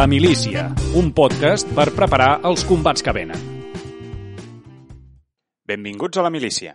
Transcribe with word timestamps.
La 0.00 0.06
Milícia, 0.06 0.62
un 0.96 1.10
podcast 1.12 1.68
per 1.76 1.90
preparar 1.92 2.38
els 2.48 2.62
combats 2.64 3.02
que 3.04 3.12
venen. 3.12 3.42
Benvinguts 5.68 6.16
a 6.16 6.22
La 6.24 6.30
Milícia. 6.32 6.72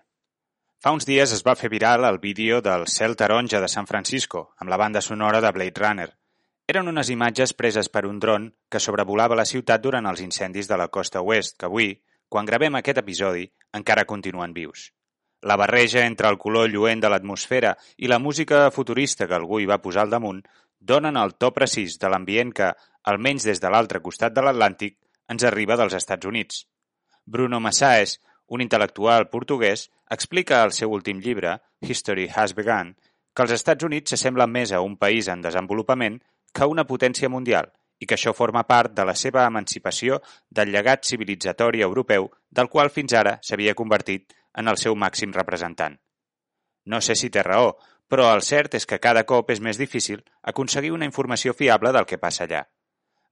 Fa 0.77 0.93
uns 0.93 1.09
dies 1.09 1.33
es 1.33 1.41
va 1.47 1.55
fer 1.57 1.71
viral 1.73 2.05
el 2.05 2.19
vídeo 2.21 2.59
del 2.61 2.85
cel 2.85 3.17
taronja 3.17 3.63
de 3.63 3.69
San 3.73 3.89
Francisco 3.89 4.43
amb 4.61 4.69
la 4.69 4.77
banda 4.77 5.01
sonora 5.01 5.41
de 5.41 5.51
Blade 5.57 5.81
Runner. 5.81 6.07
Eren 6.69 6.91
unes 6.93 7.09
imatges 7.09 7.55
preses 7.57 7.89
per 7.89 8.05
un 8.05 8.19
dron 8.21 8.45
que 8.69 8.83
sobrevolava 8.83 9.39
la 9.41 9.49
ciutat 9.49 9.81
durant 9.81 10.05
els 10.05 10.21
incendis 10.21 10.69
de 10.69 10.77
la 10.77 10.91
costa 10.93 11.25
oest 11.25 11.57
que 11.57 11.65
avui, 11.65 11.95
quan 12.29 12.45
gravem 12.45 12.77
aquest 12.77 13.01
episodi, 13.01 13.47
encara 13.73 14.05
continuen 14.05 14.53
vius. 14.53 14.91
La 15.41 15.57
barreja 15.57 16.05
entre 16.05 16.29
el 16.29 16.37
color 16.37 16.69
lluent 16.69 17.01
de 17.01 17.09
l'atmosfera 17.09 17.73
i 17.97 18.05
la 18.05 18.21
música 18.21 18.69
futurista 18.69 19.25
que 19.25 19.33
algú 19.33 19.59
hi 19.59 19.65
va 19.65 19.81
posar 19.81 20.05
al 20.05 20.13
damunt 20.13 20.45
donen 20.77 21.17
el 21.17 21.33
to 21.41 21.49
precís 21.53 21.97
de 21.97 22.09
l'ambient 22.13 22.53
que, 22.53 22.69
almenys 23.11 23.45
des 23.47 23.61
de 23.61 23.71
l'altre 23.71 24.01
costat 24.01 24.33
de 24.35 24.43
l'Atlàntic, 24.45 24.97
ens 25.29 25.43
arriba 25.43 25.77
dels 25.79 25.95
Estats 25.97 26.25
Units. 26.25 26.65
Bruno 27.25 27.59
Massaes, 27.59 28.19
un 28.47 28.61
intel·lectual 28.61 29.29
portuguès, 29.29 29.89
explica 30.11 30.61
al 30.61 30.73
seu 30.73 30.91
últim 30.93 31.19
llibre, 31.21 31.57
History 31.81 32.27
Has 32.29 32.53
Begun, 32.57 32.93
que 33.35 33.43
els 33.43 33.55
Estats 33.55 33.83
Units 33.83 34.13
s'assemblen 34.13 34.51
més 34.51 34.71
a 34.71 34.81
un 34.81 34.97
país 34.97 35.27
en 35.27 35.41
desenvolupament 35.41 36.21
que 36.53 36.63
a 36.63 36.69
una 36.71 36.85
potència 36.87 37.29
mundial 37.29 37.71
i 37.99 38.05
que 38.05 38.15
això 38.17 38.33
forma 38.35 38.63
part 38.67 38.93
de 38.95 39.05
la 39.07 39.15
seva 39.15 39.45
emancipació 39.47 40.21
del 40.49 40.71
llegat 40.71 41.05
civilitzatori 41.07 41.81
europeu 41.81 42.29
del 42.49 42.69
qual 42.69 42.91
fins 42.91 43.13
ara 43.13 43.37
s'havia 43.41 43.75
convertit 43.75 44.35
en 44.53 44.71
el 44.71 44.77
seu 44.77 44.95
màxim 44.95 45.33
representant. 45.35 45.97
No 46.85 47.01
sé 47.01 47.15
si 47.15 47.29
té 47.29 47.43
raó, 47.43 47.73
però 48.07 48.29
el 48.33 48.43
cert 48.45 48.75
és 48.79 48.85
que 48.85 49.01
cada 49.01 49.25
cop 49.25 49.49
és 49.51 49.61
més 49.61 49.79
difícil 49.81 50.23
aconseguir 50.43 50.91
una 50.93 51.07
informació 51.09 51.53
fiable 51.53 51.91
del 51.91 52.05
que 52.05 52.21
passa 52.21 52.45
allà. 52.45 52.65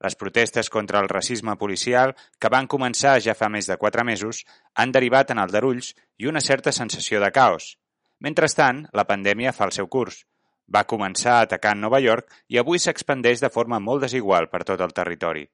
Les 0.04 0.16
protestes 0.20 0.68
contra 0.68 1.00
el 1.00 1.08
racisme 1.08 1.54
policial, 1.56 2.10
que 2.38 2.50
van 2.52 2.66
començar 2.68 3.14
ja 3.24 3.34
fa 3.38 3.48
més 3.48 3.68
de 3.70 3.76
quatre 3.80 4.04
mesos, 4.04 4.42
han 4.74 4.92
derivat 4.92 5.30
en 5.32 5.38
aldarulls 5.40 5.94
i 6.20 6.28
una 6.28 6.42
certa 6.44 6.72
sensació 6.76 7.22
de 7.22 7.30
caos. 7.32 7.70
Mentrestant, 8.20 8.82
la 8.92 9.06
pandèmia 9.08 9.54
fa 9.56 9.64
el 9.68 9.72
seu 9.76 9.88
curs. 9.94 10.18
Va 10.74 10.84
començar 10.90 11.38
atacant 11.40 11.80
Nova 11.80 12.00
York 12.04 12.28
i 12.52 12.60
avui 12.60 12.82
s'expandeix 12.84 13.40
de 13.40 13.50
forma 13.54 13.80
molt 13.86 14.04
desigual 14.04 14.50
per 14.52 14.62
tot 14.68 14.84
el 14.84 14.92
territori. 14.98 15.46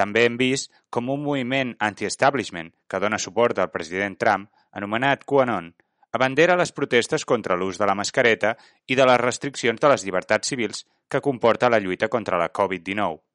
També 0.00 0.24
hem 0.24 0.40
vist 0.40 0.72
com 0.90 1.12
un 1.12 1.22
moviment 1.26 1.76
anti-establishment 1.90 2.72
que 2.88 3.02
dona 3.04 3.20
suport 3.20 3.60
al 3.60 3.70
president 3.76 4.16
Trump, 4.16 4.48
anomenat 4.72 5.28
QAnon, 5.28 5.70
abandera 6.16 6.56
les 6.56 6.72
protestes 6.72 7.28
contra 7.28 7.56
l'ús 7.60 7.78
de 7.78 7.86
la 7.90 7.98
mascareta 8.00 8.56
i 8.88 8.96
de 8.96 9.06
les 9.12 9.20
restriccions 9.20 9.80
de 9.80 9.92
les 9.92 10.08
llibertats 10.08 10.48
civils 10.48 10.84
que 11.08 11.20
comporta 11.20 11.70
la 11.70 11.84
lluita 11.84 12.08
contra 12.08 12.40
la 12.40 12.50
Covid-19. 12.52 13.33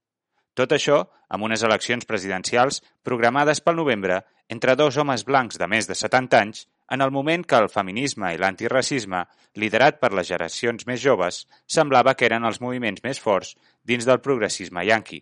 Tot 0.58 0.74
això 0.76 1.04
amb 1.30 1.46
unes 1.46 1.64
eleccions 1.64 2.06
presidencials 2.10 2.82
programades 3.06 3.62
pel 3.62 3.78
novembre 3.80 4.22
entre 4.50 4.76
dos 4.76 4.98
homes 4.98 5.24
blancs 5.26 5.60
de 5.62 5.68
més 5.70 5.88
de 5.88 5.96
70 5.96 6.40
anys 6.40 6.66
en 6.90 7.02
el 7.06 7.12
moment 7.12 7.46
que 7.46 7.58
el 7.62 7.70
feminisme 7.70 8.34
i 8.34 8.40
l'antiracisme, 8.42 9.24
liderat 9.56 10.00
per 10.02 10.10
les 10.18 10.28
generacions 10.28 10.88
més 10.90 11.02
joves, 11.02 11.44
semblava 11.68 12.16
que 12.18 12.26
eren 12.26 12.48
els 12.50 12.60
moviments 12.62 13.04
més 13.06 13.22
forts 13.22 13.54
dins 13.86 14.10
del 14.10 14.22
progressisme 14.26 14.86
yanqui. 14.88 15.22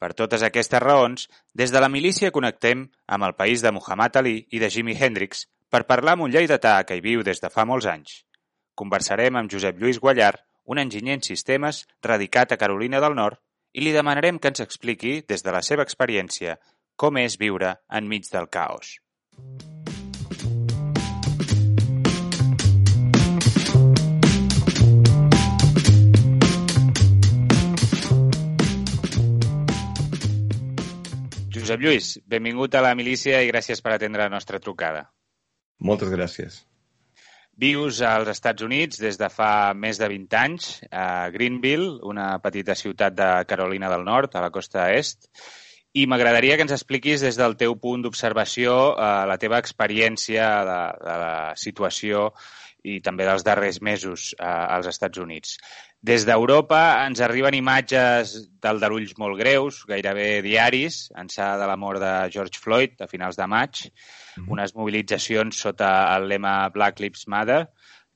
Per 0.00 0.12
totes 0.16 0.42
aquestes 0.42 0.82
raons, 0.82 1.28
des 1.54 1.70
de 1.72 1.80
la 1.80 1.90
milícia 1.92 2.32
connectem 2.32 2.88
amb 3.06 3.28
el 3.28 3.36
país 3.36 3.62
de 3.62 3.72
Muhammad 3.72 4.16
Ali 4.20 4.36
i 4.50 4.58
de 4.60 4.70
Jimi 4.72 4.96
Hendrix 4.96 5.46
per 5.70 5.84
parlar 5.88 6.16
amb 6.16 6.26
un 6.26 6.32
lleidatà 6.32 6.80
que 6.88 6.96
hi 6.96 7.04
viu 7.04 7.22
des 7.22 7.40
de 7.40 7.52
fa 7.52 7.64
molts 7.68 7.86
anys. 7.90 8.24
Conversarem 8.74 9.36
amb 9.36 9.52
Josep 9.52 9.78
Lluís 9.78 10.00
Guallar, 10.00 10.34
un 10.64 10.80
enginyer 10.80 11.18
en 11.18 11.22
sistemes 11.22 11.84
radicat 12.02 12.52
a 12.52 12.58
Carolina 12.60 13.00
del 13.00 13.14
Nord, 13.14 13.40
i 13.74 13.82
li 13.82 13.92
demanarem 13.94 14.38
que 14.38 14.52
ens 14.52 14.62
expliqui, 14.62 15.20
des 15.28 15.42
de 15.42 15.52
la 15.54 15.62
seva 15.66 15.82
experiència, 15.82 16.58
com 16.96 17.18
és 17.18 17.34
viure 17.40 17.74
enmig 17.90 18.30
del 18.30 18.46
caos. 18.46 18.98
Josep 31.54 31.80
Lluís, 31.80 32.12
benvingut 32.30 32.74
a 32.76 32.84
la 32.84 32.94
milícia 32.94 33.40
i 33.42 33.50
gràcies 33.50 33.82
per 33.82 33.94
atendre 33.94 34.22
la 34.22 34.30
nostra 34.30 34.60
trucada. 34.62 35.08
Moltes 35.80 36.12
gràcies. 36.12 36.62
Vius 37.60 38.00
als 38.02 38.28
Estats 38.32 38.64
Units 38.66 38.98
des 38.98 39.18
de 39.20 39.28
fa 39.30 39.74
més 39.78 40.00
de 40.00 40.08
20 40.10 40.38
anys, 40.40 40.70
a 40.90 41.30
Greenville, 41.34 42.00
una 42.02 42.32
petita 42.42 42.74
ciutat 42.74 43.14
de 43.14 43.28
Carolina 43.46 43.90
del 43.92 44.02
Nord, 44.06 44.34
a 44.34 44.42
la 44.42 44.50
costa 44.50 44.88
est, 44.92 45.28
i 45.94 46.08
m'agradaria 46.10 46.56
que 46.58 46.66
ens 46.66 46.74
expliquis 46.74 47.22
des 47.22 47.38
del 47.38 47.54
teu 47.60 47.76
punt 47.78 48.02
d'observació 48.02 48.74
eh, 48.90 49.10
la 49.30 49.38
teva 49.38 49.60
experiència 49.62 50.48
de, 50.66 50.80
de 51.04 51.16
la 51.22 51.36
situació 51.54 52.30
i 52.84 52.98
també 53.00 53.24
dels 53.28 53.46
darrers 53.46 53.78
mesos 53.80 54.32
eh, 54.34 54.44
als 54.44 54.90
Estats 54.90 55.22
Units. 55.22 55.54
Des 56.04 56.26
d'Europa 56.28 56.78
ens 57.06 57.22
arriben 57.24 57.54
imatges 57.56 58.34
d'aldarulls 58.60 59.14
molt 59.16 59.38
greus, 59.38 59.78
gairebé 59.88 60.42
diaris, 60.44 60.98
ençà 61.16 61.46
de 61.56 61.68
la 61.70 61.78
mort 61.80 62.02
de 62.02 62.10
George 62.34 62.60
Floyd 62.60 63.00
a 63.00 63.08
finals 63.08 63.38
de 63.40 63.46
maig, 63.48 63.86
mm 64.36 64.50
unes 64.52 64.74
mobilitzacions 64.76 65.62
sota 65.64 65.88
el 66.16 66.28
lema 66.28 66.68
Black 66.74 67.00
Lives 67.00 67.24
Matter, 67.32 67.62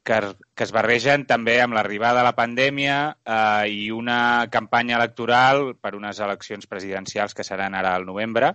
que, 0.05 0.19
que 0.55 0.67
es 0.67 0.75
barregen 0.75 1.25
també 1.31 1.55
amb 1.63 1.79
l'arribada 1.79 2.21
de 2.21 2.27
la 2.27 2.35
pandèmia 2.37 2.99
eh, 3.25 3.73
i 3.73 3.89
una 3.95 4.21
campanya 4.53 4.99
electoral 5.01 5.73
per 5.81 5.95
unes 5.97 6.21
eleccions 6.21 6.69
presidencials 6.69 7.33
que 7.33 7.47
seran 7.47 7.79
ara 7.79 7.95
al 7.97 8.05
novembre. 8.05 8.53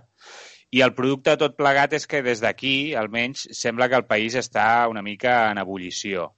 I 0.70 0.86
el 0.86 0.94
producte 0.94 1.34
de 1.34 1.42
tot 1.42 1.58
plegat 1.58 1.98
és 1.98 2.06
que 2.06 2.22
des 2.22 2.38
d'aquí, 2.42 2.94
almenys, 2.94 3.48
sembla 3.50 3.90
que 3.90 3.98
el 3.98 4.06
país 4.06 4.38
està 4.38 4.86
una 4.90 5.02
mica 5.02 5.40
en 5.50 5.58
ebullició. 5.62 6.30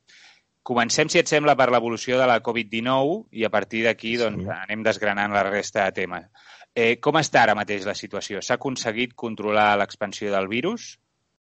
Comencem, 0.67 1.07
si 1.13 1.21
et 1.21 1.31
sembla, 1.31 1.55
per 1.55 1.69
l'evolució 1.71 2.19
de 2.19 2.27
la 2.27 2.41
Covid-19 2.43 3.39
i 3.39 3.47
a 3.47 3.51
partir 3.55 3.85
d'aquí 3.87 4.17
doncs, 4.19 4.43
sí. 4.43 4.53
anem 4.67 4.83
desgranant 4.87 5.35
la 5.37 5.45
resta 5.47 5.85
de 5.85 5.95
temes. 6.01 6.27
Eh, 6.75 6.97
com 7.01 7.17
està 7.21 7.45
ara 7.45 7.55
mateix 7.55 7.87
la 7.87 7.95
situació? 7.95 8.43
S'ha 8.43 8.59
aconseguit 8.59 9.15
controlar 9.15 9.69
l'expansió 9.79 10.33
del 10.35 10.49
virus? 10.51 10.97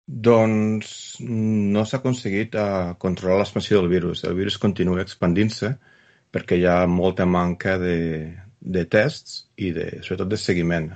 Doncs 0.06 0.94
no 1.22 1.84
s'ha 1.86 2.00
aconseguit 2.00 2.56
uh, 2.58 2.94
controlar 3.04 3.42
l'expansió 3.42 3.78
del 3.78 3.92
virus. 3.92 4.24
El 4.26 4.34
virus 4.40 4.56
continua 4.62 5.04
expandint-se 5.04 5.74
perquè 6.32 6.58
hi 6.58 6.66
ha 6.66 6.80
molta 6.88 7.28
manca 7.28 7.76
de, 7.78 7.98
de 8.58 8.86
tests 8.96 9.42
i 9.60 9.70
de, 9.76 9.86
sobretot 10.00 10.32
de 10.32 10.40
seguiment. 10.40 10.88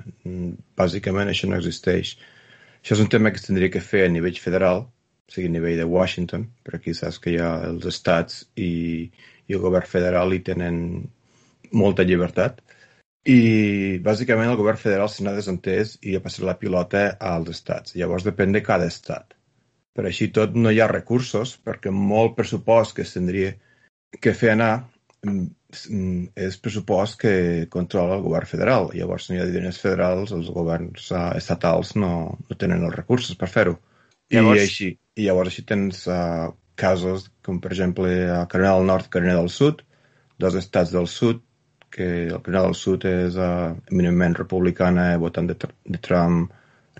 Bàsicament 0.80 1.30
això 1.30 1.52
no 1.52 1.60
existeix. 1.60 2.16
Això 2.80 2.96
és 2.96 3.04
un 3.04 3.12
tema 3.12 3.30
que 3.30 3.42
es 3.42 3.46
tindria 3.46 3.70
que 3.70 3.84
fer 3.84 4.06
a 4.06 4.12
nivell 4.12 4.40
federal, 4.40 4.86
o 5.26 5.34
sigui, 5.34 5.48
a 5.50 5.54
nivell 5.56 5.80
de 5.80 5.88
Washington, 5.90 6.46
però 6.64 6.78
aquí 6.78 6.94
saps 6.94 7.18
que 7.22 7.34
hi 7.34 7.40
ha 7.42 7.50
els 7.68 7.86
estats 7.90 8.44
i, 8.54 9.10
i 9.46 9.56
el 9.56 9.62
govern 9.64 9.88
federal 9.90 10.34
hi 10.34 10.42
tenen 10.46 10.78
molta 11.74 12.06
llibertat 12.06 12.62
i 13.26 13.98
bàsicament 14.06 14.52
el 14.52 14.58
govern 14.58 14.78
federal 14.78 15.08
se 15.10 15.24
n'ha 15.24 15.34
desentès 15.34 15.96
i 16.06 16.14
ha 16.14 16.22
passat 16.22 16.44
la 16.46 16.54
pilota 16.60 17.08
als 17.30 17.50
estats. 17.56 17.96
Llavors 17.98 18.26
depèn 18.26 18.54
de 18.54 18.62
cada 18.62 18.86
estat. 18.86 19.34
Per 19.96 20.04
així 20.06 20.28
tot 20.36 20.54
no 20.54 20.70
hi 20.70 20.78
ha 20.80 20.86
recursos 20.90 21.56
perquè 21.66 21.90
molt 21.90 22.36
pressupost 22.36 22.94
que 22.96 23.06
tindria 23.08 23.54
que 24.22 24.34
fer 24.42 24.52
anar 24.52 24.70
mm, 25.26 25.42
mm, 25.90 26.22
és 26.46 26.58
pressupost 26.62 27.18
que 27.24 27.34
controla 27.72 28.20
el 28.20 28.24
govern 28.28 28.46
federal. 28.52 28.90
Llavors, 28.94 29.26
si 29.26 29.34
no 29.34 29.40
hi 29.40 29.42
ha 29.42 29.50
diners 29.50 29.82
federals, 29.82 30.34
els 30.36 30.52
governs 30.54 31.10
uh, 31.10 31.32
estatals 31.40 31.96
no, 31.98 32.12
no 32.38 32.60
tenen 32.60 32.86
els 32.86 32.94
recursos 32.94 33.34
per 33.40 33.50
fer-ho. 33.50 33.74
Llavors... 34.34 34.60
I, 34.60 34.66
així, 34.66 34.88
I 35.16 35.26
llavors 35.28 35.52
així 35.52 35.64
tens 35.68 36.04
uh, 36.10 36.52
casos 36.78 37.28
com, 37.46 37.60
per 37.62 37.72
exemple, 37.72 38.10
a 38.32 38.44
Carolina 38.50 38.76
del 38.78 38.88
Nord 38.90 39.08
i 39.08 39.12
Carolina 39.16 39.38
del 39.40 39.52
Sud, 39.52 39.82
dos 40.42 40.56
estats 40.58 40.92
del 40.92 41.06
sud 41.08 41.42
que 41.96 42.06
el 42.26 42.40
Corea 42.44 42.66
del 42.66 42.74
Sud 42.76 43.06
és 43.08 43.38
uh, 43.40 43.72
eminentment 43.90 44.36
republicana, 44.36 45.08
votant 45.22 45.48
de, 45.48 45.56
de 45.56 46.00
Trump 46.04 46.50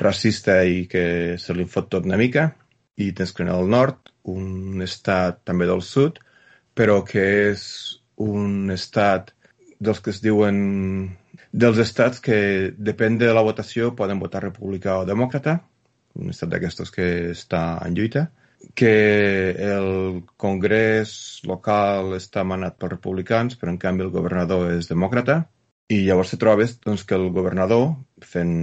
racista 0.00 0.62
i 0.64 0.86
que 0.88 1.36
se 1.40 1.56
li 1.56 1.66
fot 1.68 1.90
tot 1.92 2.06
una 2.08 2.20
mica, 2.20 2.48
i 2.96 3.10
tens 3.16 3.34
Corea 3.36 3.58
del 3.58 3.68
Nord, 3.72 4.12
un 4.32 4.82
estat 4.84 5.42
també 5.44 5.68
del 5.68 5.82
sud, 5.84 6.18
però 6.76 7.02
que 7.04 7.24
és 7.52 7.66
un 8.22 8.72
estat 8.72 9.32
dels 9.80 10.00
que 10.00 10.12
es 10.14 10.22
diuen 10.24 10.58
dels 11.52 11.78
estats 11.82 12.20
que 12.24 12.38
depèn 12.76 13.18
de 13.20 13.32
la 13.36 13.44
votació 13.44 13.92
poden 13.96 14.20
votar 14.20 14.42
republicà 14.44 14.98
o 15.00 15.06
demòcrata, 15.08 15.58
un 16.20 16.32
estat 16.32 16.50
d'aquestos 16.52 16.92
que 16.94 17.06
està 17.32 17.62
en 17.86 17.96
lluita, 17.96 18.26
que 18.74 18.92
el 19.62 20.22
Congrés 20.40 21.12
local 21.48 22.16
està 22.16 22.44
manat 22.44 22.78
pels 22.80 22.96
republicans, 22.96 23.58
però 23.60 23.72
en 23.72 23.78
canvi 23.82 24.06
el 24.06 24.14
governador 24.14 24.72
és 24.72 24.88
demòcrata, 24.90 25.42
i 25.92 26.02
llavors 26.06 26.32
te 26.32 26.40
trobes 26.42 26.78
doncs, 26.82 27.04
que 27.06 27.14
el 27.14 27.28
governador, 27.34 27.92
fent 28.24 28.54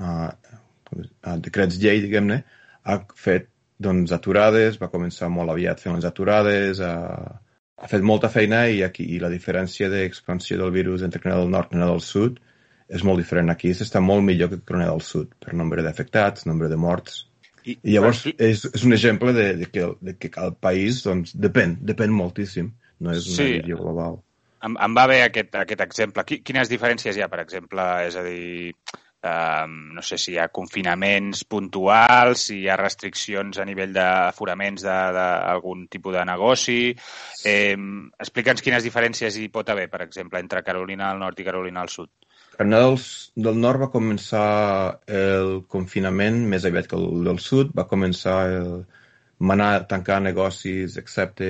uh, 0.00 0.28
decrets 1.46 1.78
llei, 1.80 2.02
diguem-ne, 2.04 2.42
ha 2.84 2.98
fet 3.16 3.48
doncs, 3.80 4.12
aturades, 4.12 4.76
va 4.82 4.92
començar 4.92 5.30
molt 5.32 5.54
aviat 5.54 5.80
fent 5.80 5.96
les 5.96 6.08
aturades, 6.08 6.82
uh, 6.84 7.38
ha 7.80 7.90
fet 7.90 8.04
molta 8.06 8.30
feina 8.30 8.66
i 8.70 8.82
aquí 8.86 9.06
i 9.16 9.22
la 9.22 9.32
diferència 9.32 9.88
d'expansió 9.92 10.58
del 10.60 10.74
virus 10.74 11.02
entre 11.02 11.22
Corea 11.22 11.40
del 11.40 11.50
Nord 11.54 11.72
i 11.72 11.78
Corea 11.78 11.90
del 11.90 12.04
Sud 12.04 12.38
és 12.94 13.04
molt 13.06 13.22
diferent. 13.22 13.52
Aquí 13.52 13.72
s'està 13.74 14.02
molt 14.02 14.24
millor 14.26 14.52
que 14.52 14.60
Corea 14.62 14.92
del 14.92 15.02
Sud 15.04 15.34
per 15.42 15.54
nombre 15.58 15.84
d'afectats, 15.86 16.46
nombre 16.50 16.70
de 16.72 16.78
morts. 16.80 17.24
I, 17.64 17.78
I 17.80 17.94
llavors 17.96 18.26
és, 18.34 18.66
és 18.70 18.84
un 18.84 18.92
exemple 18.96 19.32
de, 19.36 19.48
de, 19.62 19.70
que, 19.72 19.88
de 20.04 20.16
que 20.20 20.30
el 20.40 20.52
país 20.60 21.00
doncs, 21.06 21.32
depèn, 21.34 21.78
depèn 21.92 22.12
moltíssim. 22.12 22.70
No 23.04 23.14
és 23.14 23.26
una 23.26 23.40
sí. 23.40 23.48
visió 23.58 23.80
global. 23.80 24.20
Em, 24.64 24.76
em 24.80 24.96
va 24.96 25.08
bé 25.10 25.22
aquest, 25.24 25.56
aquest 25.60 25.82
exemple. 25.84 26.24
Quines 26.24 26.70
diferències 26.70 27.16
hi 27.16 27.24
ha, 27.24 27.32
per 27.32 27.42
exemple? 27.42 27.88
És 28.06 28.20
a 28.20 28.22
dir, 28.26 28.74
Um, 29.24 29.94
no 29.96 30.02
sé 30.04 30.18
si 30.20 30.34
hi 30.34 30.36
ha 30.36 30.50
confinaments 30.52 31.46
puntuals, 31.48 32.42
si 32.50 32.58
hi 32.58 32.66
ha 32.68 32.74
restriccions 32.76 33.56
a 33.56 33.64
nivell 33.64 33.94
d'aforaments 33.96 34.84
d'algun 34.84 35.86
tipus 35.88 36.12
de 36.18 36.24
negoci. 36.28 36.76
Eh, 37.48 37.72
Explica'ns 38.20 38.60
quines 38.60 38.84
diferències 38.84 39.38
hi 39.40 39.48
pot 39.54 39.72
haver, 39.72 39.86
per 39.88 40.02
exemple, 40.04 40.42
entre 40.44 40.60
Carolina 40.66 41.08
del 41.08 41.24
Nord 41.24 41.40
i 41.40 41.46
Carolina 41.48 41.80
del 41.80 41.94
Sud. 41.94 42.12
Carolina 42.56 42.80
del, 43.36 43.60
Nord 43.60 43.82
va 43.84 43.90
començar 43.92 44.48
el 45.20 45.54
confinament 45.74 46.42
més 46.50 46.66
aviat 46.68 46.88
que 46.90 46.98
el 46.98 47.24
del 47.28 47.40
Sud. 47.42 47.72
Va 47.78 47.86
començar 47.90 48.36
el 48.56 48.74
manar 49.38 49.70
a 49.74 49.86
tancar 49.90 50.20
negocis, 50.24 50.98
excepte 51.00 51.48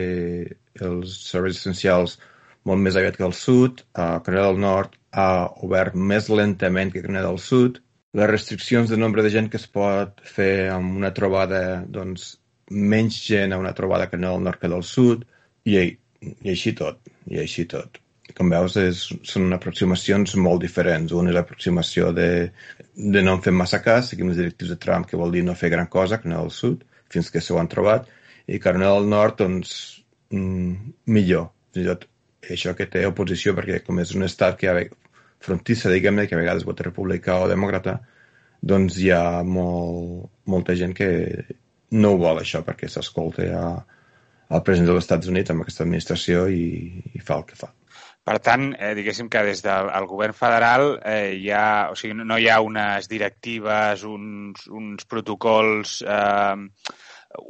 els 0.88 1.16
serveis 1.30 1.60
essencials, 1.60 2.18
molt 2.64 2.80
més 2.84 2.96
aviat 3.00 3.18
que 3.20 3.26
el 3.28 3.36
Sud. 3.38 3.84
A 3.94 4.20
Carolina 4.26 4.50
del 4.50 4.62
Nord 4.66 4.96
ha 5.12 5.28
obert 5.66 5.98
més 6.12 6.30
lentament 6.32 6.92
que 6.92 7.04
Granada 7.04 7.30
del 7.30 7.42
Sud. 7.48 7.82
Les 8.14 8.30
restriccions 8.30 8.90
de 8.90 8.96
nombre 8.96 9.22
de 9.26 9.30
gent 9.34 9.50
que 9.50 9.58
es 9.60 9.66
pot 9.66 10.20
fer 10.36 10.70
amb 10.70 10.96
una 11.00 11.10
trobada, 11.14 11.60
doncs, 11.98 12.34
menys 12.70 13.18
gent 13.26 13.52
a 13.52 13.58
una 13.58 13.74
trobada 13.74 14.08
que 14.10 14.16
no 14.16 14.32
del 14.32 14.44
nord 14.44 14.60
que 14.60 14.70
del 14.72 14.82
sud, 14.82 15.24
i, 15.64 15.76
i 15.80 16.50
així 16.54 16.72
tot, 16.78 17.00
i 17.30 17.40
així 17.42 17.66
tot. 17.68 18.03
Com 18.34 18.50
veus, 18.50 18.76
és, 18.81 19.04
són 19.31 19.54
aproximacions 19.54 20.34
molt 20.46 20.64
diferents. 20.64 21.12
Una 21.14 21.31
és 21.31 21.36
l'aproximació 21.36 22.10
de, 22.16 22.28
de 22.94 23.22
no 23.22 23.36
en 23.36 23.44
fer 23.44 23.54
massa 23.54 23.78
cas, 23.84 24.10
seguim 24.10 24.32
les 24.32 24.40
directius 24.40 24.72
de 24.75 24.78
Trump, 24.82 25.06
que 25.06 25.20
vol 25.20 25.34
dir 25.34 25.44
no 25.46 25.54
fer 25.58 25.70
gran 25.75 25.86
cosa, 25.92 26.19
que 26.19 26.31
no 26.31 26.40
del 26.42 26.50
sud, 26.54 26.82
fins 27.14 27.31
que 27.31 27.42
s'ho 27.44 27.60
han 27.60 27.70
trobat, 27.70 28.08
i 28.50 28.58
Carolina 28.58 28.90
del 28.96 29.06
Nord, 29.12 29.38
doncs, 29.44 29.76
mm, 30.34 30.94
millor. 31.14 31.52
Fins 31.75 31.86
i 31.86 31.90
tot 31.92 32.08
això 32.50 32.75
que 32.76 32.88
té 32.90 33.04
oposició, 33.06 33.54
perquè 33.54 33.81
com 33.86 34.02
és 34.02 34.14
un 34.19 34.26
estat 34.26 34.58
que 34.60 34.75
frontissa, 35.44 35.92
diguem-ne, 35.92 36.26
que 36.26 36.34
a 36.34 36.40
vegades 36.40 36.66
vota 36.66 36.86
republicà 36.86 37.38
o 37.42 37.48
demòcrata, 37.50 37.98
doncs 38.64 38.98
hi 38.98 39.10
ha 39.12 39.42
molt, 39.44 40.31
molta 40.48 40.75
gent 40.75 40.94
que 40.96 41.08
no 41.94 42.14
ho 42.14 42.20
vol 42.20 42.40
això 42.40 42.64
perquè 42.66 42.88
s'escolta 42.90 43.46
al 43.54 44.62
president 44.66 44.90
dels 44.90 45.04
Estats 45.04 45.31
Units 45.31 45.52
amb 45.52 45.64
aquesta 45.64 45.84
administració 45.84 46.46
i, 46.48 46.64
i 47.14 47.22
fa 47.22 47.38
el 47.40 47.48
que 47.48 47.58
fa. 47.60 47.70
Per 48.24 48.38
tant, 48.40 48.70
eh, 48.80 48.94
diguéssim 48.96 49.28
que 49.28 49.42
des 49.44 49.60
del 49.64 50.06
govern 50.08 50.32
federal 50.36 50.94
eh, 51.04 51.34
hi 51.36 51.50
ha, 51.52 51.90
o 51.92 51.98
sigui, 51.98 52.24
no 52.24 52.38
hi 52.40 52.48
ha 52.48 52.62
unes 52.64 53.08
directives, 53.10 54.04
uns, 54.08 54.64
uns 54.72 55.04
protocols 55.04 55.98
eh, 56.08 56.94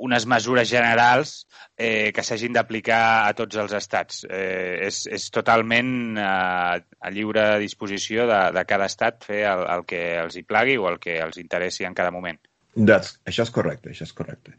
unes 0.05 0.27
mesures 0.27 0.69
generals 0.69 1.47
eh, 1.77 2.11
que 2.15 2.25
s'hagin 2.27 2.55
d'aplicar 2.57 3.29
a 3.29 3.33
tots 3.39 3.57
els 3.61 3.75
estats. 3.77 4.25
Eh, 4.27 4.87
és, 4.89 5.05
és 5.07 5.29
totalment 5.35 6.19
eh, 6.19 6.83
a 6.83 7.15
lliure 7.15 7.47
disposició 7.63 8.27
de, 8.31 8.41
de 8.57 8.65
cada 8.69 8.89
estat 8.91 9.25
fer 9.31 9.45
el, 9.51 9.67
el 9.77 9.87
que 9.89 10.03
els 10.25 10.39
hi 10.39 10.45
plagui 10.49 10.79
o 10.81 10.89
el 10.91 10.99
que 11.03 11.21
els 11.23 11.39
interessi 11.43 11.87
en 11.87 11.95
cada 11.95 12.15
moment. 12.15 12.41
That's, 12.75 13.21
això 13.29 13.47
és 13.47 13.55
correcte, 13.55 13.95
això 13.95 14.09
és 14.09 14.17
correcte. 14.17 14.57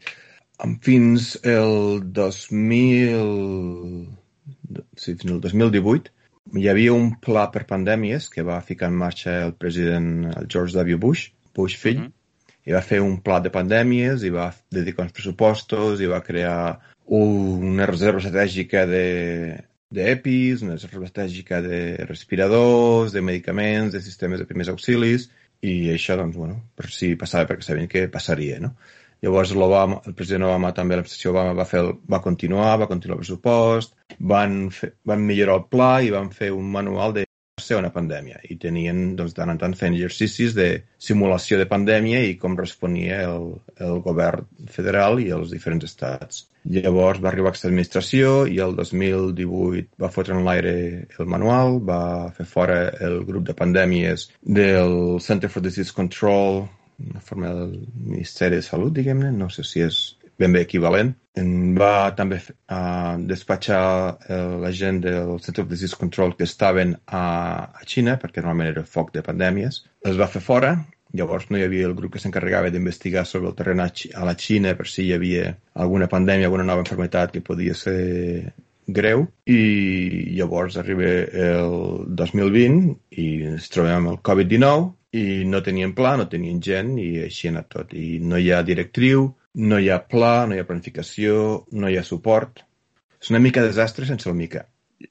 Fins 0.80 1.34
el 1.44 2.00
2000... 2.16 4.24
Sí, 4.96 5.14
fins 5.14 5.30
el 5.30 5.40
2018 5.40 6.12
hi 6.56 6.68
havia 6.70 6.92
un 6.94 7.08
pla 7.18 7.48
per 7.50 7.64
pandèmies 7.66 8.28
que 8.30 8.44
va 8.46 8.60
ficar 8.62 8.92
en 8.92 8.98
marxa 9.00 9.32
el 9.48 9.56
president 9.58 10.28
el 10.30 10.46
George 10.46 10.76
W. 10.78 10.98
Bush, 11.02 11.30
Bush 11.54 11.78
fill, 11.80 11.98
mm 12.00 12.06
-hmm 12.06 12.16
i 12.66 12.74
va 12.74 12.82
fer 12.82 12.98
un 13.02 13.20
pla 13.22 13.38
de 13.42 13.52
pandèmies, 13.54 14.24
i 14.26 14.32
va 14.34 14.50
dedicar 14.74 15.06
uns 15.06 15.14
pressupostos, 15.14 16.02
i 16.02 16.10
va 16.10 16.22
crear 16.26 16.58
una 17.16 17.86
reserva 17.86 18.22
estratègica 18.22 18.84
de 18.90 19.06
d'EPIs, 19.96 20.64
una 20.66 20.74
reserva 20.74 21.06
estratègica 21.06 21.60
de 21.62 21.78
respiradors, 22.08 23.12
de 23.14 23.22
medicaments, 23.22 23.94
de 23.94 24.00
sistemes 24.02 24.42
de 24.42 24.48
primers 24.48 24.72
auxilis, 24.72 25.28
i 25.62 25.92
això, 25.94 26.16
doncs, 26.18 26.34
bueno, 26.36 26.58
per 26.74 26.90
si 26.90 27.12
passava, 27.20 27.46
perquè 27.48 27.68
sabien 27.68 27.86
que 27.92 28.08
passaria, 28.12 28.58
no? 28.60 28.74
Llavors 29.26 29.52
l'Obama, 29.58 30.00
el 30.06 30.14
president 30.14 30.46
Obama 30.46 30.72
també, 30.74 30.94
l'administració 30.94 31.32
Obama 31.32 31.54
va, 31.58 31.66
fer 31.66 31.80
el, 31.82 31.94
va 32.14 32.22
continuar, 32.22 32.76
va 32.78 32.86
continuar 32.90 33.16
el 33.16 33.24
pressupost, 33.24 33.96
van, 34.32 34.58
fer, 34.70 34.92
van 35.10 35.24
millorar 35.26 35.56
el 35.58 35.64
pla 35.72 35.94
i 36.06 36.12
van 36.14 36.30
fer 36.30 36.52
un 36.54 36.68
manual 36.70 37.16
de 37.16 37.26
ser 37.58 37.78
una 37.80 37.90
pandèmia 37.90 38.38
i 38.52 38.58
tenien 38.60 39.14
doncs, 39.16 39.32
tant 39.34 39.48
en 39.48 39.58
tant 39.58 39.74
fent 39.74 39.94
exercicis 39.96 40.52
de 40.54 40.66
simulació 41.00 41.56
de 41.58 41.66
pandèmia 41.70 42.20
i 42.28 42.34
com 42.38 42.54
responia 42.58 43.22
el, 43.24 43.48
el 43.80 44.02
govern 44.04 44.44
federal 44.70 45.18
i 45.22 45.30
els 45.34 45.54
diferents 45.54 45.88
estats. 45.88 46.44
Llavors 46.68 47.22
va 47.24 47.30
arribar 47.32 47.54
aquesta 47.54 47.70
administració 47.70 48.44
i 48.52 48.60
el 48.62 48.76
2018 48.76 50.02
va 50.02 50.12
fotre 50.12 50.36
en 50.36 50.44
l'aire 50.46 50.76
el 51.18 51.30
manual, 51.32 51.80
va 51.80 52.28
fer 52.36 52.46
fora 52.46 52.80
el 53.08 53.22
grup 53.24 53.48
de 53.48 53.56
pandèmies 53.56 54.28
del 54.60 54.96
Center 55.24 55.50
for 55.50 55.64
Disease 55.64 55.96
Control, 55.96 56.66
una 56.98 57.20
forma 57.20 57.52
del 57.54 57.86
Ministeri 57.94 58.60
de 58.60 58.66
Salut, 58.66 58.94
diguem-ne, 58.96 59.30
no 59.32 59.48
sé 59.52 59.64
si 59.66 59.84
és 59.84 60.00
ben 60.38 60.52
bé 60.52 60.62
equivalent. 60.64 61.14
Va 61.76 62.10
també 62.16 62.38
uh, 62.40 63.16
despatxar 63.28 63.84
uh, 64.16 64.56
la 64.62 64.72
gent 64.72 65.02
del 65.04 65.36
Center 65.44 65.64
of 65.64 65.70
Disease 65.70 65.96
Control 66.00 66.36
que 66.36 66.44
estaven 66.48 66.96
a, 67.06 67.22
a 67.68 67.88
Xina, 67.88 68.16
perquè 68.20 68.42
normalment 68.42 68.72
era 68.72 68.84
foc 68.88 69.12
de 69.14 69.24
pandèmies. 69.24 69.82
Es 70.04 70.20
va 70.20 70.30
fer 70.32 70.44
fora, 70.44 70.74
llavors 71.16 71.48
no 71.50 71.58
hi 71.58 71.64
havia 71.64 71.88
el 71.88 71.96
grup 71.96 72.16
que 72.16 72.22
s'encarregava 72.22 72.70
d'investigar 72.72 73.24
sobre 73.28 73.50
el 73.50 73.56
terreny 73.58 73.84
a 73.86 74.28
la 74.28 74.36
Xina 74.36 74.74
per 74.76 74.88
si 74.90 75.06
hi 75.06 75.12
havia 75.16 75.50
alguna 75.74 76.08
pandèmia, 76.12 76.48
alguna 76.50 76.68
nova 76.68 76.84
enfermetat 76.84 77.36
que 77.36 77.44
podia 77.44 77.76
ser 77.76 78.52
greu 78.86 79.24
i 79.50 80.34
llavors 80.36 80.76
arriba 80.78 81.08
el 81.46 82.04
2020 82.18 82.92
i 83.18 83.26
ens 83.52 83.70
trobem 83.74 83.96
amb 83.98 84.12
el 84.12 84.20
Covid-19 84.28 84.92
i 85.16 85.24
no 85.48 85.62
tenien 85.64 85.94
pla, 85.96 86.14
no 86.20 86.28
tenien 86.32 86.60
gent 86.62 86.94
i 87.02 87.08
així 87.24 87.48
ha 87.48 87.56
anat 87.56 87.72
tot. 87.72 87.96
I 87.96 88.20
no 88.20 88.40
hi 88.42 88.50
ha 88.52 88.62
directriu, 88.66 89.28
no 89.72 89.80
hi 89.80 89.90
ha 89.90 90.00
pla, 90.14 90.36
no 90.46 90.56
hi 90.56 90.62
ha 90.62 90.68
planificació, 90.68 91.66
no 91.72 91.90
hi 91.90 91.98
ha 91.98 92.06
suport. 92.06 92.64
És 93.22 93.32
una 93.32 93.42
mica 93.42 93.64
desastre 93.64 94.08
sense 94.08 94.28
el 94.30 94.36
mica. 94.38 94.66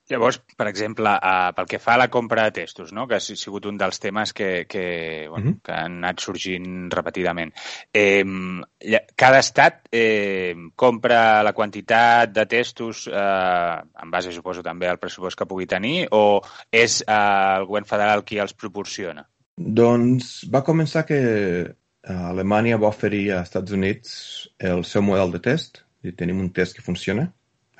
Llavors, 0.09 0.39
per 0.57 0.65
exemple, 0.67 1.11
eh, 1.13 1.51
pel 1.57 1.67
que 1.69 1.79
fa 1.81 1.93
a 1.93 1.99
la 2.01 2.07
compra 2.13 2.45
de 2.47 2.53
testos, 2.57 2.91
no? 2.93 3.05
que 3.07 3.17
ha 3.17 3.21
sigut 3.21 3.67
un 3.69 3.77
dels 3.77 3.99
temes 4.01 4.33
que, 4.33 4.65
que, 4.69 4.85
bueno, 5.29 5.35
uh 5.35 5.49
mhm. 5.49 5.53
-huh. 5.57 5.61
que 5.61 5.71
han 5.71 5.97
anat 6.03 6.19
sorgint 6.19 6.91
repetidament, 6.91 7.53
eh, 7.93 8.23
cada 9.15 9.39
estat 9.39 9.87
eh, 9.91 10.55
compra 10.75 11.43
la 11.43 11.53
quantitat 11.53 12.31
de 12.31 12.45
testos 12.45 13.07
eh, 13.07 13.77
en 14.03 14.11
base, 14.11 14.31
suposo, 14.31 14.63
també 14.63 14.87
al 14.87 14.99
pressupost 14.99 15.37
que 15.37 15.45
pugui 15.45 15.67
tenir 15.67 16.07
o 16.11 16.41
és 16.71 17.03
eh, 17.07 17.57
el 17.57 17.65
govern 17.65 17.85
federal 17.85 18.23
qui 18.23 18.39
els 18.39 18.53
proporciona? 18.53 19.27
Doncs 19.57 20.45
va 20.51 20.65
començar 20.67 21.05
que 21.07 21.19
Eh, 22.05 22.13
Alemanya 22.13 22.77
va 22.77 22.91
oferir 22.93 23.31
als 23.33 23.49
Estats 23.49 23.73
Units 23.73 24.09
el 24.71 24.83
seu 24.85 25.01
model 25.01 25.31
de 25.33 25.39
test 25.47 25.81
i 26.05 26.11
tenim 26.13 26.41
un 26.43 26.51
test 26.53 26.77
que 26.77 26.85
funciona. 26.85 27.31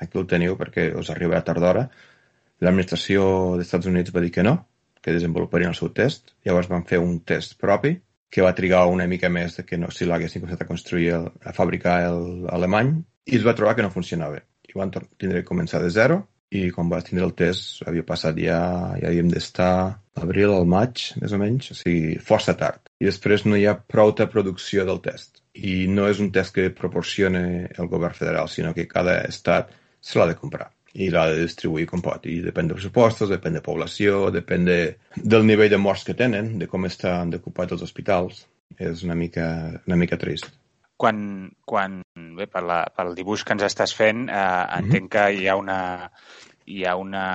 Aquí 0.02 0.18
el 0.18 0.26
teniu 0.26 0.56
perquè 0.58 0.88
us 0.98 1.12
arribarà 1.14 1.44
tard 1.46 1.62
d'hora. 1.62 1.84
L'administració 2.60 3.26
dels 3.54 3.68
Estats 3.68 3.86
Units 3.86 4.14
va 4.16 4.24
dir 4.24 4.32
que 4.34 4.42
no, 4.42 4.56
que 5.00 5.14
desenvoluparien 5.14 5.70
el 5.70 5.78
seu 5.78 5.92
test. 5.94 6.34
Llavors 6.44 6.70
van 6.72 6.82
fer 6.90 6.98
un 6.98 7.20
test 7.32 7.54
propi 7.62 7.94
que 8.34 8.42
va 8.42 8.54
trigar 8.58 8.82
una 8.90 9.06
mica 9.06 9.30
més 9.30 9.60
de 9.60 9.64
que 9.68 9.78
no, 9.78 9.92
si 9.94 10.08
l'haguessin 10.08 10.42
començat 10.42 10.64
a 10.64 10.70
construir, 10.72 11.12
el, 11.20 11.28
a 11.46 11.54
fabricar 11.54 12.00
el 12.08 12.48
alemany, 12.50 12.96
i 13.30 13.38
es 13.38 13.46
va 13.46 13.54
trobar 13.54 13.76
que 13.78 13.86
no 13.86 13.94
funcionava. 13.94 14.42
I 14.66 14.74
van 14.74 14.90
tindre 14.90 15.44
que 15.44 15.50
començar 15.52 15.78
de 15.84 15.92
zero 15.94 16.24
i 16.54 16.68
quan 16.70 16.90
va 16.90 17.02
tindre 17.02 17.26
el 17.26 17.34
test 17.34 17.82
havia 17.86 18.06
passat 18.06 18.38
ja, 18.38 18.58
ja 19.00 19.08
havíem 19.08 19.30
d'estar 19.32 19.72
abril 20.22 20.54
al 20.54 20.68
maig, 20.70 21.02
més 21.20 21.34
o 21.34 21.40
menys, 21.40 21.72
o 21.72 21.76
sigui, 21.76 22.14
força 22.22 22.54
tard. 22.58 22.86
I 23.02 23.08
després 23.10 23.44
no 23.44 23.58
hi 23.58 23.66
ha 23.66 23.76
prou 23.76 24.14
de 24.16 24.28
producció 24.30 24.86
del 24.88 25.02
test. 25.04 25.42
I 25.56 25.86
no 25.90 26.06
és 26.08 26.20
un 26.22 26.30
test 26.32 26.54
que 26.56 26.70
proporciona 26.70 27.42
el 27.66 27.90
govern 27.90 28.16
federal, 28.16 28.48
sinó 28.48 28.72
que 28.76 28.88
cada 28.88 29.18
estat 29.26 29.72
se 30.00 30.18
l'ha 30.18 30.30
de 30.30 30.38
comprar 30.38 30.70
i 30.96 31.10
l'ha 31.12 31.26
de 31.28 31.42
distribuir 31.42 31.84
com 31.90 32.00
pot. 32.00 32.24
I 32.24 32.38
depèn 32.44 32.70
de 32.70 32.76
pressupostos, 32.76 33.28
depèn 33.28 33.58
de 33.58 33.64
població, 33.64 34.30
depèn 34.32 34.64
de, 34.64 34.78
del 35.16 35.44
nivell 35.44 35.74
de 35.74 35.80
morts 35.80 36.06
que 36.08 36.16
tenen, 36.16 36.54
de 36.62 36.70
com 36.72 36.88
estan 36.88 37.34
ocupats 37.36 37.76
els 37.76 37.84
hospitals. 37.84 38.46
És 38.80 39.02
una 39.04 39.14
mica, 39.14 39.46
una 39.86 39.98
mica 40.00 40.16
trist 40.20 40.48
quan, 40.96 41.18
quan 41.64 42.00
bé, 42.36 42.46
per 42.50 42.62
la, 42.64 42.80
pel 42.96 43.14
dibuix 43.16 43.44
que 43.44 43.56
ens 43.56 43.66
estàs 43.68 43.94
fent, 43.96 44.26
eh, 44.28 44.34
mhm. 44.34 44.78
entenc 44.80 45.02
mm 45.02 45.06
-hmm. 45.06 45.12
que 45.14 45.42
hi 45.42 45.48
ha 45.48 45.56
una, 45.56 45.80
hi 46.66 46.84
ha 46.84 46.96
una 46.96 47.26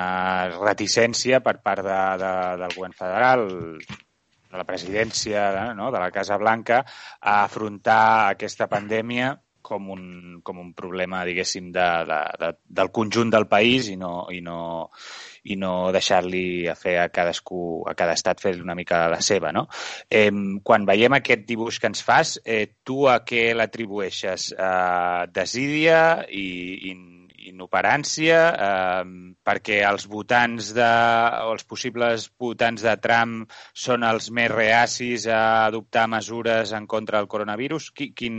reticència 0.58 1.39
per 1.39 1.60
part 1.63 1.84
de, 1.86 2.00
de, 2.24 2.34
del 2.63 2.75
govern 2.75 2.94
federal, 2.94 3.48
de 4.51 4.58
la 4.58 4.68
presidència 4.68 5.74
no? 5.74 5.91
de 5.91 6.00
la 6.00 6.12
Casa 6.12 6.38
Blanca, 6.38 6.84
a 7.22 7.44
afrontar 7.44 8.30
aquesta 8.32 8.68
pandèmia 8.68 9.38
com 9.62 9.89
un, 9.94 10.06
com 10.44 10.60
un 10.60 10.72
problema, 10.77 11.24
diguéssim, 11.27 11.72
de, 11.75 11.89
de, 12.10 12.22
de, 12.41 12.51
del 12.82 12.91
conjunt 12.91 13.32
del 13.34 13.48
país 13.51 13.89
i 13.91 13.98
no, 14.00 14.27
i 14.34 14.41
no, 14.46 14.60
i 15.44 15.58
no 15.58 15.74
deixar-li 15.94 16.68
a 16.70 16.75
fer 16.77 16.98
a 17.01 17.08
cadascú, 17.13 17.84
a 17.89 17.96
cada 17.98 18.18
estat 18.18 18.41
fer 18.44 18.56
una 18.62 18.75
mica 18.77 19.08
la 19.12 19.22
seva, 19.25 19.53
no? 19.56 19.68
Eh, 20.10 20.30
quan 20.63 20.86
veiem 20.89 21.18
aquest 21.18 21.48
dibuix 21.50 21.80
que 21.80 21.89
ens 21.91 22.03
fas, 22.06 22.36
eh, 22.46 22.68
tu 22.84 23.08
a 23.10 23.22
què 23.25 23.50
l'atribueixes? 23.56 24.51
Eh, 24.58 25.24
desídia 25.34 26.01
i, 26.30 26.48
i 26.91 26.96
inoperància, 27.50 28.39
eh, 28.51 29.33
perquè 29.48 29.81
els 29.88 30.05
votants 30.12 30.71
de, 30.77 30.89
o 31.48 31.51
els 31.55 31.65
possibles 31.67 32.27
votants 32.39 32.86
de 32.86 32.95
Trump 33.01 33.51
són 33.74 34.05
els 34.07 34.29
més 34.36 34.51
reacis 34.51 35.27
a 35.27 35.41
adoptar 35.65 36.07
mesures 36.12 36.74
en 36.77 36.88
contra 36.91 37.19
del 37.19 37.29
coronavirus? 37.31 37.91
Quin, 37.98 38.38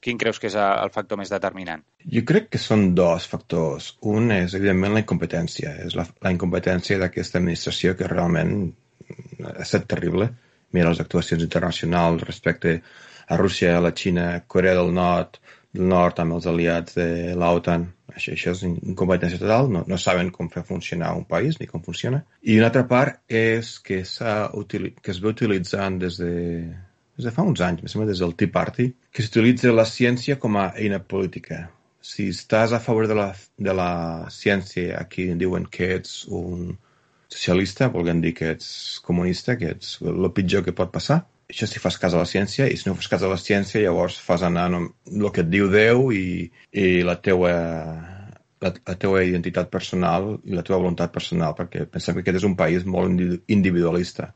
quin 0.00 0.20
creus 0.20 0.40
que 0.40 0.50
és 0.50 0.58
el 0.60 0.94
factor 0.94 1.20
més 1.20 1.32
determinant? 1.32 1.84
Jo 2.08 2.24
crec 2.26 2.48
que 2.54 2.62
són 2.62 2.94
dos 2.96 3.26
factors. 3.28 3.92
Un 4.08 4.32
és, 4.32 4.56
evidentment, 4.56 4.96
la 4.96 5.04
incompetència. 5.04 5.76
És 5.84 5.96
la, 5.98 6.06
la 6.24 6.32
incompetència 6.32 6.98
d'aquesta 7.00 7.40
administració 7.42 7.96
que 7.98 8.08
realment 8.08 8.56
ha 9.44 9.60
estat 9.64 9.86
terrible. 9.90 10.30
Mira 10.76 10.92
les 10.92 11.02
actuacions 11.02 11.42
internacionals 11.42 12.22
respecte 12.22 12.80
a 13.30 13.36
Rússia, 13.38 13.76
a 13.76 13.82
la 13.84 13.92
Xina, 13.94 14.44
Corea 14.46 14.74
del 14.78 14.92
Nord, 14.94 15.38
nord 15.72 16.18
amb 16.18 16.34
els 16.36 16.46
aliats 16.50 16.96
de 16.98 17.34
l'OTAN. 17.38 17.86
Això, 18.10 18.34
això 18.34 18.52
és 18.56 18.62
incompetència 18.66 19.38
total, 19.38 19.70
no, 19.70 19.84
no 19.86 19.98
saben 19.98 20.32
com 20.34 20.50
fer 20.50 20.64
funcionar 20.66 21.12
un 21.16 21.24
país 21.30 21.60
ni 21.60 21.68
com 21.70 21.82
funciona. 21.82 22.24
I 22.42 22.58
una 22.58 22.70
altra 22.70 22.86
part 22.90 23.20
és 23.30 23.76
que, 23.78 24.02
que 24.02 25.14
es 25.14 25.20
ve 25.22 25.30
utilitzant 25.30 26.00
des 26.02 26.18
de, 26.18 26.34
des 27.16 27.28
de 27.28 27.34
fa 27.34 27.46
uns 27.46 27.62
anys, 27.62 27.84
em 27.84 27.92
sembla 27.92 28.10
des 28.10 28.22
del 28.24 28.34
Tea 28.34 28.50
Party, 28.52 28.90
que 29.14 29.22
s'utilitza 29.22 29.74
la 29.74 29.86
ciència 29.86 30.40
com 30.42 30.58
a 30.58 30.72
eina 30.74 30.98
política. 30.98 31.68
Si 32.02 32.30
estàs 32.32 32.74
a 32.74 32.80
favor 32.82 33.06
de 33.06 33.14
la, 33.14 33.30
de 33.60 33.74
la 33.76 33.90
ciència, 34.32 34.96
aquí 34.98 35.28
diuen 35.38 35.68
que 35.70 35.92
ets 36.00 36.24
un 36.26 36.72
socialista, 37.30 37.92
volguem 37.94 38.24
dir 38.24 38.32
que 38.34 38.56
ets 38.56 38.98
comunista, 39.06 39.54
que 39.60 39.76
ets 39.76 40.00
el 40.02 40.32
pitjor 40.34 40.66
que 40.66 40.74
pot 40.74 40.90
passar 40.90 41.22
això 41.50 41.68
si 41.68 41.82
fas 41.82 41.98
cas 42.00 42.14
a 42.14 42.22
la 42.22 42.28
ciència, 42.30 42.68
i 42.70 42.78
si 42.78 42.88
no 42.88 42.96
fas 42.98 43.10
cas 43.12 43.26
a 43.26 43.30
la 43.30 43.38
ciència, 43.40 43.82
llavors 43.82 44.16
fas 44.22 44.46
anar 44.46 44.70
el 44.72 45.28
que 45.34 45.44
et 45.44 45.50
diu 45.52 45.68
Déu 45.72 46.10
i, 46.16 46.48
i 46.72 46.88
la 47.06 47.18
teua 47.20 47.52
la, 48.60 48.72
la 48.72 48.96
teua 49.00 49.22
identitat 49.24 49.70
personal 49.72 50.34
i 50.44 50.54
la 50.56 50.64
teva 50.66 50.80
voluntat 50.82 51.12
personal, 51.14 51.54
perquè 51.58 51.86
pensem 51.88 52.16
que 52.16 52.24
aquest 52.24 52.42
és 52.42 52.48
un 52.48 52.56
país 52.58 52.84
molt 52.84 53.22
individualista. 53.48 54.30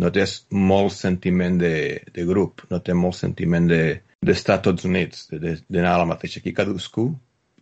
No 0.00 0.10
té 0.10 0.24
molt 0.50 0.92
sentiment 0.94 1.58
de, 1.60 1.74
de 2.14 2.24
grup, 2.26 2.64
no 2.70 2.80
té 2.82 2.96
molt 2.98 3.16
sentiment 3.16 3.68
d'estar 3.70 4.58
de, 4.58 4.64
tots 4.68 4.88
units, 4.88 5.28
d'anar 5.30 5.94
a 5.94 6.00
la 6.02 6.08
mateixa. 6.10 6.40
Aquí 6.40 6.52
cadascú 6.56 7.08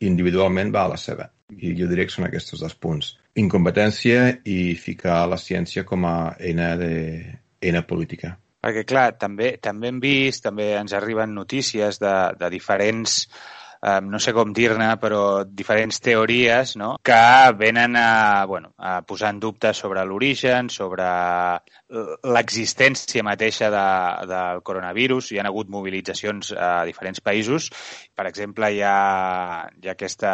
individualment 0.02 0.72
va 0.74 0.86
a 0.86 0.94
la 0.94 1.00
seva. 1.00 1.28
I 1.52 1.74
jo 1.78 1.86
diria 1.90 2.08
que 2.08 2.14
són 2.14 2.26
aquests 2.26 2.56
dos 2.62 2.74
punts. 2.74 3.12
Incompetència 3.38 4.38
i 4.48 4.74
ficar 4.80 5.20
la 5.28 5.38
ciència 5.40 5.84
com 5.88 6.08
a 6.08 6.16
eina, 6.40 6.72
de, 6.80 6.94
eina 7.60 7.84
política. 7.86 8.38
Perquè, 8.62 8.84
clar, 8.86 9.08
també, 9.18 9.56
també 9.62 9.90
hem 9.90 9.98
vist, 10.02 10.44
també 10.44 10.72
ens 10.78 10.94
arriben 10.94 11.34
notícies 11.34 11.98
de, 11.98 12.14
de 12.38 12.50
diferents 12.52 13.16
eh, 13.82 14.00
no 14.06 14.20
sé 14.22 14.32
com 14.36 14.52
dir-ne, 14.54 14.92
però 15.02 15.22
diferents 15.44 15.98
teories 16.04 16.76
no? 16.78 16.92
que 17.02 17.22
venen 17.58 17.98
a, 17.98 18.44
bueno, 18.46 18.72
a 18.78 19.00
posar 19.06 19.32
en 19.34 19.40
dubte 19.42 19.74
sobre 19.74 20.04
l'origen, 20.06 20.70
sobre 20.70 21.08
l'existència 21.92 23.24
mateixa 23.26 23.68
de, 23.72 23.86
del 24.30 24.62
coronavirus. 24.64 25.32
Hi 25.32 25.40
ha 25.40 25.46
hagut 25.50 25.70
mobilitzacions 25.72 26.52
a 26.56 26.84
diferents 26.88 27.20
països. 27.20 27.68
Per 28.16 28.26
exemple, 28.30 28.70
hi 28.72 28.80
ha, 28.86 28.96
hi 29.82 29.90
ha 29.90 29.96
aquesta, 29.96 30.32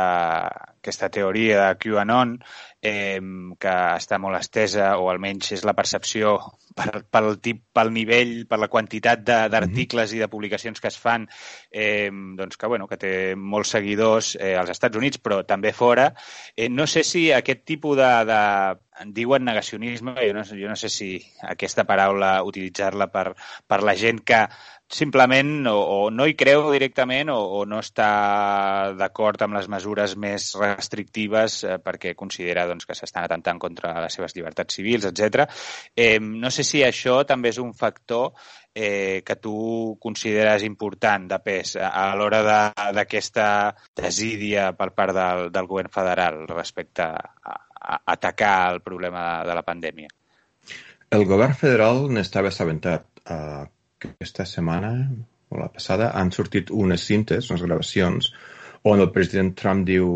aquesta 0.79 1.11
teoria 1.15 1.67
de 1.67 1.79
QAnon 1.83 2.37
eh, 2.83 3.21
que 3.59 3.75
està 3.99 4.19
molt 4.23 4.39
estesa, 4.39 4.95
o 4.99 5.11
almenys 5.11 5.53
és 5.59 5.67
la 5.67 5.75
percepció 5.79 6.37
per, 6.79 7.03
pel, 7.11 7.33
tip, 7.43 7.63
pel 7.75 7.93
nivell, 7.95 8.35
per 8.49 8.61
la 8.63 8.71
quantitat 8.71 9.25
d'articles 9.27 10.11
mm 10.11 10.15
-hmm. 10.15 10.17
i 10.17 10.23
de 10.23 10.29
publicacions 10.29 10.81
que 10.81 10.89
es 10.89 10.99
fan, 10.99 11.29
eh, 11.71 12.11
doncs 12.11 12.57
que, 12.57 12.67
bueno, 12.67 12.87
que 12.87 12.97
té 12.97 13.35
molts 13.37 13.71
seguidors 13.71 14.37
eh, 14.37 14.57
als 14.57 14.71
Estats 14.71 14.97
Units, 14.97 15.19
però 15.23 15.45
també 15.45 15.73
fora. 15.73 16.15
Eh, 16.57 16.69
no 16.69 16.87
sé 16.87 17.03
si 17.05 17.33
aquest 17.33 17.65
tipus 17.65 17.97
de, 17.97 18.13
de 18.25 18.43
en 19.01 19.13
diuen 19.15 19.45
negacionisme, 19.47 20.17
jo 20.19 20.35
no, 20.35 20.45
jo 20.45 20.69
no 20.69 20.77
sé 20.77 20.91
si 20.93 21.13
aquesta 21.43 21.85
paraula 21.89 22.39
utilitzar-la 22.47 23.09
per, 23.13 23.33
per 23.67 23.83
la 23.87 23.95
gent 23.99 24.25
que 24.27 24.43
simplement 24.89 25.67
o, 25.69 25.77
o 25.77 26.11
no 26.11 26.25
hi 26.27 26.35
creu 26.39 26.71
directament 26.73 27.29
o, 27.29 27.37
o 27.59 27.65
no 27.69 27.83
està 27.85 28.09
d'acord 28.97 29.43
amb 29.45 29.59
les 29.59 29.69
mesures 29.69 30.15
més 30.17 30.49
restrictives 30.57 31.59
eh, 31.65 31.77
perquè 31.85 32.15
considera 32.17 32.65
doncs, 32.71 32.89
que 32.89 32.97
s'estan 32.97 33.27
atentant 33.27 33.61
contra 33.61 33.93
les 34.01 34.17
seves 34.17 34.35
llibertats 34.37 34.81
civils, 34.81 35.05
etc. 35.11 35.45
Eh, 35.95 36.17
no 36.21 36.51
sé 36.51 36.65
si 36.65 36.83
això 36.85 37.21
també 37.29 37.53
és 37.53 37.61
un 37.61 37.75
factor 37.77 38.33
eh, 38.75 39.23
que 39.27 39.37
tu 39.37 39.99
consideres 40.01 40.65
important 40.65 41.29
de 41.29 41.39
pes 41.45 41.77
a, 41.77 41.93
a 41.93 42.17
l'hora 42.17 42.43
d'aquesta 42.97 43.49
de, 43.77 44.03
desídia 44.03 44.71
per 44.73 44.93
part 44.97 45.17
del, 45.17 45.49
del 45.53 45.69
govern 45.69 45.93
federal 45.93 46.47
respecte 46.49 47.05
a 47.05 47.59
atacar 47.89 48.73
el 48.75 48.81
problema 48.85 49.45
de, 49.47 49.57
la 49.57 49.65
pandèmia? 49.67 50.11
El 51.15 51.25
govern 51.25 51.57
federal 51.57 52.07
n'estava 52.13 52.53
assabentat. 52.53 53.07
Uh, 53.29 53.65
aquesta 53.99 54.45
setmana 54.47 54.93
o 55.49 55.59
la 55.59 55.71
passada 55.75 56.13
han 56.15 56.31
sortit 56.31 56.71
unes 56.71 57.07
cintes, 57.09 57.49
unes 57.51 57.65
gravacions, 57.65 58.31
on 58.87 59.01
el 59.03 59.11
president 59.11 59.55
Trump 59.59 59.87
diu 59.89 60.09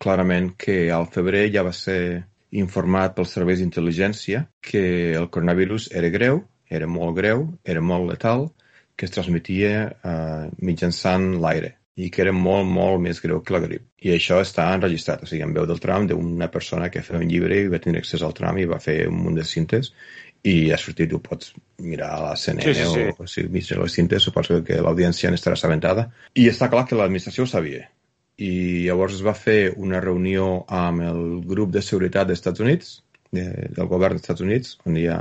clarament 0.00 0.54
que 0.56 0.86
al 0.94 1.08
febrer 1.12 1.48
ja 1.52 1.66
va 1.66 1.74
ser 1.76 2.22
informat 2.62 3.12
pels 3.16 3.34
serveis 3.36 3.60
d'intel·ligència 3.60 4.46
que 4.70 4.84
el 5.18 5.28
coronavirus 5.34 5.90
era 6.00 6.08
greu, 6.14 6.40
era 6.70 6.88
molt 6.88 7.18
greu, 7.18 7.44
era 7.64 7.82
molt 7.82 8.08
letal, 8.08 8.48
que 8.96 9.06
es 9.06 9.12
transmetia 9.14 9.74
eh, 9.90 10.48
mitjançant 10.64 11.34
l'aire 11.42 11.79
i 12.00 12.08
que 12.12 12.22
era 12.24 12.32
molt, 12.32 12.68
molt 12.68 13.02
més 13.04 13.20
greu 13.20 13.42
que 13.44 13.54
la 13.54 13.62
grip. 13.64 13.84
I 14.06 14.14
això 14.14 14.40
està 14.40 14.68
enregistrat, 14.74 15.24
o 15.24 15.28
sigui, 15.28 15.42
en 15.44 15.54
veu 15.56 15.66
del 15.68 15.82
Trump, 15.82 16.08
d'una 16.08 16.48
persona 16.52 16.88
que 16.92 17.02
feia 17.04 17.20
un 17.20 17.28
llibre 17.28 17.58
i 17.60 17.70
va 17.72 17.82
tenir 17.82 18.00
accés 18.00 18.24
al 18.24 18.36
Trump 18.36 18.60
i 18.60 18.68
va 18.70 18.80
fer 18.82 19.02
un 19.10 19.18
munt 19.24 19.38
de 19.40 19.46
cintes 19.46 19.92
i 20.48 20.70
ha 20.72 20.78
sortit, 20.80 21.12
ho 21.12 21.20
pots 21.20 21.52
mirar 21.84 22.10
a 22.16 22.20
la 22.22 22.36
CNN 22.38 22.64
sí, 22.64 22.74
sí, 22.78 22.86
sí. 22.94 23.06
o, 23.12 23.24
o 23.24 23.28
si 23.28 23.44
miris 23.52 23.74
les 23.76 23.96
cintes, 23.98 24.24
suposo 24.24 24.62
que 24.64 24.78
l'audiència 24.80 25.32
n'estarà 25.32 25.58
assabentada. 25.58 26.06
I 26.40 26.48
està 26.48 26.70
clar 26.72 26.86
que 26.88 26.96
l'administració 26.96 27.44
ho 27.44 27.50
sabia. 27.50 27.84
I 28.40 28.52
llavors 28.86 29.18
es 29.18 29.24
va 29.26 29.36
fer 29.36 29.74
una 29.76 30.00
reunió 30.00 30.62
amb 30.72 31.04
el 31.04 31.20
grup 31.50 31.74
de 31.74 31.84
seguretat 31.84 32.30
dels 32.30 32.40
Estats 32.40 32.64
Units, 32.64 32.94
de, 33.36 33.44
del 33.76 33.90
govern 33.90 34.16
dels 34.16 34.24
Estats 34.24 34.46
Units, 34.46 34.78
on 34.88 34.96
hi 34.96 35.10
ha 35.12 35.20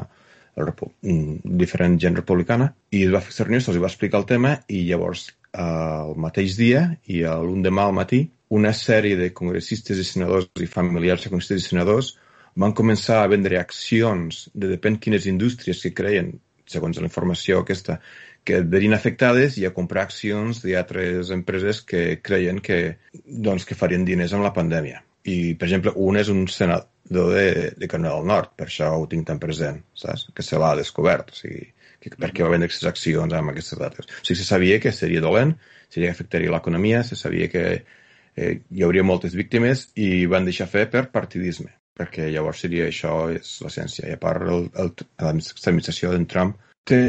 diferent 1.60 2.00
gent 2.00 2.16
republicana, 2.16 2.72
i 2.96 3.04
es 3.06 3.12
va 3.12 3.22
fer 3.24 3.46
reunió, 3.46 3.60
se'ls 3.64 3.80
va 3.84 3.92
explicar 3.92 4.24
el 4.24 4.30
tema, 4.32 4.56
i 4.72 4.86
llavors 4.88 5.28
el 5.58 6.16
mateix 6.18 6.58
dia, 6.58 6.84
i 7.08 7.24
l'endemà 7.24 7.88
al 7.88 7.96
matí, 7.98 8.24
una 8.50 8.74
sèrie 8.74 9.18
de 9.18 9.30
congressistes 9.34 9.98
i 9.98 10.06
senadors 10.06 10.50
i 10.62 10.68
familiars 10.70 11.26
de 11.26 11.32
congressistes 11.34 11.66
i 11.66 11.72
senadors 11.74 12.14
van 12.60 12.74
començar 12.74 13.22
a 13.24 13.30
vendre 13.32 13.60
accions 13.60 14.48
de 14.54 14.72
depèn 14.74 14.98
quines 15.00 15.28
indústries 15.30 15.82
que 15.84 15.94
creien, 15.94 16.34
segons 16.70 16.98
la 16.98 17.08
informació 17.08 17.62
aquesta, 17.62 18.00
que 18.44 18.62
verien 18.62 18.96
afectades 18.96 19.58
i 19.62 19.66
a 19.68 19.74
comprar 19.76 20.08
accions 20.08 20.64
d'altres 20.64 21.32
empreses 21.36 21.82
que 21.86 22.20
creien 22.26 22.62
que, 22.66 22.98
doncs, 23.26 23.66
que 23.66 23.78
farien 23.78 24.06
diners 24.06 24.34
amb 24.34 24.46
la 24.48 24.54
pandèmia. 24.56 25.04
I, 25.30 25.54
per 25.60 25.68
exemple, 25.68 25.94
un 25.96 26.18
és 26.18 26.30
un 26.34 26.46
senador 26.50 27.34
de, 27.36 27.74
de 27.78 27.90
Canadà 27.92 28.16
del 28.16 28.30
Nord, 28.30 28.56
per 28.58 28.70
això 28.70 28.94
ho 28.96 29.06
tinc 29.12 29.28
tan 29.28 29.42
present, 29.42 29.82
saps? 29.94 30.30
que 30.34 30.46
se 30.46 30.58
l'ha 30.62 30.76
descobert, 30.80 31.34
o 31.34 31.38
sigui, 31.38 31.68
que, 32.10 32.20
perquè 32.22 32.46
va 32.46 32.54
vendre 32.54 32.70
aquestes 32.70 32.90
accions 32.90 33.34
amb 33.34 33.54
aquestes 33.54 33.80
dates. 33.80 34.06
O 34.06 34.24
sigui, 34.24 34.40
se 34.42 34.48
sabia 34.48 34.80
que 34.84 34.94
seria 34.96 35.24
dolent, 35.26 35.56
seria 35.90 36.12
que 36.12 36.18
afectaria 36.18 36.54
l'economia, 36.54 37.04
se 37.04 37.18
sabia 37.20 37.50
que 37.52 37.66
eh, 37.80 38.54
hi 38.70 38.86
hauria 38.86 39.04
moltes 39.04 39.36
víctimes 39.38 39.90
i 39.96 40.26
van 40.32 40.48
deixar 40.48 40.70
fer 40.72 40.88
per 40.94 41.10
partidisme 41.14 41.74
perquè 42.00 42.30
llavors 42.32 42.62
seria 42.64 42.88
això 42.88 43.28
és 43.34 43.58
la 43.60 43.72
ciència. 43.74 44.08
I 44.08 44.16
a 44.16 44.20
part, 44.22 44.46
l'administració 44.48 46.14
d'en 46.14 46.28
Trump 46.32 46.56
té, 46.88 47.00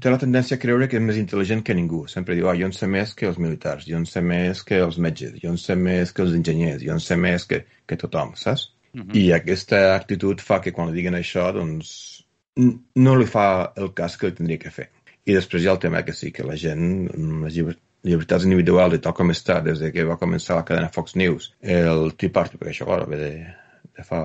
té 0.00 0.12
la 0.12 0.20
tendència 0.20 0.56
a 0.56 0.62
creure 0.62 0.88
que 0.90 0.98
és 0.98 1.04
més 1.04 1.18
intel·ligent 1.20 1.62
que 1.66 1.76
ningú. 1.76 2.04
Sempre 2.10 2.36
diu, 2.38 2.48
ah, 2.50 2.56
jo 2.58 2.70
en 2.70 2.74
sé 2.76 2.88
més 2.90 3.14
que 3.18 3.28
els 3.28 3.40
militars, 3.42 3.86
jo 3.90 4.00
en 4.00 4.06
sé 4.08 4.22
més 4.24 4.64
que 4.66 4.80
els 4.84 4.98
metges, 5.04 5.36
jo 5.42 5.52
en 5.52 5.60
sé 5.60 5.76
més 5.78 6.14
que 6.14 6.24
els 6.24 6.34
enginyers, 6.38 6.84
jo 6.86 6.96
en 6.96 7.04
sé 7.04 7.18
més 7.20 7.46
que, 7.50 7.62
que 7.86 8.00
tothom, 8.00 8.34
saps? 8.40 8.70
Uh 8.94 9.02
mhm. 9.02 9.10
-huh. 9.10 9.18
I 9.20 9.32
aquesta 9.36 9.94
actitud 9.94 10.40
fa 10.40 10.60
que 10.64 10.72
quan 10.72 10.88
li 10.88 10.96
diguen 10.96 11.14
això, 11.14 11.52
doncs, 11.52 12.17
no 12.58 13.16
li 13.18 13.26
fa 13.30 13.48
el 13.76 13.92
cas 13.96 14.16
que 14.18 14.30
li 14.30 14.38
tindria 14.38 14.62
que 14.62 14.74
fer. 14.74 14.88
I 15.28 15.36
després 15.36 15.62
hi 15.62 15.68
ha 15.68 15.76
el 15.76 15.82
tema 15.82 16.02
que 16.06 16.14
sí, 16.16 16.32
que 16.32 16.46
la 16.46 16.56
gent, 16.58 17.08
les 17.44 17.58
llibertats 17.58 18.46
individuals 18.48 18.96
i 18.96 19.02
tal 19.04 19.14
com 19.16 19.30
està 19.34 19.60
des 19.64 19.82
de 19.82 19.92
que 19.94 20.06
va 20.08 20.18
començar 20.20 20.56
la 20.56 20.64
cadena 20.68 20.92
Fox 20.94 21.16
News, 21.20 21.52
el 21.60 22.14
Tea 22.18 22.32
Party, 22.34 22.60
perquè 22.60 22.72
això, 22.74 22.88
clar, 22.88 23.04
ve 23.10 23.20
de, 23.20 23.32
de 23.98 24.06
fa 24.06 24.22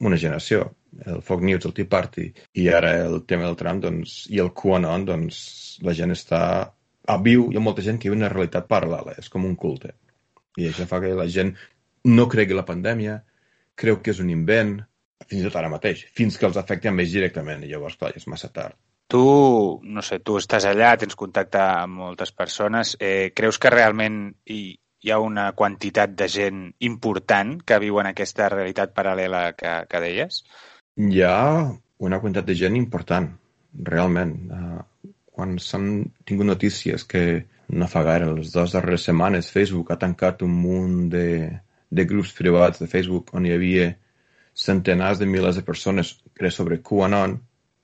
una 0.00 0.18
generació, 0.20 0.66
el 1.06 1.22
Fox 1.22 1.44
News, 1.44 1.66
el 1.66 1.74
Tea 1.76 1.88
Party, 1.88 2.26
i 2.60 2.68
ara 2.72 2.92
el 3.06 3.22
tema 3.28 3.46
del 3.46 3.56
Trump, 3.56 3.82
doncs, 3.84 4.20
i 4.32 4.40
el 4.42 4.52
QAnon, 4.56 5.06
doncs, 5.08 5.40
la 5.86 5.94
gent 5.96 6.14
està 6.14 6.42
a 7.10 7.16
viu, 7.24 7.48
hi 7.50 7.58
ha 7.58 7.64
molta 7.64 7.84
gent 7.84 7.98
que 8.00 8.10
viu 8.10 8.18
una 8.18 8.30
realitat 8.32 8.68
paral·lela, 8.70 9.16
és 9.20 9.28
com 9.32 9.46
un 9.48 9.56
culte. 9.60 9.94
I 10.58 10.68
això 10.70 10.86
fa 10.88 11.00
que 11.02 11.12
la 11.16 11.28
gent 11.30 11.54
no 12.08 12.28
cregui 12.32 12.56
la 12.56 12.66
pandèmia, 12.68 13.20
creu 13.80 14.00
que 14.00 14.12
és 14.14 14.20
un 14.22 14.30
invent, 14.32 14.78
fins 15.26 15.42
i 15.42 15.48
tot 15.48 15.58
ara 15.60 15.72
mateix, 15.72 16.04
fins 16.16 16.38
que 16.38 16.46
els 16.48 16.58
afecti 16.60 16.92
més 16.94 17.12
directament, 17.12 17.64
i 17.64 17.72
llavors, 17.72 17.96
clar, 18.00 18.12
és 18.16 18.26
massa 18.30 18.50
tard. 18.54 18.76
Tu, 19.10 19.20
no 19.82 20.02
sé, 20.06 20.20
tu 20.22 20.36
estàs 20.38 20.64
allà, 20.70 20.92
tens 20.98 21.18
contacte 21.18 21.58
amb 21.60 21.98
moltes 21.98 22.30
persones, 22.30 22.94
eh, 23.00 23.32
creus 23.34 23.58
que 23.58 23.72
realment 23.74 24.20
hi, 24.46 24.60
hi 25.02 25.10
ha 25.10 25.18
una 25.18 25.50
quantitat 25.58 26.14
de 26.14 26.28
gent 26.30 26.64
important 26.86 27.56
que 27.66 27.80
viu 27.82 27.98
en 28.00 28.10
aquesta 28.12 28.48
realitat 28.52 28.94
paral·lela 28.94 29.48
que, 29.58 29.72
que 29.90 30.02
deies? 30.04 30.42
Hi 31.00 31.22
ha 31.26 31.38
una 32.06 32.20
quantitat 32.20 32.46
de 32.48 32.56
gent 32.58 32.76
important, 32.78 33.30
realment. 33.90 34.36
Uh, 34.50 35.10
quan 35.34 35.56
s'han 35.62 35.88
tingut 36.28 36.48
notícies 36.48 37.06
que 37.08 37.24
no 37.70 37.88
fa 37.88 38.02
gaire, 38.06 38.30
les 38.36 38.52
dues 38.52 38.74
darreres 38.74 39.06
setmanes, 39.08 39.50
Facebook 39.54 39.90
ha 39.90 39.98
tancat 39.98 40.42
un 40.46 40.54
munt 40.62 41.08
de, 41.12 41.26
de 41.90 42.06
grups 42.06 42.34
privats 42.36 42.82
de 42.82 42.88
Facebook 42.90 43.34
on 43.38 43.46
hi 43.46 43.54
havia 43.54 43.90
centenars 44.54 45.18
de 45.18 45.26
milers 45.26 45.56
de 45.56 45.64
persones 45.66 46.16
que 46.34 46.50
sobre 46.50 46.80
QAnon, 46.82 47.38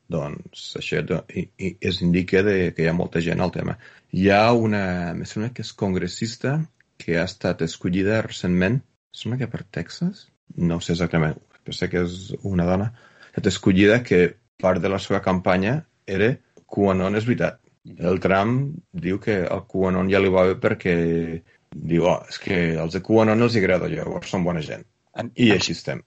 doncs 0.09 0.77
això 0.79 1.03
es 1.35 2.01
indica 2.03 2.43
de, 2.47 2.73
que 2.75 2.85
hi 2.85 2.89
ha 2.89 2.97
molta 2.97 3.23
gent 3.25 3.43
al 3.43 3.53
tema. 3.55 3.77
Hi 4.13 4.31
ha 4.31 4.53
una, 4.53 5.15
me 5.19 5.27
sembla 5.27 5.53
que 5.55 5.65
és 5.67 5.73
congressista 5.75 6.61
que 7.03 7.19
ha 7.19 7.27
estat 7.27 7.63
escollida 7.67 8.23
recentment, 8.25 8.81
sembla 9.13 9.41
que 9.43 9.51
per 9.51 9.65
Texas, 9.79 10.27
no 10.57 10.79
sé 10.81 10.95
exactament, 10.95 11.39
però 11.65 11.75
sé 11.75 11.91
que 11.93 12.05
és 12.07 12.33
una 12.43 12.67
dona, 12.69 12.91
ha 12.93 13.35
estat 13.35 13.51
escollida 13.53 14.03
que 14.07 14.37
part 14.63 14.81
de 14.83 14.93
la 14.93 15.01
seva 15.03 15.21
campanya 15.25 15.81
era 16.07 16.33
QAnon 16.73 17.19
és 17.19 17.27
veritat. 17.29 17.61
El 17.87 18.19
Trump 18.23 18.73
diu 19.07 19.19
que 19.23 19.43
el 19.45 19.63
QAnon 19.71 20.11
ja 20.11 20.23
li 20.23 20.31
va 20.33 20.47
bé 20.49 20.57
perquè 20.63 20.95
diu, 21.77 22.07
oh, 22.09 22.19
és 22.31 22.39
que 22.43 22.59
els 22.83 22.97
de 22.97 23.03
QAnon 23.05 23.43
els 23.47 23.59
agrada, 23.61 23.91
llavors 23.93 24.33
són 24.33 24.47
bona 24.47 24.63
gent. 24.65 24.87
En, 25.17 25.31
I 25.37 25.53
així 25.55 25.77
estem. 25.77 26.03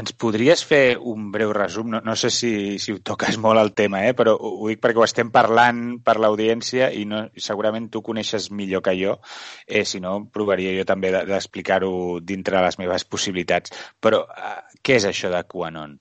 Ens 0.00 0.14
podries 0.16 0.62
fer 0.64 0.96
un 0.96 1.26
breu 1.32 1.50
resum? 1.52 1.90
No, 1.92 1.98
no 2.00 2.14
sé 2.16 2.30
si, 2.32 2.52
si 2.80 2.94
ho 2.94 3.00
toques 3.04 3.36
molt 3.44 3.60
el 3.60 3.74
tema, 3.76 3.98
eh? 4.08 4.14
però 4.16 4.32
ho, 4.32 4.52
ho 4.64 4.70
dic 4.70 4.80
perquè 4.80 5.02
ho 5.02 5.04
estem 5.04 5.28
parlant 5.34 5.82
per 6.06 6.14
l'audiència 6.16 6.88
i 6.96 7.04
no, 7.10 7.26
segurament 7.48 7.90
tu 7.92 8.00
coneixes 8.06 8.48
millor 8.56 8.80
que 8.86 8.96
jo, 8.96 9.18
eh, 9.66 9.84
si 9.84 10.00
no 10.00 10.14
provaria 10.32 10.72
jo 10.78 10.86
també 10.88 11.12
d'explicar-ho 11.12 11.92
dintre 12.24 12.64
les 12.64 12.80
meves 12.80 13.04
possibilitats. 13.04 13.76
Però 14.00 14.24
eh, 14.32 14.56
què 14.80 14.96
és 14.96 15.08
això 15.10 15.28
de 15.34 15.44
QAnon? 15.44 15.98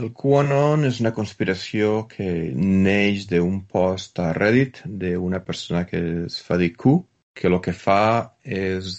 El 0.00 0.10
QAnon 0.16 0.88
és 0.88 1.04
una 1.04 1.12
conspiració 1.12 2.06
que 2.08 2.32
neix 2.56 3.28
d'un 3.28 3.66
post 3.68 4.22
a 4.24 4.32
Reddit 4.32 4.80
d'una 4.86 5.44
persona 5.44 5.84
que 5.84 6.00
es 6.24 6.40
fa 6.40 6.56
dir 6.56 6.72
Q, 6.72 7.02
que 7.36 7.52
el 7.52 7.60
que 7.60 7.76
fa 7.76 8.02
és 8.40 8.94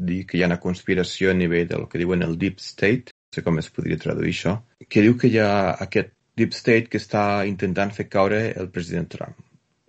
dir 0.00 0.22
que 0.24 0.38
hi 0.38 0.46
ha 0.46 0.54
una 0.54 0.62
conspiració 0.62 1.30
a 1.30 1.36
nivell 1.36 1.68
del 1.68 1.90
que 1.92 2.00
diuen 2.00 2.24
el 2.24 2.38
Deep 2.40 2.62
State, 2.64 3.12
sé 3.32 3.42
com 3.44 3.58
es 3.60 3.70
podria 3.72 4.00
traduir 4.00 4.34
això, 4.34 4.58
que 4.88 5.04
diu 5.04 5.16
que 5.18 5.30
hi 5.32 5.38
ha 5.40 5.52
aquest 5.86 6.12
Deep 6.36 6.54
State 6.56 6.88
que 6.92 7.00
està 7.00 7.44
intentant 7.48 7.92
fer 7.92 8.08
caure 8.12 8.42
el 8.56 8.68
president 8.72 9.08
Trump 9.12 9.40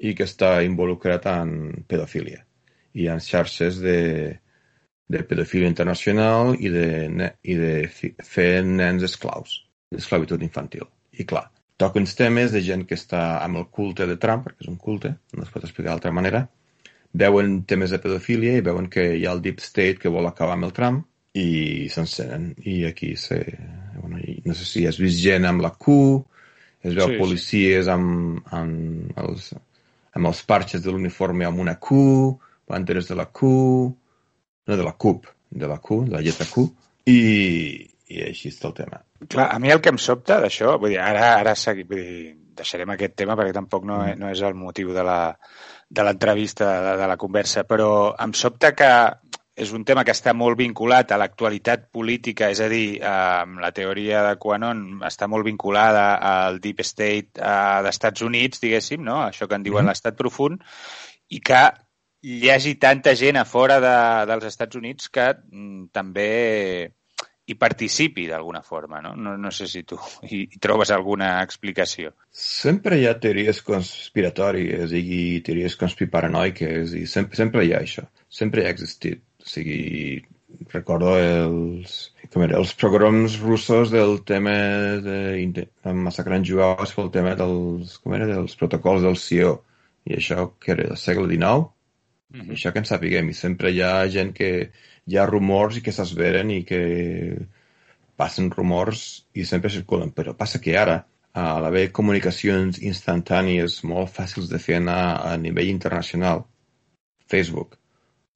i 0.04 0.12
que 0.18 0.28
està 0.28 0.58
involucrat 0.66 1.28
en 1.32 1.54
pedofília 1.88 2.44
i 3.00 3.08
en 3.12 3.22
xarxes 3.24 3.80
de, 3.84 4.00
de 5.08 5.24
pedofília 5.30 5.72
internacional 5.72 6.54
i 6.60 6.72
de, 6.74 7.30
i 7.44 7.56
de 7.60 7.74
fer 8.28 8.52
nens 8.68 9.06
esclaus 9.08 9.62
l'esclavitud 9.94 10.42
infantil. 10.42 10.88
I 11.14 11.24
clar, 11.30 11.46
toca 11.78 12.02
uns 12.02 12.16
temes 12.18 12.52
de 12.52 12.64
gent 12.66 12.84
que 12.90 12.98
està 12.98 13.24
amb 13.44 13.62
el 13.62 13.70
culte 13.70 14.08
de 14.10 14.18
Trump, 14.18 14.44
perquè 14.48 14.66
és 14.66 14.72
un 14.72 14.80
culte, 14.82 15.14
no 15.38 15.46
es 15.46 15.52
pot 15.54 15.64
explicar 15.64 15.94
d'altra 15.94 16.14
manera, 16.16 16.48
veuen 17.14 17.60
temes 17.70 17.94
de 17.94 18.02
pedofília 18.02 18.58
i 18.58 18.66
veuen 18.66 18.90
que 18.90 19.06
hi 19.16 19.28
ha 19.28 19.34
el 19.38 19.44
Deep 19.46 19.62
State 19.62 20.02
que 20.02 20.12
vol 20.12 20.28
acabar 20.28 20.58
amb 20.58 20.68
el 20.68 20.74
Trump 20.74 21.06
i 21.34 21.90
s'encenen. 21.90 22.54
I 22.64 22.86
aquí 22.86 23.16
se, 23.18 23.40
bueno, 24.02 24.20
no 24.46 24.54
sé 24.54 24.66
si 24.66 24.86
has 24.88 25.00
vist 25.02 25.22
gent 25.24 25.48
amb 25.50 25.64
la 25.66 25.74
Q, 25.74 25.96
es 26.84 26.94
veu 26.96 27.14
sí, 27.14 27.20
policies 27.20 27.88
sí. 27.88 27.92
amb, 27.94 28.44
amb, 28.54 29.14
els, 29.24 29.54
amb 30.14 30.30
els 30.30 30.44
parxes 30.46 30.84
de 30.84 30.94
l'uniforme 30.94 31.48
amb 31.48 31.64
una 31.64 31.80
Q, 31.82 31.98
banderes 32.70 33.10
de 33.10 33.18
la 33.18 33.30
Q, 33.32 33.50
no 34.68 34.78
de 34.78 34.84
la 34.84 34.94
CUP, 34.94 35.26
de 35.50 35.68
la 35.68 35.80
Q, 35.80 36.04
de 36.06 36.16
la 36.16 36.22
lletra 36.22 36.48
Q, 36.50 36.68
i, 37.10 37.18
i 38.08 38.22
així 38.24 38.52
està 38.54 38.70
el 38.70 38.78
tema. 38.78 39.02
Clar, 39.28 39.50
a 39.52 39.60
mi 39.60 39.72
el 39.74 39.82
que 39.84 39.92
em 39.94 40.00
sobta 40.00 40.40
d'això, 40.44 40.78
vull 40.80 40.94
dir, 40.94 41.02
ara, 41.04 41.34
ara 41.40 41.56
segui, 41.60 41.86
vull 41.88 42.02
dir, 42.04 42.32
deixarem 42.54 42.94
aquest 42.94 43.16
tema 43.18 43.36
perquè 43.40 43.54
tampoc 43.56 43.86
no, 43.90 44.00
mm. 44.04 44.20
no 44.22 44.30
és 44.32 44.42
el 44.46 44.56
motiu 44.58 44.94
de 44.94 45.04
l'entrevista, 45.04 46.70
de, 46.70 46.86
de, 46.86 46.96
de 47.02 47.10
la 47.10 47.20
conversa, 47.20 47.66
però 47.68 47.90
em 48.22 48.36
sobta 48.38 48.74
que 48.78 48.92
és 49.56 49.72
un 49.72 49.84
tema 49.86 50.02
que 50.04 50.14
està 50.16 50.34
molt 50.34 50.58
vinculat 50.58 51.12
a 51.12 51.20
l'actualitat 51.22 51.86
política, 51.94 52.50
és 52.50 52.62
a 52.64 52.68
dir, 52.72 52.98
amb 53.06 53.62
la 53.62 53.70
teoria 53.76 54.24
de 54.26 54.34
QAnon 54.42 55.04
està 55.06 55.28
molt 55.30 55.46
vinculada 55.46 56.06
al 56.18 56.58
Deep 56.64 56.82
State 56.82 57.38
eh, 57.38 57.80
d'Estats 57.86 58.26
Units, 58.26 58.64
diguéssim, 58.64 59.04
no? 59.06 59.22
això 59.28 59.48
que 59.48 59.56
en 59.56 59.64
diuen 59.64 59.84
mm 59.84 59.86
-hmm. 59.86 59.94
l'estat 59.94 60.18
profund, 60.18 60.64
i 61.30 61.40
que 61.40 61.62
hi 62.24 62.50
hagi 62.50 62.76
tanta 62.80 63.14
gent 63.16 63.38
a 63.38 63.46
fora 63.46 63.80
de, 63.84 64.26
dels 64.26 64.46
Estats 64.46 64.76
Units 64.76 65.10
que 65.10 65.34
mm, 65.36 65.88
també 65.92 66.92
hi 67.46 67.56
participi 67.60 68.26
d'alguna 68.30 68.62
forma, 68.62 69.02
no? 69.02 69.14
no? 69.16 69.36
No 69.38 69.52
sé 69.52 69.68
si 69.68 69.84
tu 69.84 69.98
hi, 70.30 70.48
hi 70.48 70.60
trobes 70.64 70.92
alguna 70.96 71.42
explicació. 71.44 72.14
Sempre 72.32 72.98
hi 73.00 73.06
ha 73.10 73.20
teories 73.20 73.62
conspiratòries 73.62 74.96
i 74.96 75.42
teories 75.46 75.76
conspiparanoiques 75.76 76.96
i 76.96 77.06
sempre, 77.06 77.36
sempre 77.36 77.66
hi 77.66 77.74
ha 77.74 77.84
això. 77.84 78.08
Sempre 78.30 78.64
hi 78.64 78.66
ha 78.66 78.74
existit. 78.74 79.22
O 79.44 79.50
sigui, 79.50 80.24
recordo 80.72 81.14
els, 81.20 81.98
com 82.32 82.46
era, 82.46 82.58
els 82.62 82.74
programes 82.80 83.36
russos 83.42 83.92
del 83.92 84.22
tema 84.30 84.56
de, 85.04 85.20
de 85.52 85.94
massacrant 86.06 86.46
jueus 86.48 86.94
pel 86.96 87.12
tema 87.12 87.36
dels, 87.40 87.98
com 88.00 88.16
era, 88.16 88.30
dels 88.30 88.56
protocols 88.60 89.04
del 89.04 89.20
CIO. 89.20 89.58
I 90.08 90.18
això 90.20 90.48
que 90.60 90.74
era 90.76 90.88
del 90.90 91.00
segle 91.00 91.28
XIX. 91.28 91.68
Mm 92.34 92.42
-hmm. 92.42 92.56
Això 92.56 92.72
que 92.72 92.80
en 92.80 92.86
sapiguem. 92.86 93.30
I 93.30 93.34
sempre 93.34 93.72
hi 93.72 93.82
ha 93.82 94.08
gent 94.10 94.34
que 94.34 94.72
hi 95.06 95.18
ha 95.18 95.26
rumors 95.26 95.78
i 95.78 95.82
que 95.82 95.92
s'esveren 95.92 96.52
i 96.52 96.64
que 96.64 96.82
passen 98.16 98.50
rumors 98.52 99.26
i 99.34 99.46
sempre 99.46 99.70
circulen. 99.70 100.12
Però 100.12 100.34
passa 100.34 100.60
que 100.60 100.78
ara, 100.78 101.06
a 101.34 101.60
l'haver 101.60 101.92
comunicacions 101.92 102.80
instantànies 102.80 103.84
molt 103.84 104.10
fàcils 104.10 104.50
de 104.50 104.60
fer 104.60 104.76
anar 104.78 105.22
a 105.30 105.38
nivell 105.38 105.70
internacional, 105.70 106.46
Facebook, 107.28 107.78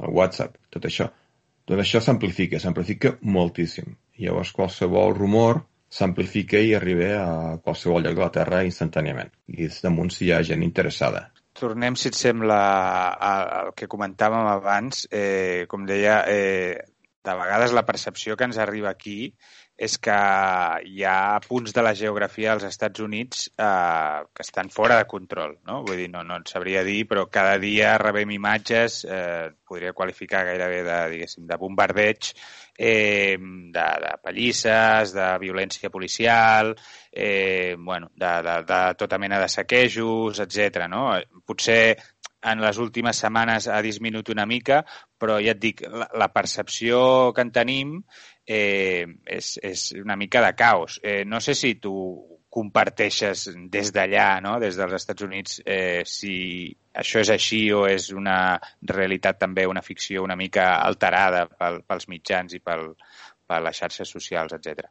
el 0.03 0.13
WhatsApp, 0.13 0.57
tot 0.73 0.86
això, 0.89 1.07
tot 1.67 1.81
això 1.81 2.01
s'amplifica, 2.03 2.60
s'amplifica 2.60 3.15
moltíssim. 3.21 3.95
Llavors 4.21 4.53
qualsevol 4.55 5.15
rumor 5.17 5.63
s'amplifica 5.89 6.60
i 6.60 6.73
arriba 6.75 7.10
a 7.21 7.57
qualsevol 7.63 8.03
lloc 8.03 8.17
de 8.17 8.23
la 8.25 8.33
Terra 8.38 8.63
instantàniament. 8.67 9.31
I 9.47 9.69
damunt 9.81 10.12
si 10.13 10.27
hi 10.27 10.33
ha 10.36 10.43
gent 10.45 10.65
interessada 10.65 11.27
tornem, 11.57 11.95
si 11.97 12.12
et 12.12 12.13
sembla, 12.13 12.57
al 13.17 13.71
que 13.73 13.88
comentàvem 13.89 14.45
abans. 14.51 15.07
Eh, 15.10 15.65
com 15.71 15.88
deia, 15.89 16.19
eh, 16.29 16.77
de 17.25 17.36
vegades 17.36 17.73
la 17.75 17.86
percepció 17.86 18.38
que 18.38 18.45
ens 18.47 18.60
arriba 18.62 18.91
aquí 18.91 19.33
és 19.78 19.94
que 20.02 20.18
hi 20.90 21.04
ha 21.06 21.38
punts 21.46 21.74
de 21.76 21.84
la 21.86 21.94
geografia 21.98 22.56
dels 22.56 22.66
Estats 22.66 23.04
Units 23.04 23.44
eh, 23.62 24.24
que 24.34 24.42
estan 24.42 24.72
fora 24.74 24.98
de 24.98 25.06
control, 25.10 25.54
no? 25.70 25.84
Vull 25.86 26.02
dir, 26.02 26.08
no, 26.10 26.24
no 26.26 26.40
et 26.42 26.50
sabria 26.50 26.82
dir, 26.88 27.04
però 27.10 27.28
cada 27.30 27.60
dia 27.62 27.94
rebem 28.02 28.34
imatges, 28.34 29.04
eh, 29.06 29.52
podria 29.70 29.94
qualificar 29.94 30.48
gairebé 30.50 30.82
de, 30.88 30.98
diguéssim, 31.13 31.46
de 31.46 31.60
bombardeig, 31.62 32.32
eh, 32.74 33.38
de, 33.38 33.88
de 34.06 34.13
pallisses, 34.24 35.13
de 35.13 35.28
violència 35.46 35.94
policial, 35.94 36.74
eh, 37.12 37.76
bueno, 37.78 38.10
de, 38.16 38.34
de, 38.50 38.60
de 38.74 38.84
tota 38.98 39.20
mena 39.22 39.40
de 39.44 39.50
saquejos, 39.54 40.42
etc. 40.42 40.88
no? 40.90 41.12
Potser 41.46 41.98
en 42.48 42.62
les 42.62 42.78
últimes 42.82 43.20
setmanes 43.22 43.68
ha 43.70 43.78
disminuït 43.86 44.30
una 44.34 44.46
mica, 44.50 44.82
però 45.18 45.38
ja 45.42 45.54
et 45.54 45.62
dic, 45.62 45.86
la, 45.86 46.10
la 46.18 46.30
percepció 46.34 47.30
que 47.34 47.46
en 47.46 47.54
tenim 47.54 47.94
eh, 48.47 49.05
és, 49.25 49.53
és 49.62 49.91
una 49.99 50.15
mica 50.15 50.41
de 50.41 50.53
caos. 50.55 50.99
Eh, 51.03 51.23
no 51.25 51.41
sé 51.43 51.53
si 51.53 51.75
tu 51.83 51.93
comparteixes 52.57 53.49
des 53.69 53.91
d'allà, 53.93 54.39
no? 54.41 54.55
des 54.63 54.77
dels 54.79 54.95
Estats 54.97 55.25
Units, 55.27 55.60
eh, 55.65 56.01
si 56.07 56.71
això 56.97 57.21
és 57.21 57.29
així 57.29 57.67
o 57.75 57.83
és 57.86 58.10
una 58.15 58.57
realitat 58.81 59.38
també, 59.43 59.67
una 59.67 59.83
ficció 59.86 60.23
una 60.23 60.39
mica 60.39 60.71
alterada 60.81 61.45
pel, 61.51 61.83
pels 61.86 62.07
mitjans 62.10 62.55
i 62.57 62.63
pel, 62.63 62.89
per 63.45 63.62
les 63.62 63.77
xarxes 63.77 64.10
socials, 64.10 64.55
etc. 64.57 64.88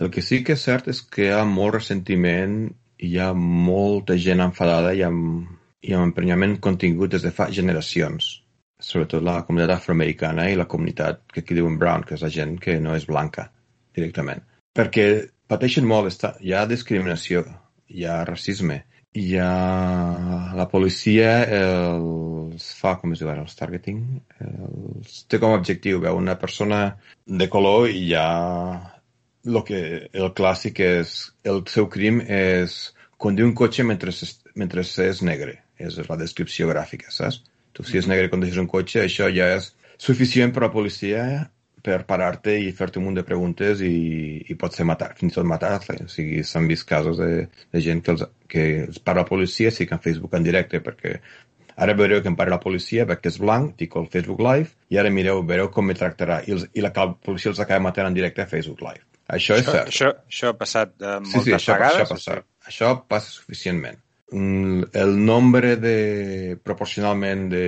El 0.00 0.10
que 0.10 0.24
sí 0.24 0.42
que 0.42 0.56
és 0.56 0.66
cert 0.66 0.88
és 0.90 1.04
que 1.04 1.28
hi 1.28 1.34
ha 1.36 1.44
molt 1.46 1.78
ressentiment 1.78 2.64
hi 3.00 3.16
ha 3.20 3.30
molta 3.36 4.16
gent 4.18 4.42
enfadada 4.44 4.92
i 4.96 5.04
amb, 5.06 5.46
i 5.86 5.94
amb 5.96 6.10
emprenyament 6.10 6.58
contingut 6.64 7.14
des 7.14 7.22
de 7.24 7.32
fa 7.32 7.48
generacions 7.54 8.40
sobretot 8.80 9.24
la 9.24 9.40
comunitat 9.46 9.76
afroamericana 9.76 10.48
i 10.50 10.58
la 10.58 10.68
comunitat 10.68 11.22
que 11.32 11.44
aquí 11.44 11.56
diuen 11.56 11.78
brown, 11.78 12.04
que 12.06 12.16
és 12.16 12.24
la 12.24 12.32
gent 12.32 12.56
que 12.62 12.78
no 12.80 12.96
és 12.96 13.06
blanca 13.08 13.50
directament. 13.96 14.42
Perquè 14.76 15.06
pateixen 15.50 15.86
molt, 15.88 16.10
està, 16.12 16.34
hi 16.40 16.54
ha 16.54 16.66
discriminació, 16.70 17.44
hi 17.90 18.06
ha 18.06 18.22
racisme, 18.28 18.84
hi 19.18 19.34
ha 19.42 20.54
la 20.54 20.68
policia, 20.70 21.32
el, 21.56 22.06
els 22.52 22.70
fa, 22.78 22.96
com 23.00 23.14
es 23.14 23.22
diu 23.22 23.30
ara, 23.32 23.42
els 23.46 23.58
targeting, 23.58 24.00
els, 24.46 25.24
té 25.30 25.40
com 25.42 25.54
a 25.54 25.58
objectiu 25.60 26.00
veure 26.02 26.22
una 26.22 26.38
persona 26.38 26.80
de 27.26 27.48
color 27.50 27.88
i 27.90 28.06
ja 28.12 28.26
el 29.46 29.62
que 29.66 29.80
el 30.12 30.32
clàssic 30.36 30.82
és, 30.84 31.14
el 31.48 31.62
seu 31.72 31.88
crim 31.90 32.20
és 32.22 32.80
conduir 33.20 33.48
un 33.48 33.56
cotxe 33.56 33.84
mentre, 33.86 34.12
mentre 34.54 34.84
és 34.84 35.22
negre. 35.26 35.58
És 35.80 35.96
la 36.10 36.18
descripció 36.20 36.68
gràfica, 36.68 37.08
saps? 37.08 37.40
Tu 37.76 37.86
si 37.86 38.00
és 38.00 38.08
negre 38.10 38.26
i 38.28 38.32
condueixes 38.32 38.60
un 38.62 38.68
cotxe, 38.70 39.04
això 39.04 39.30
ja 39.32 39.52
és 39.56 39.72
suficient 40.00 40.52
per 40.54 40.64
a 40.64 40.66
la 40.68 40.74
policia 40.74 41.24
per 41.84 42.02
parar-te 42.08 42.56
i 42.60 42.72
fer-te 42.76 43.00
un 43.00 43.06
munt 43.06 43.16
de 43.16 43.24
preguntes 43.26 43.80
i, 43.84 43.94
i 44.52 44.56
pot 44.60 44.74
ser 44.76 44.84
matar, 44.88 45.14
fins 45.16 45.32
i 45.32 45.38
tot 45.38 45.48
matar-te. 45.48 45.96
O 46.04 46.10
sigui, 46.12 46.42
s'han 46.44 46.68
vist 46.68 46.86
casos 46.88 47.20
de, 47.20 47.46
de 47.72 47.84
gent 47.84 48.02
que 48.04 48.14
els, 48.14 48.24
que 48.50 48.66
els 48.86 49.00
para 49.00 49.22
la 49.22 49.28
policia, 49.28 49.72
sí 49.72 49.86
que 49.88 49.96
en 49.96 50.02
Facebook 50.04 50.36
en 50.36 50.44
directe, 50.46 50.82
perquè 50.84 51.16
ara 51.80 51.96
veureu 51.96 52.20
que 52.20 52.28
em 52.28 52.36
para 52.36 52.52
la 52.52 52.60
policia 52.60 53.06
perquè 53.08 53.32
és 53.32 53.38
blanc, 53.40 53.72
dic 53.80 53.96
el 53.96 54.10
Facebook 54.12 54.42
Live, 54.44 54.74
i 54.92 55.00
ara 55.00 55.12
mireu, 55.14 55.40
veureu 55.46 55.70
com 55.72 55.88
me 55.88 55.96
tractarà. 55.96 56.42
I, 56.44 56.58
els, 56.58 56.68
i 56.76 56.84
la, 56.84 56.92
la 56.96 57.14
policia 57.14 57.54
els 57.54 57.62
acaba 57.64 57.86
matant 57.88 58.10
en 58.10 58.18
directe 58.18 58.44
a 58.44 58.50
Facebook 58.50 58.84
Live. 58.84 59.06
Això, 59.30 59.54
això 59.54 59.58
és 59.62 59.66
cert. 59.70 59.94
Això, 59.94 60.12
això 60.28 60.52
ha 60.52 60.58
passat 60.58 60.94
uh, 60.98 61.16
moltes 61.22 61.32
sí, 61.32 61.48
sí, 61.48 61.56
això, 61.56 61.76
vegades? 61.78 62.02
Això 62.02 62.14
passa, 62.16 62.38
això 62.66 62.94
passa 63.08 63.36
suficientment. 63.38 64.00
Mm, 64.30 64.90
el 64.92 65.16
nombre 65.24 65.76
de, 65.76 66.58
proporcionalment 66.62 67.48
de, 67.50 67.66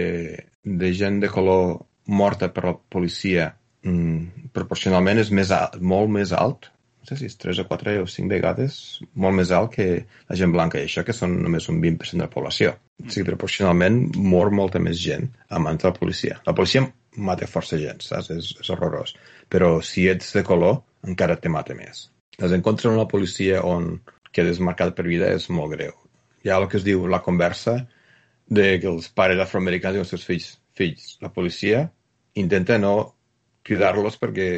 de 0.63 0.93
gent 0.95 1.19
de 1.23 1.31
color 1.33 1.81
morta 2.07 2.53
per 2.55 2.65
la 2.69 2.77
policia 2.77 3.49
mm, 3.83 4.53
proporcionalment 4.55 5.23
és 5.23 5.33
més 5.35 5.51
alt, 5.55 5.81
molt 5.83 6.11
més 6.15 6.35
alt, 6.37 6.71
no 7.03 7.09
sé 7.09 7.19
si 7.19 7.27
és 7.27 7.35
3 7.35 7.59
o 7.65 7.67
4 7.67 7.97
o 8.05 8.07
5 8.07 8.31
vegades, 8.31 8.77
molt 9.19 9.35
més 9.35 9.51
alt 9.51 9.73
que 9.75 9.87
la 10.07 10.39
gent 10.39 10.53
blanca, 10.55 10.79
i 10.79 10.87
això 10.87 11.03
que 11.03 11.17
són 11.17 11.35
només 11.43 11.67
un 11.73 11.81
20% 11.83 12.21
de 12.21 12.29
la 12.29 12.31
població. 12.31 12.77
O 13.03 13.09
sigui, 13.11 13.27
proporcionalment 13.33 13.99
mor 14.23 14.53
molta 14.55 14.79
més 14.79 15.01
gent 15.03 15.27
a 15.51 15.59
mans 15.59 15.83
de 15.83 15.91
la 15.91 15.97
policia. 15.99 16.39
La 16.47 16.55
policia 16.55 16.85
mata 17.17 17.51
força 17.51 17.81
gent, 17.81 18.05
saps? 18.07 18.31
És, 18.31 18.53
és 18.63 18.71
horrorós. 18.71 19.17
Però 19.51 19.75
si 19.83 20.07
ets 20.13 20.31
de 20.39 20.45
color, 20.47 20.79
encara 21.03 21.41
te 21.43 21.51
mata 21.51 21.75
més. 21.75 22.07
Els 22.39 22.55
encontres 22.55 22.93
amb 22.93 23.03
la 23.03 23.11
policia 23.11 23.67
on 23.67 23.97
quedes 24.33 24.63
marcat 24.63 24.95
per 24.95 25.09
vida 25.11 25.35
és 25.35 25.51
molt 25.51 25.75
greu. 25.75 25.99
Hi 26.43 26.51
ha 26.51 26.59
el 26.59 26.69
que 26.69 26.79
es 26.81 26.87
diu 26.87 27.07
la 27.07 27.23
conversa 27.23 27.77
de 28.47 28.79
que 28.81 28.91
els 28.91 29.09
pares 29.09 29.41
afroamericans 29.41 29.97
diuen 29.97 30.07
als 30.07 30.15
seus 30.15 30.27
fills, 30.29 30.49
fills, 30.77 31.17
la 31.23 31.33
policia 31.33 31.87
intenta 32.43 32.79
no 32.79 32.95
cridar-los 33.63 34.19
perquè 34.21 34.49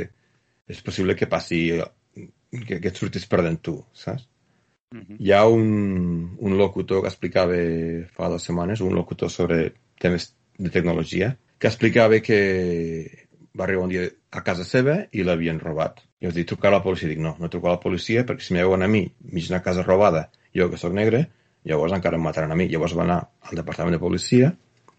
és 0.71 0.81
possible 0.85 1.17
que 1.19 1.29
passi 1.29 1.67
que, 2.15 2.79
que 2.79 2.89
et 2.89 2.97
surtis 2.97 3.27
perdent 3.29 3.61
tu, 3.61 3.77
saps? 3.93 4.29
Uh 4.95 5.01
-huh. 5.01 5.17
Hi 5.19 5.33
ha 5.33 5.45
un, 5.47 6.37
un 6.39 6.57
locutor 6.57 7.03
que 7.03 7.09
explicava 7.09 7.57
fa 8.15 8.29
dues 8.29 8.43
setmanes, 8.43 8.81
un 8.81 8.95
locutor 8.95 9.31
sobre 9.31 9.75
temes 9.99 10.35
de 10.59 10.71
tecnologia, 10.71 11.37
que 11.59 11.67
explicava 11.67 12.21
que 12.21 13.29
va 13.59 13.65
arribar 13.65 13.85
un 13.85 13.91
dia 13.91 14.09
a 14.31 14.43
casa 14.43 14.65
seva 14.65 15.07
i 15.13 15.23
l'havien 15.23 15.61
robat. 15.61 16.01
I 16.21 16.27
els 16.27 16.35
dic, 16.35 16.47
trucar 16.47 16.69
a 16.69 16.77
la 16.77 16.83
policia. 16.83 17.09
Dic, 17.09 17.19
no, 17.19 17.37
no 17.39 17.49
trucar 17.49 17.71
a 17.71 17.77
la 17.77 17.81
policia 17.81 18.25
perquè 18.25 18.41
si 18.41 18.55
m'hi 18.55 18.61
veuen 18.61 18.83
a 18.83 18.89
mi, 18.89 19.13
mig 19.33 19.51
una 19.51 19.63
casa 19.63 19.83
robada, 19.83 20.31
jo 20.55 20.71
que 20.71 20.77
sóc 20.77 20.93
negre, 20.93 21.29
llavors 21.69 21.95
encara 21.97 22.19
em 22.21 22.25
mataran 22.25 22.53
a 22.53 22.59
mi. 22.59 22.69
Llavors 22.71 22.95
va 22.97 23.05
anar 23.07 23.19
al 23.49 23.59
departament 23.61 23.97
de 23.97 24.03
policia 24.03 24.53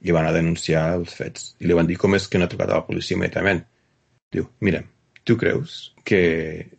i 0.05 0.13
van 0.15 0.27
a 0.27 0.33
denunciar 0.35 0.87
els 0.99 1.13
fets. 1.17 1.53
I 1.61 1.69
li 1.69 1.77
van 1.77 1.87
dir 1.89 1.97
com 2.01 2.17
és 2.17 2.27
que 2.27 2.41
no 2.41 2.47
ha 2.47 2.51
trucat 2.51 2.71
a 2.71 2.81
la 2.81 2.87
policia 2.87 3.17
immediatament. 3.17 3.63
Diu, 4.33 4.47
mira, 4.65 4.81
tu 5.25 5.37
creus 5.41 5.93
que 6.05 6.21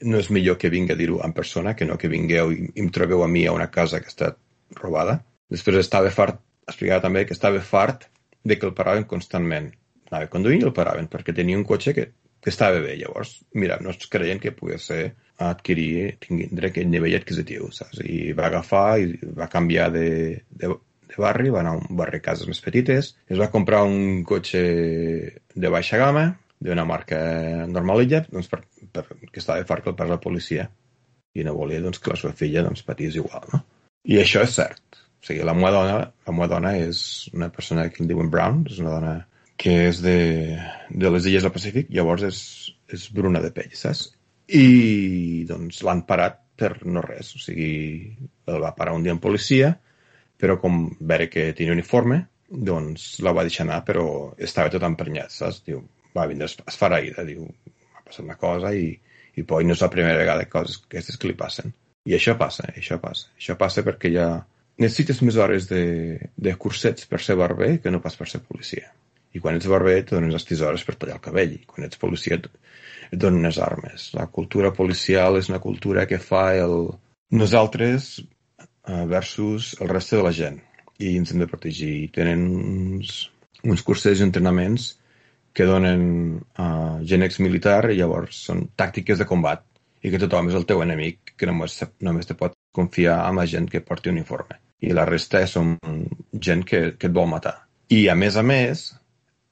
no 0.06 0.20
és 0.22 0.30
millor 0.30 0.58
que 0.62 0.70
vingui 0.70 0.94
a 0.94 0.98
dir-ho 0.98 1.22
en 1.24 1.34
persona 1.34 1.74
que 1.78 1.86
no 1.88 1.98
que 1.98 2.10
vingueu 2.12 2.52
i, 2.54 2.68
i 2.74 2.84
em 2.84 2.90
trobeu 2.94 3.24
a 3.24 3.30
mi 3.30 3.46
a 3.46 3.54
una 3.54 3.70
casa 3.74 4.00
que 4.00 4.10
ha 4.10 4.14
estat 4.14 4.38
robada? 4.78 5.20
Després 5.50 5.80
estava 5.80 6.12
fart, 6.14 6.38
explicava 6.66 7.02
també 7.02 7.24
que 7.26 7.34
estava 7.34 7.62
fart 7.62 8.06
de 8.46 8.58
que 8.58 8.66
el 8.68 8.74
paraven 8.74 9.06
constantment. 9.10 9.72
Anava 10.10 10.30
conduint 10.30 10.62
i 10.62 10.68
el 10.68 10.74
paraven 10.74 11.10
perquè 11.10 11.34
tenia 11.34 11.58
un 11.58 11.66
cotxe 11.66 11.94
que, 11.94 12.06
que 12.42 12.52
estava 12.52 12.82
bé. 12.82 12.94
Llavors, 13.00 13.40
mira, 13.58 13.78
no 13.82 13.90
es 13.90 14.06
creien 14.10 14.42
que 14.42 14.54
pogués 14.54 14.86
ser 14.92 15.00
adquirir, 15.42 16.16
tindre 16.22 16.70
aquell 16.70 16.88
nivell 16.90 17.18
adquisitiu, 17.18 17.68
saps? 17.74 18.00
I 18.04 18.32
va 18.36 18.48
agafar 18.48 18.98
i 19.02 19.12
va 19.36 19.50
canviar 19.52 19.90
de, 19.94 20.08
de, 20.48 20.72
de 21.10 21.20
barri, 21.20 21.52
va 21.52 21.60
anar 21.60 21.76
a 21.76 21.80
un 21.82 21.98
barri 21.98 22.20
de 22.20 22.24
cases 22.24 22.48
més 22.48 22.62
petites, 22.64 23.12
es 23.28 23.40
va 23.40 23.52
comprar 23.52 23.84
un 23.84 24.24
cotxe 24.28 24.64
de 25.54 25.72
baixa 25.72 26.00
gamma, 26.00 26.30
d'una 26.60 26.86
marca 26.88 27.18
normalilla, 27.68 28.22
doncs 28.32 28.48
per, 28.48 28.62
per, 28.92 29.04
que 29.28 29.40
estava 29.42 29.64
fart 29.68 29.92
pas 29.96 30.08
la 30.08 30.20
policia 30.22 30.70
i 31.36 31.44
no 31.44 31.56
volia 31.56 31.82
doncs, 31.84 32.00
que 32.00 32.12
la 32.12 32.16
seva 32.16 32.32
filla 32.36 32.64
doncs, 32.64 32.84
patís 32.86 33.18
igual. 33.20 33.44
No? 33.52 33.60
I 34.08 34.20
això 34.22 34.42
és 34.46 34.56
cert. 34.56 35.02
O 35.20 35.26
sigui, 35.26 35.44
la 35.44 35.54
meva 35.56 35.72
dona, 35.74 35.96
la 36.00 36.32
meva 36.34 36.48
dona 36.48 36.76
és 36.80 37.00
una 37.34 37.50
persona 37.52 37.88
que 37.90 38.02
li 38.02 38.08
diuen 38.12 38.30
Brown, 38.32 38.64
és 38.70 38.80
una 38.80 38.94
dona 38.94 39.16
que 39.60 39.74
és 39.88 40.00
de, 40.04 40.18
de 40.90 41.10
les 41.12 41.28
illes 41.28 41.44
del 41.44 41.52
Pacífic, 41.52 41.90
llavors 41.92 42.24
és, 42.28 42.40
és 42.92 43.08
bruna 43.12 43.40
de 43.44 43.50
pell, 43.56 43.72
saps? 43.76 44.10
I 44.46 45.44
doncs 45.48 45.82
l'han 45.82 46.04
parat 46.06 46.38
per 46.56 46.72
no 46.86 47.02
res, 47.04 47.34
o 47.36 47.42
sigui, 47.42 48.14
el 48.46 48.62
va 48.62 48.74
parar 48.76 48.94
un 48.96 49.02
dia 49.04 49.12
en 49.12 49.20
policia, 49.20 49.72
però 50.40 50.56
com 50.60 50.86
veure 51.00 51.28
que 51.32 51.50
tenia 51.56 51.74
uniforme, 51.74 52.22
doncs 52.48 53.16
la 53.26 53.34
va 53.36 53.44
deixar 53.46 53.66
anar, 53.66 53.82
però 53.84 54.06
estava 54.38 54.72
tot 54.72 54.86
emprenyat, 54.86 55.34
saps? 55.34 55.62
Diu, 55.66 55.82
va 56.16 56.28
vindre 56.30 56.48
esfereïda, 56.48 57.24
diu, 57.26 57.48
ha 57.96 58.04
passat 58.04 58.24
una 58.24 58.38
cosa 58.40 58.72
i, 58.72 58.92
i 59.36 59.44
poi 59.44 59.66
no 59.66 59.74
és 59.76 59.82
la 59.84 59.92
primera 59.92 60.20
vegada 60.20 60.46
que 60.46 60.54
coses 60.54 60.78
aquestes 60.84 61.18
que 61.18 61.30
li 61.30 61.38
passen. 61.38 61.74
I 62.06 62.14
això 62.14 62.36
passa, 62.38 62.68
això 62.76 63.00
passa. 63.02 63.32
Això 63.36 63.56
passa 63.58 63.82
perquè 63.86 64.12
ja 64.14 64.28
necessites 64.78 65.22
més 65.26 65.36
hores 65.40 65.66
de, 65.70 65.82
de 66.36 66.54
cursets 66.60 67.08
per 67.10 67.20
ser 67.24 67.36
barber 67.40 67.76
que 67.82 67.90
no 67.90 68.02
pas 68.04 68.16
per 68.16 68.28
ser 68.30 68.44
policia. 68.44 68.92
I 69.36 69.40
quan 69.42 69.58
ets 69.58 69.68
barber 69.68 69.98
et 70.00 70.12
donen 70.14 70.32
les 70.32 70.46
tisores 70.48 70.84
per 70.86 70.96
tallar 70.96 71.18
el 71.18 71.24
cabell. 71.24 71.52
I 71.58 71.68
quan 71.68 71.86
ets 71.86 72.00
policia 72.00 72.38
et, 72.38 72.48
donen 73.12 73.42
unes 73.44 73.58
armes. 73.62 74.10
La 74.16 74.26
cultura 74.32 74.72
policial 74.74 75.38
és 75.38 75.50
una 75.52 75.62
cultura 75.62 76.06
que 76.10 76.18
fa 76.22 76.48
el... 76.56 76.94
nosaltres 77.30 78.10
eh, 78.20 79.04
versus 79.10 79.74
el 79.80 79.90
reste 79.92 80.16
de 80.16 80.26
la 80.26 80.32
gent. 80.32 80.60
I 80.98 81.16
ens 81.20 81.32
hem 81.32 81.42
de 81.42 81.50
protegir. 81.50 81.92
I 82.04 82.12
tenen 82.14 82.46
uns, 82.56 83.16
uns 83.64 83.84
cursets 83.86 84.22
i 84.22 84.26
entrenaments 84.26 84.94
que 85.56 85.64
donen 85.64 86.02
uh, 86.60 87.00
gent 87.08 87.24
exmilitar 87.24 87.86
i 87.88 87.96
llavors 87.96 88.42
són 88.48 88.66
tàctiques 88.76 89.16
de 89.16 89.24
combat 89.28 89.62
i 90.04 90.12
que 90.12 90.20
tothom 90.20 90.50
és 90.50 90.56
el 90.58 90.66
teu 90.68 90.82
enemic, 90.84 91.32
que 91.40 91.48
només, 91.48 91.78
només 92.04 92.28
te 92.28 92.36
pot 92.36 92.52
confiar 92.76 93.22
amb 93.24 93.40
la 93.40 93.46
gent 93.48 93.68
que 93.72 93.80
porti 93.80 94.12
uniforme. 94.12 94.60
I 94.84 94.92
la 94.92 95.06
resta 95.08 95.40
són 95.48 95.78
gent 96.48 96.66
que, 96.68 96.82
que 97.00 97.08
et 97.08 97.16
vol 97.16 97.30
matar. 97.32 97.56
I 97.88 98.04
a 98.12 98.16
més 98.18 98.36
a 98.36 98.44
més, 98.44 98.90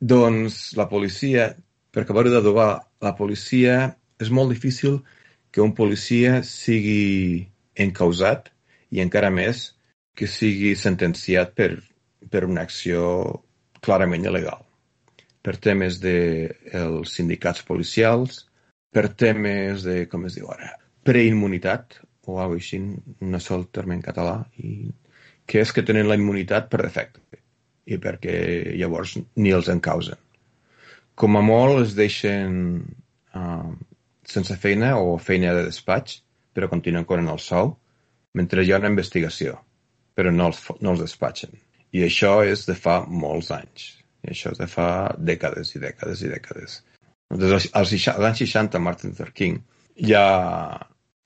doncs 0.00 0.74
la 0.76 0.88
policia, 0.88 1.54
per 1.90 2.02
acabar 2.04 2.24
d'adobar, 2.28 2.70
la 3.00 3.14
policia 3.16 3.94
és 4.20 4.30
molt 4.30 4.52
difícil 4.52 5.00
que 5.54 5.62
un 5.62 5.74
policia 5.74 6.42
sigui 6.42 7.46
encausat 7.78 8.50
i 8.90 9.02
encara 9.02 9.30
més 9.30 9.70
que 10.14 10.26
sigui 10.30 10.74
sentenciat 10.78 11.54
per, 11.54 11.70
per 12.30 12.44
una 12.46 12.62
acció 12.62 13.42
clarament 13.82 14.26
il·legal. 14.26 14.62
Per 15.44 15.56
temes 15.60 16.00
de 16.00 16.16
els 16.72 17.14
sindicats 17.18 17.62
policials, 17.66 18.44
per 18.94 19.10
temes 19.12 19.84
de, 19.84 20.04
com 20.10 20.24
es 20.26 20.38
diu 20.38 20.48
ara, 20.50 20.74
preimmunitat, 21.04 22.00
o 22.26 22.38
alguna 22.40 22.62
així, 22.62 22.80
no 23.20 23.40
sé 23.42 23.52
el 23.54 23.66
terme 23.74 23.98
en 23.98 24.04
català, 24.04 24.38
i 24.56 24.88
que 25.44 25.60
és 25.60 25.74
que 25.76 25.84
tenen 25.84 26.08
la 26.08 26.16
immunitat 26.16 26.70
per 26.72 26.80
defecte 26.86 27.20
i 27.86 27.98
perquè 28.00 28.36
llavors 28.78 29.16
ni 29.36 29.52
els 29.52 29.68
encausen. 29.72 30.20
Com 31.14 31.36
a 31.38 31.42
molt 31.44 31.82
es 31.84 31.94
deixen 31.98 32.54
uh, 33.36 33.72
sense 34.24 34.56
feina 34.60 34.94
o 34.98 35.18
feina 35.18 35.52
de 35.54 35.66
despatx, 35.68 36.22
però 36.54 36.70
continuen 36.70 37.06
corrent 37.08 37.30
el 37.30 37.42
sou, 37.42 37.74
mentre 38.34 38.64
hi 38.64 38.72
ha 38.72 38.80
una 38.80 38.90
investigació, 38.90 39.58
però 40.14 40.32
no 40.34 40.48
els, 40.50 40.62
no 40.80 40.94
els 40.94 41.04
despatxen. 41.04 41.54
I 41.94 42.06
això 42.06 42.40
és 42.46 42.64
de 42.66 42.74
fa 42.78 43.02
molts 43.06 43.52
anys. 43.54 43.92
I 44.24 44.32
això 44.32 44.50
és 44.54 44.58
de 44.58 44.66
fa 44.70 44.88
dècades 45.18 45.74
i 45.76 45.82
dècades 45.82 46.24
i 46.24 46.32
dècades. 46.32 46.80
Des 47.34 47.50
dels 47.50 47.68
anys 47.74 48.42
60, 48.42 48.80
Martin 48.82 49.12
Luther 49.12 49.30
King 49.36 49.60
ja, 50.10 50.24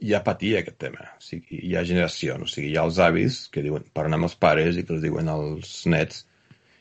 ja 0.00 0.22
patia 0.24 0.60
aquest 0.62 0.78
tema. 0.82 1.06
O 1.16 1.24
sigui, 1.24 1.62
hi 1.64 1.76
ha 1.76 1.84
generacions, 1.88 2.44
o 2.44 2.52
sigui, 2.52 2.72
hi 2.72 2.78
ha 2.80 2.84
els 2.88 2.98
avis 3.02 3.44
que 3.52 3.64
diuen, 3.64 3.86
parlen 3.94 4.18
amb 4.18 4.28
els 4.28 4.36
pares 4.36 4.76
i 4.76 4.84
que 4.84 4.96
els 4.96 5.04
diuen 5.04 5.30
als 5.32 5.80
nets 5.88 6.26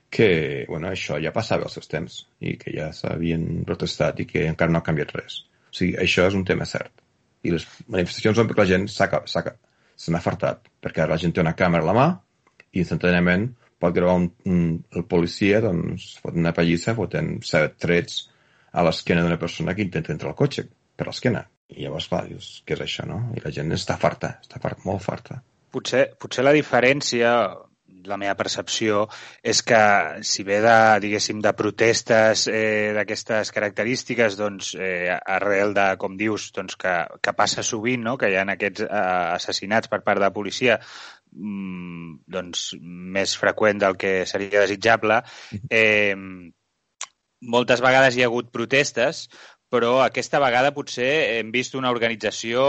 que 0.09 0.65
bueno, 0.69 0.89
això 0.91 1.17
ja 1.21 1.33
passava 1.35 1.67
als 1.67 1.75
seus 1.77 1.89
temps 1.91 2.21
i 2.39 2.55
que 2.61 2.71
ja 2.75 2.91
s'havien 2.95 3.63
protestat 3.67 4.21
i 4.23 4.27
que 4.29 4.45
encara 4.47 4.71
no 4.71 4.79
ha 4.79 4.87
canviat 4.87 5.13
res. 5.17 5.41
O 5.67 5.75
sigui, 5.75 5.97
això 5.99 6.27
és 6.29 6.37
un 6.37 6.45
tema 6.47 6.65
cert. 6.65 6.93
I 7.43 7.53
les 7.53 7.67
manifestacions 7.87 8.39
perquè 8.39 8.63
la 8.63 8.71
gent 8.71 8.87
se 8.87 10.13
n'ha 10.13 10.21
fartat, 10.23 10.67
perquè 10.81 11.03
ara 11.03 11.15
la 11.15 11.21
gent 11.21 11.33
té 11.33 11.41
una 11.41 11.55
càmera 11.57 11.83
a 11.83 11.89
la 11.89 11.95
mà 11.97 12.07
i 12.71 12.83
instantàniament 12.83 13.49
pot 13.81 13.93
gravar 13.93 14.15
un, 14.21 14.31
un, 14.49 14.63
el 14.95 15.05
policia 15.09 15.61
doncs, 15.61 16.15
fot 16.21 16.37
una 16.37 16.53
pallissa 16.55 16.95
fotent 16.97 17.37
set 17.45 17.77
trets 17.81 18.23
a 18.73 18.83
l'esquena 18.85 19.23
d'una 19.25 19.39
persona 19.41 19.75
que 19.75 19.85
intenta 19.85 20.13
entrar 20.13 20.33
al 20.33 20.39
cotxe 20.39 20.65
per 20.97 21.07
l'esquena. 21.09 21.43
I 21.73 21.83
llavors, 21.83 22.07
clar, 22.07 22.23
dius, 22.29 22.61
què 22.65 22.77
és 22.77 22.83
això, 22.85 23.05
no? 23.09 23.19
I 23.35 23.43
la 23.43 23.51
gent 23.51 23.73
està 23.75 23.97
farta, 23.99 24.37
està 24.43 24.61
farta, 24.63 24.85
molt 24.87 25.03
farta. 25.03 25.41
Potser, 25.73 26.05
potser 26.15 26.45
la 26.45 26.53
diferència, 26.55 27.31
la 28.09 28.17
meva 28.19 28.35
percepció 28.39 29.05
és 29.43 29.61
que 29.65 29.81
si 30.27 30.45
ve 30.47 30.59
de, 30.63 30.77
diguéssim, 31.03 31.41
de 31.43 31.53
protestes 31.57 32.47
eh, 32.51 32.93
d'aquestes 32.97 33.51
característiques, 33.55 34.37
doncs, 34.39 34.73
eh, 34.79 35.13
arrel 35.37 35.75
de, 35.77 35.87
com 36.01 36.17
dius, 36.19 36.49
doncs, 36.55 36.77
que, 36.79 36.95
que 37.21 37.35
passa 37.37 37.65
sovint, 37.65 38.03
no?, 38.07 38.17
que 38.17 38.31
hi 38.31 38.39
ha 38.39 38.45
aquests 38.55 38.85
eh, 38.87 39.03
assassinats 39.37 39.91
per 39.91 40.01
part 40.05 40.21
de 40.21 40.27
la 40.27 40.33
policia, 40.35 40.79
mm, 41.35 42.23
doncs, 42.37 42.69
més 42.81 43.35
freqüent 43.39 43.83
del 43.83 43.99
que 43.99 44.19
seria 44.29 44.63
desitjable, 44.63 45.21
eh, 45.81 46.15
moltes 47.41 47.83
vegades 47.83 48.17
hi 48.17 48.25
ha 48.25 48.31
hagut 48.31 48.51
protestes, 48.53 49.27
però 49.69 49.97
aquesta 50.03 50.39
vegada 50.39 50.73
potser 50.75 51.11
hem 51.37 51.51
vist 51.51 51.75
una 51.75 51.91
organització 51.91 52.63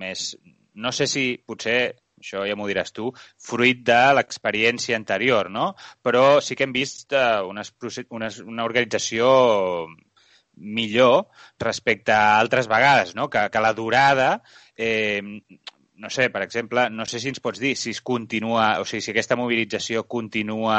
més... 0.00 0.32
No 0.72 0.88
sé 0.96 1.04
si 1.04 1.24
potser 1.44 2.01
això 2.22 2.46
ja 2.48 2.56
m'ho 2.56 2.70
diràs 2.70 2.94
tu, 2.96 3.10
fruit 3.42 3.82
de 3.86 4.00
l'experiència 4.16 4.96
anterior, 4.98 5.50
no? 5.50 5.72
Però 6.02 6.40
sí 6.40 6.56
que 6.56 6.66
hem 6.68 6.74
vist 6.74 7.12
uh, 7.12 7.42
unes, 7.50 7.74
unes, 8.10 8.40
una 8.46 8.66
organització 8.68 9.28
millor 10.56 11.26
respecte 11.58 12.12
a 12.12 12.38
altres 12.38 12.68
vegades, 12.68 13.14
no? 13.14 13.28
que, 13.30 13.46
que 13.50 13.60
la 13.60 13.72
durada 13.72 14.42
eh, 14.76 15.22
no 16.02 16.10
sé, 16.10 16.28
per 16.34 16.42
exemple, 16.42 16.88
no 16.90 17.04
sé 17.06 17.20
si 17.22 17.30
ens 17.30 17.38
pots 17.40 17.60
dir 17.62 17.76
si 17.78 17.92
es 17.94 18.00
continua, 18.02 18.64
o 18.82 18.86
sigui, 18.88 19.04
si 19.04 19.12
aquesta 19.12 19.36
mobilització 19.38 20.02
continua 20.10 20.78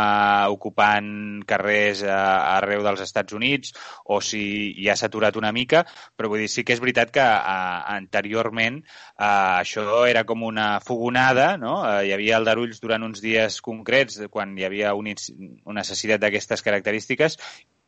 ocupant 0.52 1.08
carrers 1.48 2.02
a, 2.04 2.18
a 2.18 2.58
arreu 2.58 2.84
dels 2.84 3.06
Estats 3.06 3.38
Units 3.38 3.72
o 4.12 4.20
si 4.20 4.44
ja 4.84 4.98
s'ha 5.00 5.08
aturat 5.08 5.40
una 5.40 5.54
mica, 5.56 5.86
però 6.20 6.28
vull 6.34 6.44
dir, 6.44 6.50
sí 6.52 6.66
que 6.68 6.76
és 6.76 6.84
veritat 6.84 7.14
que 7.16 7.24
a, 7.24 7.58
anteriorment 7.96 8.82
a, 8.84 9.62
això 9.62 10.04
era 10.12 10.26
com 10.28 10.44
una 10.44 10.68
fogonada, 10.84 11.54
no? 11.62 11.78
A, 11.88 12.02
hi 12.04 12.12
havia 12.12 12.36
aldarulls 12.42 12.84
durant 12.84 13.08
uns 13.08 13.24
dies 13.24 13.62
concrets 13.64 14.20
quan 14.34 14.58
hi 14.60 14.68
havia 14.68 14.92
un, 15.00 15.08
un 15.08 15.80
assassinat 15.80 16.20
d'aquestes 16.20 16.68
característiques 16.68 17.40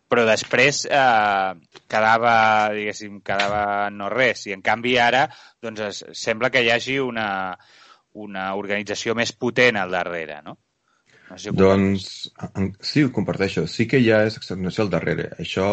però 0.10 0.26
després 0.28 0.84
eh, 0.86 1.80
quedava, 1.90 2.36
diguéssim, 2.76 3.20
quedava 3.26 3.90
no 3.94 4.10
res. 4.14 4.46
I 4.50 4.56
en 4.56 4.62
canvi 4.66 4.98
ara 5.02 5.26
doncs, 5.64 5.82
es, 5.88 6.04
sembla 6.26 6.52
que 6.54 6.62
hi 6.64 6.70
hagi 6.74 7.00
una, 7.02 7.28
una 8.26 8.52
organització 8.60 9.16
més 9.18 9.34
potent 9.34 9.80
al 9.82 9.94
darrere, 9.96 10.42
no? 10.46 10.58
no 11.30 11.40
sé 11.42 11.54
doncs 11.58 12.30
en, 12.54 12.72
sí, 12.80 13.04
ho 13.04 13.14
comparteixo. 13.16 13.66
Sí 13.72 13.90
que 13.90 14.02
hi 14.02 14.12
ha 14.14 14.26
exterminació 14.30 14.86
al 14.86 14.94
darrere. 14.94 15.32
Això 15.42 15.70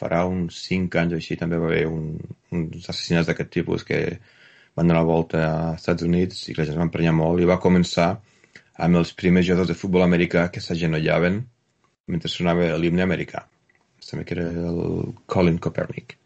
farà 0.00 0.24
uns 0.26 0.58
5 0.66 1.00
anys 1.00 1.14
o 1.14 1.20
així 1.20 1.36
també 1.38 1.60
va 1.60 1.70
haver 1.70 1.86
un, 1.86 2.10
uns 2.56 2.88
assassinats 2.88 3.30
d'aquest 3.30 3.52
tipus 3.54 3.86
que 3.86 4.00
van 4.74 4.88
donar 4.88 5.02
la 5.02 5.06
volta 5.08 5.44
als 5.50 5.82
Estats 5.82 6.06
Units 6.06 6.48
i 6.48 6.56
la 6.56 6.66
gent 6.66 6.78
va 6.80 6.88
emprenyar 6.88 7.14
molt 7.14 7.42
i 7.42 7.48
va 7.48 7.60
començar 7.62 8.10
amb 8.80 8.96
els 8.96 9.12
primers 9.12 9.46
jugadors 9.46 9.68
de 9.68 9.76
futbol 9.76 10.06
americà 10.06 10.46
que 10.54 10.62
s'agenollaven 10.64 11.42
mentre 12.10 12.32
sonava 12.32 12.70
l'himne 12.80 13.04
americà 13.04 13.44
sembla 14.10 14.26
que 14.26 14.36
era 14.36 14.48
el 14.50 15.14
Colin 15.30 15.58
Copernic, 15.62 16.16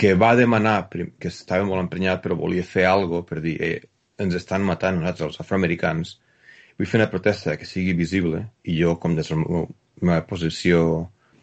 que 0.00 0.14
va 0.18 0.34
demanar, 0.38 0.88
que 0.90 1.30
estava 1.30 1.66
molt 1.68 1.84
emprenyat, 1.84 2.22
però 2.24 2.36
volia 2.38 2.66
fer 2.66 2.86
alguna 2.88 3.26
per 3.28 3.40
dir 3.44 3.54
eh, 3.62 3.78
ens 4.18 4.34
estan 4.38 4.64
matant 4.66 5.00
nosaltres, 5.00 5.34
els 5.34 5.42
afroamericans, 5.44 6.16
vull 6.78 6.90
fer 6.90 7.00
una 7.00 7.10
protesta 7.12 7.56
que 7.60 7.68
sigui 7.68 7.94
visible, 7.98 8.42
i 8.66 8.78
jo, 8.80 8.96
com 9.02 9.14
des 9.18 9.30
de 9.30 9.38
la 9.38 9.64
meva 10.02 10.22
posició 10.26 10.84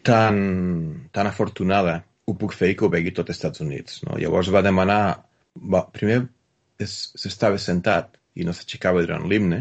tan, 0.04 1.08
tan 1.14 1.30
afortunada, 1.30 2.02
ho 2.26 2.34
puc 2.38 2.54
fer 2.56 2.72
i 2.72 2.78
que 2.78 2.86
ho 2.86 2.92
vegi 2.92 3.14
tot 3.14 3.30
els 3.30 3.38
Estats 3.38 3.62
Units. 3.64 4.02
No? 4.06 4.18
Llavors 4.20 4.52
va 4.54 4.64
demanar... 4.64 5.02
Va, 5.72 5.82
primer 5.92 6.22
s'estava 6.88 7.58
sentat 7.60 8.16
i 8.40 8.46
no 8.48 8.54
s'aixecava 8.56 9.02
durant 9.04 9.26
l'himne, 9.28 9.58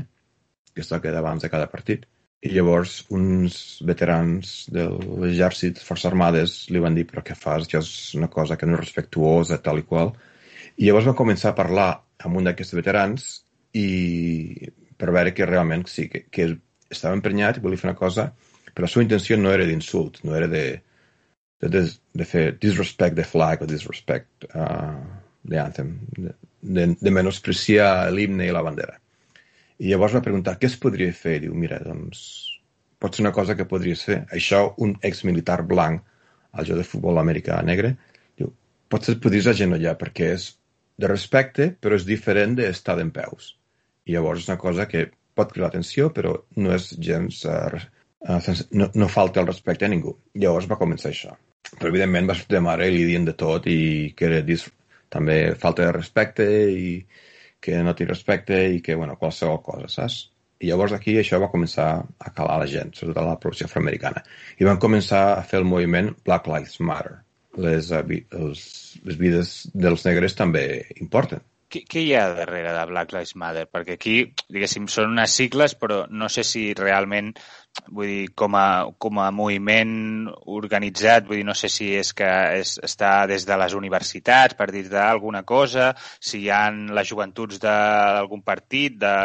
que 0.72 0.82
és 0.82 0.92
el 0.96 1.02
que 1.04 1.12
abans 1.20 1.44
de 1.44 1.50
cada 1.52 1.68
partit, 1.70 2.06
i 2.42 2.50
llavors 2.56 2.96
uns 3.14 3.56
veterans 3.86 4.54
de 4.74 4.88
l'exèrcit, 5.22 5.80
forces 5.86 6.10
armades, 6.10 6.56
li 6.74 6.82
van 6.82 6.98
dir 6.98 7.06
però 7.10 7.22
què 7.26 7.36
fas, 7.38 7.68
això 7.68 7.82
és 7.84 7.92
una 8.18 8.32
cosa 8.34 8.58
que 8.58 8.66
no 8.66 8.78
és 8.78 8.82
respectuosa, 8.82 9.60
tal 9.62 9.82
i 9.82 9.86
qual. 9.86 10.16
I 10.78 10.88
llavors 10.88 11.10
van 11.12 11.18
començar 11.20 11.52
a 11.52 11.58
parlar 11.58 11.90
amb 12.26 12.40
un 12.40 12.50
d'aquests 12.50 12.78
veterans 12.78 13.28
i 13.78 13.88
per 14.98 15.14
veure 15.14 15.34
que 15.38 15.46
realment 15.46 15.86
sí, 15.90 16.08
que, 16.10 16.26
que 16.34 16.48
estava 16.90 17.16
emprenyat 17.18 17.58
i 17.58 17.64
volia 17.66 17.82
fer 17.82 17.92
una 17.92 18.00
cosa, 18.00 18.32
però 18.74 18.88
la 18.88 18.92
seva 18.94 19.06
intenció 19.06 19.38
no 19.38 19.54
era 19.54 19.68
d'insult, 19.68 20.22
no 20.26 20.34
era 20.38 20.50
de, 20.50 20.66
de, 21.62 21.70
de, 21.70 21.84
de 22.18 22.28
fer 22.28 22.46
disrespect 22.62 23.18
de 23.18 23.28
flag 23.28 23.62
o 23.62 23.70
disrespect 23.70 24.50
uh, 24.50 24.98
de 25.54 25.62
anthem, 25.62 25.94
de, 26.18 26.34
de, 26.62 26.90
de 26.98 27.14
menospreciar 27.14 28.10
l'himne 28.16 28.50
i 28.50 28.56
la 28.56 28.66
bandera. 28.66 28.98
I 29.82 29.90
llavors 29.90 30.14
va 30.14 30.24
preguntar 30.26 30.58
què 30.62 30.70
es 30.70 30.78
podria 30.78 31.14
fer. 31.18 31.40
Diu, 31.46 31.54
mira, 31.58 31.80
doncs 31.82 32.24
pot 33.02 33.16
ser 33.16 33.24
una 33.26 33.34
cosa 33.34 33.56
que 33.58 33.68
podries 33.70 34.04
fer. 34.06 34.20
Això, 34.38 34.64
un 34.86 34.94
exmilitar 35.08 35.62
blanc, 35.68 36.04
al 36.52 36.68
joc 36.68 36.82
de 36.82 36.88
futbol 36.88 37.18
americà 37.22 37.58
negre, 37.66 37.96
diu, 38.38 38.52
potser 38.92 39.16
et 39.16 39.24
podries 39.24 39.48
agenollar 39.50 39.96
perquè 39.98 40.34
és 40.36 40.52
de 41.02 41.10
respecte, 41.10 41.72
però 41.82 41.98
és 41.98 42.06
diferent 42.06 42.54
d'estar 42.60 42.98
d'en 43.00 43.10
peus. 43.16 43.56
I 44.06 44.14
llavors 44.14 44.44
és 44.44 44.52
una 44.52 44.60
cosa 44.62 44.86
que 44.92 45.08
pot 45.38 45.50
cridar 45.54 45.70
l'atenció, 45.70 46.12
però 46.14 46.36
no 46.62 46.76
és 46.76 46.92
gens... 47.00 47.42
Uh, 47.48 47.82
no, 48.78 48.92
no 48.94 49.08
falta 49.10 49.42
el 49.42 49.50
respecte 49.50 49.88
a 49.88 49.90
ningú. 49.90 50.14
Llavors 50.38 50.68
va 50.70 50.78
començar 50.78 51.10
això. 51.10 51.34
Però, 51.72 51.90
evidentment, 51.90 52.28
va 52.30 52.36
sortir 52.38 52.60
de 52.60 52.66
mare 52.68 52.90
i 52.90 52.94
li 52.94 53.08
dient 53.08 53.26
de 53.26 53.34
tot 53.40 53.66
i 53.72 54.14
que 54.18 54.30
era 54.30 54.46
dis... 54.46 54.68
també 55.12 55.56
falta 55.60 55.84
de 55.84 55.92
respecte 55.92 56.46
i 56.72 56.92
que 57.62 57.82
no 57.86 57.94
t'hi 57.96 58.08
respecte 58.10 58.58
i 58.76 58.82
que, 58.86 58.98
bueno, 58.98 59.18
qualsevol 59.22 59.62
cosa, 59.66 59.90
saps? 59.92 60.22
I 60.62 60.70
llavors 60.70 60.94
aquí 60.94 61.16
això 61.18 61.40
va 61.42 61.50
començar 61.50 61.88
a 62.02 62.32
calar 62.38 62.60
la 62.62 62.70
gent, 62.70 62.92
sobretot 62.98 63.26
la 63.26 63.38
població 63.42 63.68
afroamericana. 63.70 64.22
I 64.62 64.68
van 64.68 64.82
començar 64.82 65.22
a 65.34 65.46
fer 65.52 65.62
el 65.62 65.70
moviment 65.70 66.12
Black 66.26 66.50
Lives 66.52 66.78
Matter. 66.86 67.16
Les, 67.62 67.90
uh, 67.92 68.04
els, 68.38 68.62
les 69.08 69.18
vides 69.20 69.56
dels 69.74 70.06
negres 70.08 70.38
també 70.38 70.66
importen. 71.02 71.42
Què, 71.72 71.86
què 71.88 72.02
hi 72.04 72.12
ha 72.18 72.26
darrere 72.36 72.74
de 72.76 72.84
Black 72.90 73.14
Lives 73.16 73.36
Matter? 73.40 73.66
Perquè 73.72 73.96
aquí, 73.96 74.16
diguéssim, 74.52 74.90
són 74.92 75.14
unes 75.16 75.36
sigles, 75.40 75.76
però 75.80 76.02
no 76.12 76.28
sé 76.32 76.44
si 76.48 76.64
realment, 76.78 77.32
vull 77.88 78.10
dir, 78.12 78.26
com 78.36 78.58
a, 78.60 78.66
com 79.00 79.22
a 79.24 79.30
moviment 79.36 79.94
organitzat, 80.60 81.30
vull 81.30 81.40
dir, 81.40 81.48
no 81.48 81.56
sé 81.56 81.72
si 81.72 81.88
és 81.96 82.12
que 82.18 82.30
és, 82.60 82.76
està 82.84 83.14
des 83.32 83.48
de 83.48 83.60
les 83.64 83.78
universitats, 83.80 84.58
per 84.60 84.68
dir 84.76 84.84
d'alguna 84.92 85.46
cosa, 85.48 85.94
si 86.20 86.44
hi 86.44 86.52
han 86.52 86.90
les 86.98 87.08
joventuts 87.14 87.62
d'algun 87.64 88.44
partit, 88.44 89.00
de 89.00 89.16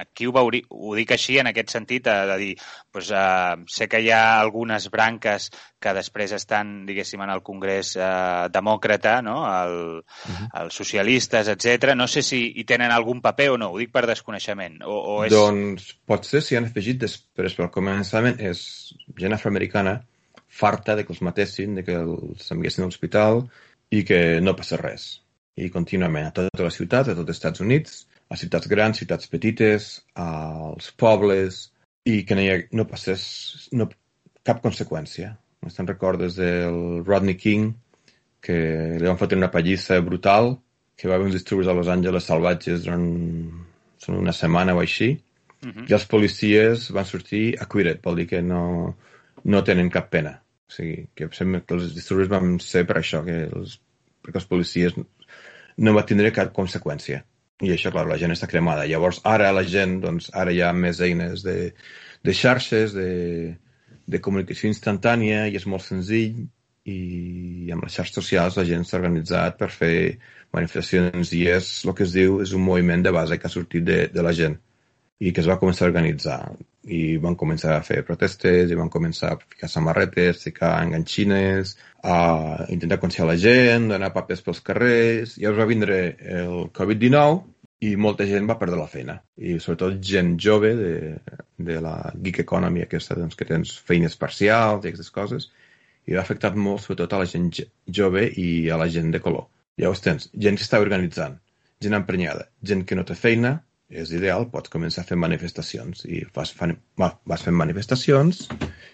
aquí 0.00 0.26
ho, 0.26 0.32
veuri, 0.34 0.62
ho 0.70 0.94
dic 0.98 1.14
així 1.14 1.38
en 1.40 1.50
aquest 1.50 1.72
sentit, 1.74 2.04
de, 2.06 2.14
de 2.30 2.36
dir, 2.40 2.50
doncs, 2.92 3.10
eh, 3.14 3.56
sé 3.70 3.88
que 3.90 4.00
hi 4.02 4.10
ha 4.14 4.40
algunes 4.40 4.88
branques 4.92 5.50
que 5.80 5.94
després 5.96 6.34
estan, 6.36 6.84
diguéssim, 6.88 7.22
en 7.24 7.32
el 7.32 7.42
Congrés 7.46 7.94
eh, 7.96 8.48
demòcrata, 8.52 9.20
no? 9.24 9.38
el, 9.48 9.76
uh 10.00 10.30
-huh. 10.30 10.50
els 10.62 10.74
socialistes, 10.74 11.48
etc. 11.48 11.94
No 11.94 12.06
sé 12.06 12.22
si 12.22 12.52
hi 12.56 12.64
tenen 12.64 12.90
algun 12.90 13.20
paper 13.20 13.50
o 13.50 13.58
no, 13.58 13.70
ho 13.70 13.78
dic 13.78 13.92
per 13.92 14.06
desconeixement. 14.06 14.82
O, 14.84 14.96
o 15.16 15.24
és... 15.24 15.32
Doncs 15.32 15.94
potser 16.04 16.42
s'hi 16.42 16.56
han 16.56 16.68
afegit 16.68 16.98
després, 16.98 17.56
però 17.56 17.68
al 17.68 17.74
començament 17.74 18.40
és 18.40 18.94
gent 19.16 19.32
afroamericana 19.32 20.00
farta 20.50 20.96
de 20.96 21.04
que 21.06 21.12
els 21.12 21.22
matessin, 21.22 21.74
de 21.78 21.84
que 21.86 21.94
els 21.94 22.50
enviessin 22.52 22.84
a 22.84 22.86
l'hospital 22.86 23.44
i 23.90 24.04
que 24.04 24.40
no 24.40 24.56
passa 24.56 24.76
res. 24.76 25.22
I 25.56 25.70
contínuament 25.70 26.26
a 26.26 26.32
tota 26.34 26.66
la 26.66 26.74
ciutat, 26.74 27.08
a 27.08 27.14
tots 27.14 27.28
els 27.28 27.36
Estats 27.36 27.60
Units, 27.60 28.06
a 28.30 28.38
ciutats 28.38 28.70
grans, 28.70 29.00
ciutats 29.02 29.28
petites, 29.30 29.90
als 30.14 30.90
pobles, 31.02 31.64
i 32.06 32.22
que 32.24 32.36
no, 32.38 32.44
hi 32.44 32.50
ha, 32.52 32.58
no 32.78 32.86
passés 32.88 33.22
no, 33.76 33.88
cap 34.46 34.62
conseqüència. 34.64 35.34
Me'n 35.60 35.88
recordes 35.90 36.38
del 36.38 37.02
Rodney 37.04 37.36
King, 37.36 37.72
que 38.40 38.56
li 38.96 39.08
van 39.08 39.18
fotre 39.20 39.36
una 39.36 39.50
pallissa 39.52 39.98
brutal, 40.04 40.54
que 40.96 41.08
va 41.08 41.16
haver 41.16 41.28
uns 41.28 41.36
disturbis 41.36 41.68
a 41.68 41.74
Los 41.76 41.90
Angeles 41.92 42.28
salvatges 42.28 42.84
durant 42.84 43.08
són 44.00 44.16
una 44.20 44.32
setmana 44.36 44.74
o 44.76 44.80
així, 44.80 45.10
uh 45.12 45.66
mhm. 45.66 45.72
-huh. 45.76 45.90
i 45.90 45.94
els 45.94 46.06
policies 46.06 46.90
van 46.90 47.04
sortir 47.04 47.56
acquitted, 47.60 48.00
vol 48.02 48.16
dir 48.16 48.26
que 48.26 48.42
no, 48.42 48.96
no 49.44 49.64
tenen 49.64 49.90
cap 49.90 50.10
pena. 50.10 50.40
O 50.68 50.72
sigui, 50.72 51.08
que 51.14 51.28
sembla 51.32 51.60
que 51.60 51.74
els 51.74 51.94
disturbis 51.94 52.28
van 52.28 52.58
ser 52.60 52.86
per 52.86 52.96
això, 52.98 53.24
que 53.24 53.50
els, 53.50 53.80
perquè 54.22 54.36
els 54.36 54.46
policies 54.46 54.94
no 55.76 55.94
va 55.94 56.06
tindre 56.06 56.32
cap 56.32 56.52
conseqüència. 56.52 57.24
I 57.60 57.72
això, 57.74 57.92
clar, 57.92 58.06
la 58.08 58.18
gent 58.20 58.32
està 58.32 58.48
cremada. 58.48 58.86
Llavors, 58.88 59.20
ara 59.28 59.50
la 59.52 59.64
gent, 59.68 59.98
doncs, 60.04 60.30
ara 60.42 60.52
hi 60.54 60.62
ha 60.64 60.70
més 60.72 61.00
eines 61.04 61.44
de, 61.44 61.56
de 62.24 62.36
xarxes, 62.36 62.94
de, 62.96 63.10
de 64.08 64.20
comunicació 64.24 64.70
instantània, 64.70 65.44
i 65.48 65.58
és 65.60 65.66
molt 65.68 65.84
senzill, 65.84 66.46
i 66.88 67.68
amb 67.74 67.84
les 67.84 67.98
xarxes 67.98 68.16
socials 68.16 68.56
la 68.56 68.64
gent 68.64 68.86
s'ha 68.88 68.98
organitzat 68.98 69.58
per 69.60 69.68
fer 69.74 69.94
manifestacions 70.56 71.34
i 71.36 71.44
és 71.52 71.68
el 71.84 71.94
que 71.94 72.06
es 72.08 72.16
diu, 72.16 72.40
és 72.44 72.54
un 72.56 72.64
moviment 72.64 73.04
de 73.04 73.12
base 73.14 73.38
que 73.38 73.46
ha 73.46 73.52
sortit 73.52 73.84
de, 73.84 74.00
de 74.14 74.24
la 74.24 74.32
gent 74.36 74.56
i 75.20 75.32
que 75.36 75.42
es 75.42 75.48
va 75.50 75.58
començar 75.60 75.84
a 75.84 75.90
organitzar 75.90 76.38
i 76.88 77.18
van 77.20 77.36
començar 77.36 77.74
a 77.76 77.84
fer 77.84 78.00
protestes 78.08 78.70
i 78.72 78.78
van 78.78 78.88
començar 78.92 79.34
a 79.34 79.38
ficar 79.40 79.68
samarretes, 79.68 80.42
ficar 80.46 80.72
enganxines, 80.80 81.76
a 82.02 82.64
intentar 82.72 82.98
conscienciar 83.02 83.28
la 83.28 83.36
gent, 83.40 83.90
donar 83.92 84.14
papers 84.14 84.40
pels 84.46 84.62
carrers. 84.64 85.36
I 85.36 85.44
llavors 85.44 85.60
va 85.60 85.68
vindre 85.68 86.00
el 86.40 86.70
Covid-19 86.76 87.42
i 87.84 87.94
molta 87.96 88.26
gent 88.28 88.48
va 88.48 88.58
perdre 88.60 88.80
la 88.80 88.88
feina. 88.88 89.18
I 89.36 89.58
sobretot 89.60 90.00
gent 90.04 90.34
jove 90.40 90.72
de, 90.80 90.94
de 91.68 91.78
la 91.84 91.94
geek 92.16 92.42
economy 92.46 92.84
aquesta, 92.84 93.16
doncs, 93.20 93.36
que 93.36 93.48
tens 93.48 93.76
feines 93.90 94.16
parcials 94.20 94.84
i 94.84 94.90
aquestes 94.92 95.12
coses, 95.12 95.50
i 96.08 96.16
va 96.16 96.24
afectar 96.24 96.54
molt 96.56 96.84
sobretot 96.84 97.12
a 97.12 97.22
la 97.22 97.28
gent 97.28 97.52
jove 98.00 98.26
i 98.40 98.68
a 98.72 98.80
la 98.80 98.88
gent 98.92 99.12
de 99.12 99.20
color. 99.20 99.50
Llavors 99.80 100.04
tens 100.04 100.28
gent 100.32 100.56
que 100.56 100.64
està 100.64 100.80
organitzant, 100.80 101.36
gent 101.80 101.96
emprenyada, 101.96 102.48
gent 102.64 102.84
que 102.88 102.96
no 102.96 103.04
té 103.08 103.16
feina, 103.16 103.58
és 103.90 104.12
ideal, 104.14 104.46
pots 104.52 104.70
començar 104.70 105.02
a 105.02 105.08
fer 105.08 105.18
manifestacions 105.18 106.04
i 106.06 106.22
vas, 106.34 106.52
fan, 106.54 106.76
vas 106.98 107.42
fent 107.42 107.56
manifestacions 107.58 108.46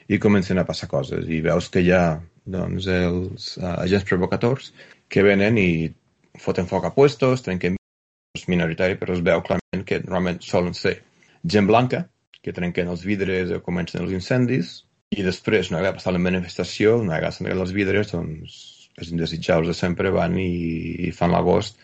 i 0.08 0.18
comencen 0.22 0.58
a 0.58 0.64
passar 0.68 0.88
coses 0.88 1.28
i 1.28 1.42
veus 1.44 1.68
que 1.72 1.82
hi 1.84 1.92
ha 1.92 2.18
doncs, 2.46 2.86
els 2.88 3.50
uh, 3.60 3.76
agents 3.82 4.06
provocadors 4.08 4.72
que 5.12 5.24
venen 5.26 5.58
i 5.60 5.68
foten 6.40 6.68
foc 6.70 6.86
a 6.88 6.92
puestos, 6.96 7.44
trenquen 7.44 7.76
és 8.36 8.48
minoritari, 8.48 8.96
però 9.00 9.14
es 9.16 9.22
veu 9.24 9.42
clarament 9.44 9.84
que 9.88 10.00
normalment 10.04 10.40
solen 10.44 10.76
ser 10.76 10.98
gent 11.44 11.68
blanca, 11.68 12.06
que 12.42 12.54
trenquen 12.56 12.88
els 12.92 13.04
vidres 13.08 13.52
o 13.52 13.62
comencen 13.64 14.02
els 14.04 14.14
incendis, 14.16 14.80
i 15.16 15.22
després, 15.22 15.70
una 15.70 15.80
vegada 15.80 15.96
passada 15.96 16.16
la 16.16 16.24
manifestació, 16.24 16.96
una 17.00 17.16
vegada 17.16 17.36
s'han 17.36 17.52
els 17.54 17.72
vidres, 17.76 18.10
doncs 18.12 18.56
els 18.96 19.12
indesitjables 19.12 19.70
de 19.70 19.76
sempre 19.76 20.12
van 20.14 20.36
i, 20.40 20.50
i 21.08 21.12
fan 21.14 21.32
l'agost 21.34 21.78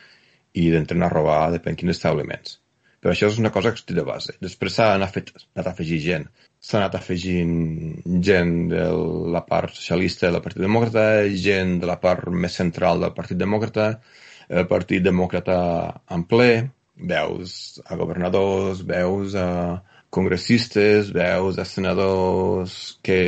i 0.59 0.68
entren 0.77 1.05
a 1.05 1.12
robar 1.12 1.53
depèn 1.55 1.79
quins 1.79 1.96
establiments. 1.96 2.62
Però 3.03 3.12
això 3.12 3.29
és 3.33 3.38
una 3.43 3.51
cosa 3.51 3.73
que 3.73 3.81
estic 3.81 3.97
de 3.99 4.05
base. 4.07 4.37
Després 4.41 4.77
s'ha 4.79 4.93
anat, 4.95 5.17
anat 5.57 5.67
a 5.67 5.71
afegir 5.73 5.99
gent. 6.05 6.29
S'ha 6.62 6.79
anat 6.79 6.95
afegint 7.01 7.57
gent 8.23 8.53
de 8.71 8.85
la 9.35 9.43
part 9.49 9.75
socialista 9.75 10.31
del 10.31 10.45
Partit 10.45 10.62
Demòcrata, 10.62 11.07
gent 11.47 11.81
de 11.83 11.88
la 11.91 11.99
part 12.05 12.29
més 12.45 12.59
central 12.61 13.03
del 13.03 13.15
Partit 13.17 13.41
Demòcrata, 13.41 13.88
el 14.61 14.69
Partit 14.71 15.03
Demòcrata 15.03 15.59
en 16.15 16.23
ple, 16.31 16.53
veus 17.12 17.81
a 17.83 17.99
governadors, 17.99 18.85
veus 18.87 19.35
a 19.35 19.49
congressistes, 20.15 21.11
veus 21.11 21.59
a 21.59 21.67
senadors 21.67 22.79
que 23.03 23.21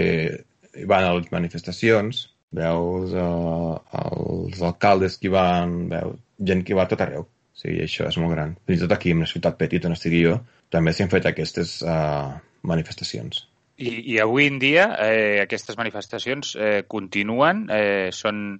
van 0.86 1.08
a 1.08 1.14
les 1.18 1.30
manifestacions, 1.34 2.28
veus 2.54 3.14
uh, 3.18 3.78
els 4.04 4.62
alcaldes 4.62 5.18
que 5.18 5.32
van, 5.32 5.78
veus 5.90 6.20
gent 6.38 6.62
que 6.66 6.76
va 6.78 6.86
a 6.86 6.92
tot 6.92 7.02
arreu. 7.02 7.26
Sigui, 7.54 7.82
això 7.84 8.08
és 8.10 8.18
molt 8.18 8.34
gran. 8.34 8.56
Fins 8.66 8.80
i 8.80 8.86
tot 8.86 8.96
aquí, 8.96 9.14
en 9.14 9.22
una 9.22 9.30
ciutat 9.30 9.58
petita 9.60 9.88
on 9.90 9.94
estigui 9.96 10.24
jo, 10.24 10.38
també 10.74 10.92
s'han 10.92 11.12
fet 11.12 11.28
aquestes 11.30 11.76
uh, 11.86 12.34
manifestacions. 12.66 13.44
I, 13.78 13.90
I 14.14 14.18
avui 14.22 14.46
en 14.46 14.58
dia 14.62 14.88
eh, 15.02 15.40
aquestes 15.42 15.74
manifestacions 15.78 16.52
eh, 16.54 16.82
continuen? 16.86 17.64
Eh, 17.74 18.10
són 18.14 18.58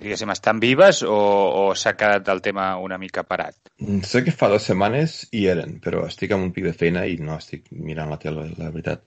diguéssim, 0.00 0.30
estan 0.34 0.60
vives 0.62 1.02
o, 1.06 1.14
o 1.14 1.64
s'ha 1.78 1.94
quedat 1.98 2.28
el 2.30 2.42
tema 2.42 2.68
una 2.82 2.98
mica 2.98 3.24
parat? 3.26 3.56
Mm, 3.78 4.02
sé 4.06 4.22
que 4.26 4.34
fa 4.34 4.50
dues 4.52 4.66
setmanes 4.70 5.24
hi 5.32 5.46
eren, 5.50 5.78
però 5.82 6.04
estic 6.08 6.34
amb 6.34 6.46
un 6.46 6.52
pic 6.54 6.68
de 6.68 6.74
feina 6.76 7.04
i 7.06 7.18
no 7.22 7.38
estic 7.38 7.66
mirant 7.74 8.10
la 8.10 8.20
tele, 8.22 8.48
la 8.58 8.70
veritat. 8.70 9.04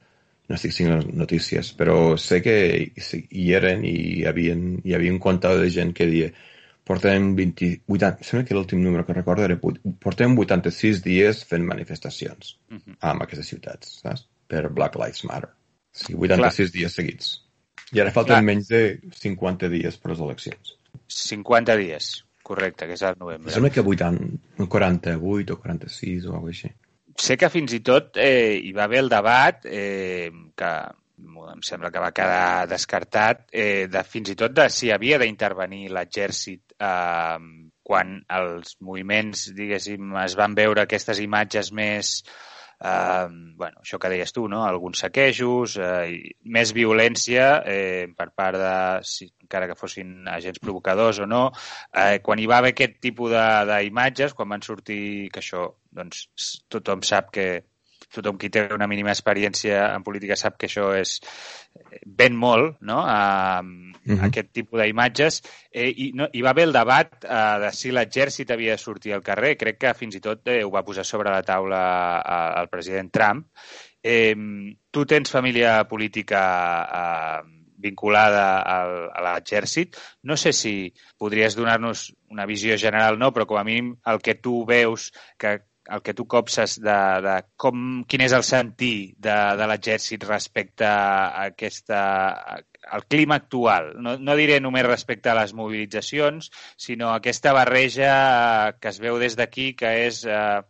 No 0.47 0.55
estic 0.55 0.71
siguent 0.71 1.09
notícies, 1.19 1.73
però 1.75 2.15
sé 2.15 2.39
que 2.43 2.55
hi 2.87 3.47
eren 3.55 3.83
i 3.83 3.95
hi 4.13 4.21
havia, 4.29 4.53
hi 4.55 4.93
havia 4.95 5.11
un 5.11 5.19
compte 5.19 5.51
de 5.59 5.67
gent 5.71 5.91
que 5.95 6.07
dia 6.07 6.29
portem 6.87 7.33
20, 7.35 7.71
80, 7.87 8.23
sembla 8.23 8.45
que 8.47 8.55
l'últim 8.55 8.79
número 8.83 9.03
que 9.05 9.15
recordo 9.17 9.43
era 9.43 9.57
portem 9.59 10.37
86 10.39 11.01
dies 11.03 11.43
fent 11.49 11.65
manifestacions 11.67 12.55
uh 12.69 12.73
mhm. 12.75 12.81
-huh. 12.85 12.97
amb 13.11 13.25
aquestes 13.25 13.47
ciutats, 13.53 13.99
saps? 14.01 14.27
Per 14.47 14.69
Black 14.69 14.95
Lives 14.95 15.25
Matter. 15.25 15.49
Sí, 15.91 16.13
86 16.13 16.55
Clar. 16.55 16.71
dies 16.71 16.93
seguits. 16.93 17.43
I 17.91 17.99
ara 17.99 18.11
falten 18.11 18.35
Clar. 18.35 18.43
menys 18.43 18.67
de 18.67 18.99
50 19.11 19.69
dies 19.69 19.97
per 19.97 20.11
les 20.11 20.19
eleccions. 20.19 20.77
50 21.07 21.75
dies, 21.75 22.25
correcte, 22.43 22.87
que 22.87 22.93
és 22.93 23.01
el 23.01 23.17
novembre. 23.19 23.51
Sembla 23.51 23.69
que 23.69 23.81
80, 23.81 24.67
48 24.67 25.53
o 25.53 25.59
46 25.59 26.25
o 26.25 26.33
alguna 26.33 26.51
així. 26.51 26.71
Sé 27.17 27.35
que 27.37 27.49
fins 27.49 27.73
i 27.73 27.79
tot 27.79 28.17
eh, 28.21 28.59
hi 28.63 28.71
va 28.77 28.83
haver 28.85 28.99
el 28.99 29.09
debat 29.09 29.65
eh, 29.65 30.31
que 30.55 30.71
em 31.17 31.63
sembla 31.65 31.91
que 31.93 32.01
va 32.03 32.13
quedar 32.15 32.67
descartat, 32.69 33.47
eh, 33.51 33.87
de, 33.91 34.03
fins 34.05 34.33
i 34.33 34.35
tot 34.39 34.53
de 34.57 34.67
si 34.73 34.91
havia 34.93 35.17
d'intervenir 35.21 35.87
l'exèrcit 35.95 36.75
eh, 36.77 37.39
quan 37.87 38.19
els 38.39 38.75
moviments, 38.83 39.47
diguéssim, 39.57 40.13
es 40.23 40.35
van 40.37 40.55
veure 40.57 40.83
aquestes 40.83 41.21
imatges 41.23 41.71
més 41.71 42.19
eh, 42.83 43.27
bueno, 43.55 43.81
això 43.81 43.99
que 43.99 44.11
deies 44.13 44.33
tu, 44.33 44.47
no? 44.51 44.63
alguns 44.65 45.01
saquejos, 45.05 45.77
eh, 45.81 46.33
més 46.43 46.73
violència 46.75 47.47
eh, 47.65 48.07
per 48.17 48.29
part 48.35 48.59
de, 48.61 48.75
si, 49.07 49.29
encara 49.47 49.69
que 49.69 49.79
fossin 49.79 50.27
agents 50.31 50.61
provocadors 50.63 51.23
o 51.23 51.29
no, 51.29 51.47
eh, 51.93 52.19
quan 52.23 52.39
hi 52.39 52.49
va 52.49 52.61
haver 52.61 52.75
aquest 52.75 52.99
tipus 53.03 53.33
d'imatges, 53.33 54.37
quan 54.37 54.53
van 54.53 54.65
sortir, 54.65 55.31
que 55.33 55.41
això, 55.41 55.71
doncs 55.97 56.27
tothom 56.69 57.01
sap 57.07 57.33
que 57.33 57.47
tothom 58.13 58.37
qui 58.39 58.49
té 58.53 58.67
una 58.73 58.87
mínima 58.87 59.11
experiència 59.13 59.87
en 59.95 60.03
política 60.05 60.37
sap 60.39 60.57
que 60.59 60.69
això 60.69 60.89
és 60.97 61.17
ben 62.05 62.35
molt, 62.35 62.77
no?, 62.81 63.01
a, 63.05 63.61
uh 63.61 64.13
-huh. 64.13 64.27
aquest 64.27 64.51
tipus 64.53 64.81
d'imatges. 64.81 65.41
Eh, 65.71 65.89
i, 65.89 66.11
no, 66.13 66.27
hi 66.31 66.41
va 66.41 66.49
haver 66.51 66.63
el 66.67 66.73
debat 66.73 67.23
eh, 67.23 67.57
de 67.65 67.71
si 67.71 67.91
l'exèrcit 67.91 68.51
havia 68.51 68.71
de 68.71 68.77
sortir 68.77 69.13
al 69.13 69.23
carrer. 69.23 69.57
Crec 69.57 69.77
que 69.77 69.93
fins 69.93 70.15
i 70.15 70.19
tot 70.19 70.47
eh, 70.47 70.63
ho 70.63 70.71
va 70.71 70.83
posar 70.83 71.05
sobre 71.05 71.29
la 71.29 71.43
taula 71.43 72.23
eh, 72.25 72.61
el 72.61 72.69
president 72.69 73.11
Trump. 73.11 73.47
Eh, 74.01 74.35
tu 74.91 75.05
tens 75.05 75.31
família 75.31 75.83
política 75.87 76.41
eh, 76.83 77.57
vinculada 77.77 78.61
al, 78.61 79.09
a 79.13 79.21
l'exèrcit. 79.21 79.95
No 80.23 80.37
sé 80.37 80.53
si 80.53 80.93
podries 81.17 81.55
donar-nos 81.55 82.13
una 82.29 82.45
visió 82.45 82.77
general, 82.77 83.17
no, 83.19 83.31
però 83.33 83.45
com 83.45 83.57
a 83.57 83.63
mínim 83.63 83.95
el 84.05 84.19
que 84.19 84.35
tu 84.35 84.65
veus 84.65 85.11
que 85.37 85.59
el 85.89 86.01
que 86.01 86.13
tu 86.13 86.25
copses 86.27 86.77
de, 86.83 86.97
de 87.23 87.35
com, 87.59 88.03
quin 88.09 88.23
és 88.25 88.35
el 88.35 88.43
sentir 88.47 89.15
de, 89.17 89.35
de 89.59 89.67
l'exèrcit 89.71 90.25
respecte 90.27 90.87
a 90.87 91.47
aquesta, 91.47 92.01
al 92.91 93.05
clima 93.07 93.39
actual. 93.41 93.93
No, 94.03 94.17
no 94.19 94.37
diré 94.39 94.59
només 94.63 94.87
respecte 94.87 95.31
a 95.31 95.37
les 95.39 95.53
mobilitzacions, 95.57 96.51
sinó 96.77 97.13
aquesta 97.13 97.53
barreja 97.55 98.13
que 98.81 98.93
es 98.93 99.01
veu 99.03 99.19
des 99.21 99.37
d'aquí, 99.39 99.71
que 99.79 99.93
és 100.07 100.23
eh, 100.27 100.61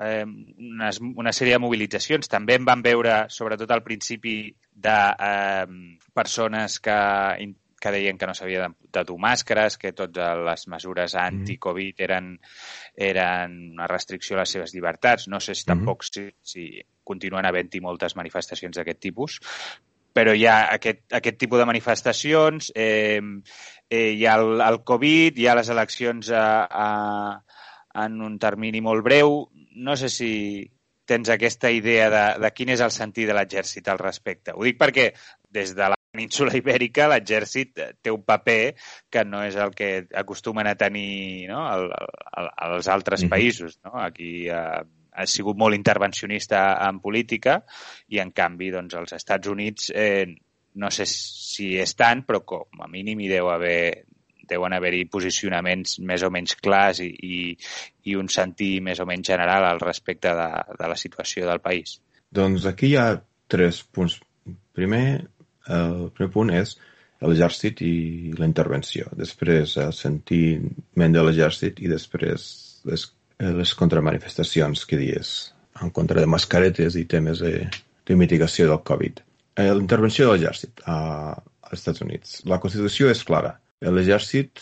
eh, 0.00 0.24
una, 0.24 0.90
una 1.24 1.34
sèrie 1.36 1.56
de 1.56 1.64
mobilitzacions. 1.64 2.28
També 2.32 2.58
en 2.60 2.68
van 2.68 2.84
veure, 2.86 3.24
sobretot 3.32 3.72
al 3.74 3.84
principi, 3.86 4.36
de 4.80 5.00
eh, 5.30 5.66
persones 6.16 6.78
que 6.80 7.00
que 7.80 7.92
deien 7.94 8.18
que 8.20 8.28
no 8.28 8.34
s'havia 8.36 8.66
de, 8.66 8.88
de 8.92 9.04
dur 9.08 9.18
màscares, 9.22 9.78
que 9.80 9.94
totes 9.96 10.42
les 10.46 10.66
mesures 10.68 11.14
mm-hmm. 11.14 11.42
anti-Covid 11.42 12.02
eren, 12.06 12.32
eren 13.10 13.56
una 13.72 13.88
restricció 13.90 14.36
a 14.36 14.42
les 14.44 14.56
seves 14.56 14.74
llibertats. 14.76 15.28
No 15.32 15.40
sé 15.40 15.54
si 15.54 15.64
mm-hmm. 15.64 15.72
tampoc 15.72 16.04
si, 16.06 16.26
si 16.42 16.66
continuen 17.02 17.48
havent-hi 17.48 17.80
moltes 17.82 18.16
manifestacions 18.20 18.76
d'aquest 18.76 19.00
tipus, 19.00 19.40
però 20.12 20.34
hi 20.34 20.44
ha 20.46 20.58
aquest, 20.74 21.04
aquest 21.16 21.38
tipus 21.40 21.62
de 21.62 21.68
manifestacions, 21.70 22.72
eh, 22.74 23.20
eh, 23.88 24.10
hi 24.12 24.26
ha 24.26 24.36
el, 24.40 24.60
el 24.66 24.80
Covid, 24.86 25.38
hi 25.38 25.46
ha 25.46 25.56
les 25.58 25.70
eleccions 25.72 26.32
a, 26.34 26.44
a, 26.66 26.88
en 28.04 28.20
un 28.26 28.36
termini 28.42 28.82
molt 28.84 29.06
breu. 29.06 29.44
No 29.80 29.96
sé 29.96 30.10
si 30.12 30.32
tens 31.10 31.30
aquesta 31.30 31.70
idea 31.74 32.10
de, 32.10 32.26
de 32.42 32.50
quin 32.54 32.74
és 32.74 32.82
el 32.84 32.92
sentit 32.94 33.30
de 33.30 33.34
l'exèrcit 33.34 33.88
al 33.88 34.02
respecte. 34.02 34.54
Ho 34.54 34.66
dic 34.66 34.78
perquè 34.78 35.10
des 35.50 35.74
de 35.74 35.88
la 35.90 35.99
península 36.10 36.56
ibèrica 36.58 37.08
l'exèrcit 37.10 37.82
té 38.02 38.12
un 38.12 38.22
paper 38.26 38.74
que 39.10 39.24
no 39.24 39.42
és 39.46 39.56
el 39.56 39.74
que 39.76 39.90
acostumen 40.22 40.66
a 40.66 40.76
tenir 40.78 41.48
no? 41.50 41.62
el, 41.70 41.86
el, 42.40 42.50
els 42.70 42.88
altres 42.88 43.22
mm 43.22 43.26
-hmm. 43.26 43.30
països. 43.30 43.78
No? 43.84 43.94
Aquí 44.00 44.48
eh, 44.48 44.82
ha 45.12 45.26
sigut 45.26 45.56
molt 45.56 45.76
intervencionista 45.76 46.78
en 46.88 47.00
política 47.00 47.62
i, 48.08 48.18
en 48.18 48.32
canvi, 48.32 48.70
doncs, 48.70 48.94
als 48.94 49.12
Estats 49.12 49.48
Units 49.48 49.90
eh, 49.94 50.26
no 50.74 50.90
sé 50.90 51.06
si 51.06 51.76
és 51.78 51.94
tant, 51.96 52.24
però 52.26 52.44
com 52.44 52.82
a 52.82 52.88
mínim 52.88 53.20
hi 53.20 53.28
deu 53.28 53.50
haver 53.50 54.04
deuen 54.50 54.72
haver-hi 54.74 55.04
posicionaments 55.06 56.00
més 56.02 56.24
o 56.26 56.30
menys 56.34 56.56
clars 56.56 56.98
i, 57.04 57.06
i, 57.06 57.56
i 58.10 58.16
un 58.18 58.28
sentir 58.28 58.80
més 58.82 58.98
o 58.98 59.06
menys 59.06 59.28
general 59.28 59.64
al 59.64 59.78
respecte 59.78 60.32
de, 60.34 60.48
de 60.78 60.88
la 60.90 60.96
situació 60.96 61.46
del 61.46 61.60
país. 61.62 62.00
Doncs 62.34 62.66
aquí 62.66 62.90
hi 62.90 62.96
ha 62.96 63.22
tres 63.46 63.84
punts. 63.84 64.18
Primer, 64.74 65.28
el 65.68 66.08
primer 66.16 66.32
punt 66.32 66.52
és 66.54 66.76
l'exèrcit 67.20 67.82
i 67.84 68.32
la 68.38 68.48
intervenció. 68.48 69.10
Després 69.16 69.76
el 69.82 69.92
sentiment 69.96 71.16
de 71.16 71.24
l'exèrcit 71.24 71.80
i 71.84 71.90
després 71.90 72.46
les, 72.88 73.06
les 73.60 73.74
contramanifestacions 73.76 74.86
que 74.88 75.00
dies 75.00 75.34
en 75.80 75.92
contra 75.96 76.20
de 76.20 76.30
mascaretes 76.30 76.96
i 76.96 77.06
temes 77.08 77.42
de, 77.44 77.68
de 78.06 78.16
mitigació 78.16 78.68
del 78.70 78.82
Covid. 78.88 79.20
Eh, 79.56 79.68
la 79.68 79.80
intervenció 79.80 80.26
de 80.26 80.36
l'exèrcit 80.36 80.84
als 80.86 81.76
Estats 81.76 82.04
Units. 82.04 82.40
La 82.48 82.60
Constitució 82.62 83.10
és 83.12 83.24
clara. 83.26 83.58
L'exèrcit 83.80 84.60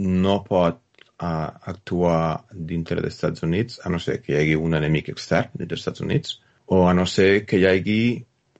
no 0.00 0.40
pot 0.46 0.80
uh, 1.20 1.50
actuar 1.72 2.44
dintre 2.52 3.00
dels 3.00 3.14
Estats 3.14 3.44
Units 3.46 3.80
a 3.84 3.92
no 3.92 4.00
ser 4.02 4.20
que 4.22 4.34
hi 4.34 4.40
hagi 4.40 4.58
un 4.58 4.76
enemic 4.78 5.10
extern 5.12 5.52
dels 5.54 5.80
Estats 5.80 6.02
Units 6.06 6.38
o 6.70 6.84
a 6.88 6.94
no 6.94 7.06
ser 7.10 7.44
que 7.46 7.58
hi 7.58 7.66
hagi 7.66 8.00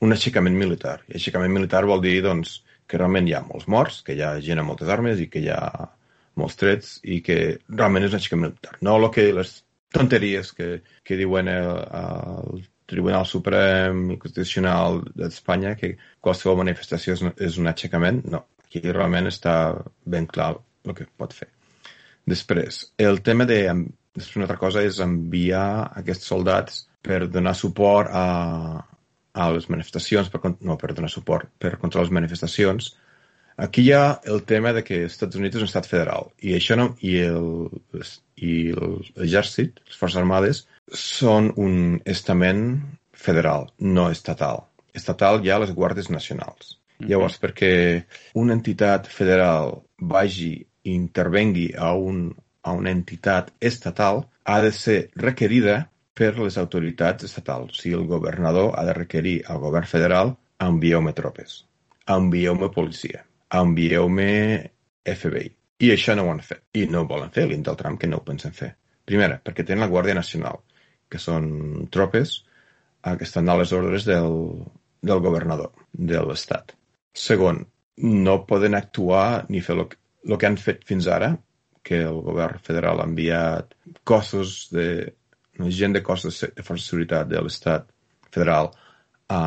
un 0.00 0.14
aixecament 0.16 0.56
militar. 0.56 0.98
I 1.08 1.16
aixecament 1.18 1.52
militar 1.54 1.84
vol 1.88 2.02
dir 2.04 2.18
doncs, 2.24 2.60
que 2.90 2.98
realment 2.98 3.28
hi 3.28 3.36
ha 3.36 3.44
molts 3.46 3.68
morts, 3.70 4.00
que 4.06 4.16
hi 4.16 4.22
ha 4.26 4.34
gent 4.42 4.62
amb 4.62 4.72
moltes 4.72 4.90
armes 4.90 5.20
i 5.22 5.28
que 5.30 5.42
hi 5.44 5.50
ha 5.54 5.60
molts 6.40 6.56
trets 6.58 6.96
i 7.04 7.20
que 7.26 7.36
realment 7.68 8.06
és 8.06 8.14
un 8.14 8.20
aixecament 8.20 8.48
militar. 8.48 8.78
No 8.86 8.96
el 8.98 9.10
que 9.14 9.28
les 9.36 9.60
tonteries 9.94 10.52
que, 10.56 10.70
que 11.06 11.18
diuen 11.18 11.50
el, 11.52 11.70
el 12.00 12.64
Tribunal 12.90 13.26
Suprem 13.26 14.08
i 14.14 14.18
Constitucional 14.18 15.00
d'Espanya 15.14 15.76
que 15.78 15.94
qualsevol 16.22 16.58
manifestació 16.64 17.14
és, 17.14 17.24
és 17.38 17.58
un 17.62 17.70
aixecament. 17.70 18.22
No, 18.32 18.44
aquí 18.66 18.82
realment 18.86 19.30
està 19.30 19.54
ben 20.04 20.26
clar 20.30 20.52
el 20.86 20.96
que 20.98 21.06
pot 21.20 21.34
fer. 21.36 21.50
Després, 22.26 22.84
el 22.98 23.22
tema 23.26 23.46
de... 23.48 23.62
Després 24.10 24.40
una 24.40 24.48
altra 24.48 24.58
cosa 24.58 24.80
és 24.82 24.96
enviar 24.98 25.92
aquests 26.00 26.26
soldats 26.26 26.80
per 27.06 27.28
donar 27.30 27.52
suport 27.54 28.10
a, 28.10 28.24
a 29.40 29.50
les 29.54 29.68
manifestacions, 29.72 30.28
per, 30.32 30.54
no, 30.60 30.76
per 30.80 30.92
donar 30.96 31.10
suport, 31.12 31.48
per 31.62 31.78
controlar 31.80 32.08
les 32.08 32.18
manifestacions, 32.20 32.92
Aquí 33.60 33.82
hi 33.84 33.90
ha 33.92 34.20
el 34.32 34.40
tema 34.48 34.70
de 34.72 34.80
que 34.80 35.02
els 35.04 35.12
Estats 35.12 35.36
Units 35.36 35.58
és 35.58 35.64
un 35.66 35.68
estat 35.68 35.84
federal 35.88 36.30
i 36.48 36.54
això 36.56 36.78
no, 36.80 36.86
i 37.04 37.18
el, 37.26 37.66
i 38.40 38.52
l'exèrcit, 38.72 39.82
les 39.84 39.98
forces 40.00 40.16
armades, 40.22 40.62
són 40.96 41.50
un 41.60 41.74
estament 42.08 42.62
federal, 43.26 43.68
no 43.96 44.06
estatal. 44.14 44.64
Estatal 44.96 45.44
hi 45.44 45.52
ha 45.52 45.60
les 45.60 45.74
guàrdies 45.76 46.08
nacionals. 46.08 46.72
Mm 46.72 47.04
-hmm. 47.04 47.10
Llavors, 47.10 47.36
perquè 47.42 47.72
una 48.34 48.56
entitat 48.56 49.12
federal 49.18 49.82
vagi 50.14 50.54
i 50.82 50.94
intervengui 50.94 51.68
a, 51.76 51.92
un, 51.92 52.34
a 52.62 52.72
una 52.72 52.90
entitat 52.90 53.52
estatal, 53.60 54.24
ha 54.44 54.60
de 54.62 54.72
ser 54.72 55.10
requerida 55.14 55.90
per 56.14 56.34
les 56.38 56.58
autoritats 56.60 57.26
estatals. 57.28 57.80
Sigui, 57.80 57.96
el 57.98 58.06
governador 58.10 58.74
ha 58.76 58.84
de 58.88 58.96
requerir 58.96 59.40
al 59.48 59.62
govern 59.64 59.88
federal 59.88 60.36
envieu-me 60.60 61.14
tropes, 61.16 61.64
envieu-me 62.06 62.68
policia 62.74 63.24
envieu-me 63.50 64.70
FBI. 65.04 65.50
I 65.80 65.92
això 65.94 66.14
no 66.14 66.26
ho 66.26 66.32
han 66.32 66.42
fet. 66.44 66.62
I 66.76 66.86
no 66.90 67.02
ho 67.02 67.08
volen 67.08 67.32
fer, 67.34 67.46
l'Intel 67.48 67.78
Trump, 67.80 67.98
que 68.00 68.08
no 68.10 68.20
ho 68.20 68.24
pensen 68.26 68.54
fer. 68.56 68.74
Primera, 69.08 69.40
perquè 69.42 69.64
tenen 69.66 69.84
la 69.84 69.90
Guàrdia 69.90 70.14
Nacional, 70.14 70.60
que 71.10 71.18
són 71.18 71.88
tropes 71.90 72.36
eh, 72.38 73.16
que 73.16 73.26
estan 73.26 73.48
a 73.48 73.56
les 73.58 73.72
ordres 73.74 74.06
del, 74.06 74.36
del 75.02 75.22
governador 75.24 75.72
de 75.92 76.20
l'Estat. 76.22 76.76
Segon, 77.16 77.64
no 78.06 78.42
poden 78.46 78.76
actuar 78.78 79.46
ni 79.48 79.64
fer 79.64 79.78
el 79.80 80.36
que 80.36 80.46
han 80.46 80.60
fet 80.60 80.84
fins 80.86 81.08
ara, 81.10 81.32
que 81.82 82.02
el 82.04 82.20
govern 82.22 82.60
federal 82.62 83.00
ha 83.00 83.08
enviat 83.08 83.72
cossos 84.04 84.68
de 84.70 84.86
gent 85.68 85.96
de 85.96 86.02
cossos 86.02 86.40
de, 86.40 86.50
de 86.56 86.64
força 86.66 86.84
de 86.84 86.88
seguretat 86.88 87.30
de 87.30 87.42
l'Estat 87.44 87.88
federal 88.30 88.72
a, 89.28 89.42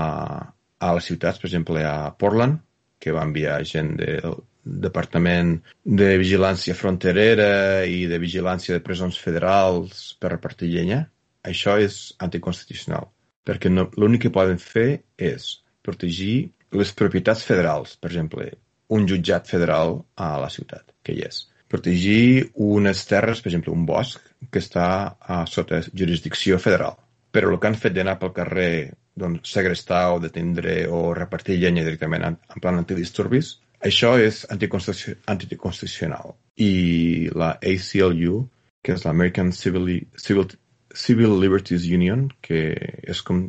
a 0.79 0.93
les 0.97 1.09
ciutats, 1.09 1.39
per 1.39 1.49
exemple, 1.49 1.83
a 1.83 2.11
Portland, 2.19 2.59
que 2.99 3.13
va 3.15 3.25
enviar 3.27 3.61
gent 3.67 3.95
del 3.99 4.37
Departament 4.63 5.57
de 5.83 6.13
Vigilància 6.21 6.75
Fronterera 6.79 7.83
i 7.83 8.05
de 8.07 8.19
Vigilància 8.21 8.77
de 8.77 8.83
Presons 8.83 9.19
Federals 9.19 10.13
per 10.19 10.31
repartir 10.31 10.71
llenya, 10.71 11.01
això 11.43 11.75
és 11.83 12.13
anticonstitucional, 12.23 13.09
perquè 13.43 13.71
no, 13.71 13.89
l'únic 13.99 14.27
que 14.27 14.35
poden 14.37 14.61
fer 14.63 15.03
és 15.19 15.49
protegir 15.83 16.53
les 16.73 16.93
propietats 16.95 17.43
federals, 17.43 17.97
per 17.99 18.13
exemple, 18.13 18.47
un 18.95 19.07
jutjat 19.09 19.49
federal 19.51 19.99
a 20.15 20.37
la 20.39 20.49
ciutat, 20.53 20.95
que 21.03 21.15
hi 21.15 21.25
és. 21.27 21.43
Protegir 21.73 22.51
unes 22.53 23.01
terres, 23.09 23.41
per 23.41 23.49
exemple, 23.49 23.73
un 23.73 23.85
bosc 23.89 24.21
que 24.51 24.61
està 24.61 24.87
a 25.17 25.43
sota 25.49 25.81
jurisdicció 25.89 26.59
federal. 26.61 26.99
Però 27.33 27.49
el 27.49 27.57
que 27.59 27.71
han 27.71 27.79
fet 27.81 27.95
d'anar 27.95 28.19
pel 28.21 28.35
carrer 28.35 28.73
doncs, 29.17 29.49
segrestar 29.49 30.03
o 30.13 30.19
detindre 30.21 30.83
o 30.89 31.13
repartir 31.17 31.57
llenya 31.57 31.85
directament 31.85 32.25
en, 32.29 32.37
en 32.37 32.61
plan 32.61 32.77
antidisturbis, 32.81 33.57
això 33.83 34.13
és 34.21 34.43
anticonstitucional. 34.53 36.33
I 36.55 37.29
la 37.35 37.55
ACLU, 37.57 38.43
que 38.83 38.95
és 38.95 39.05
l'American 39.05 39.51
Civil, 39.55 39.89
Civil, 40.19 40.47
Civil 40.93 41.35
Liberties 41.41 41.85
Union, 41.89 42.27
que 42.41 42.61
és 43.03 43.21
com 43.25 43.47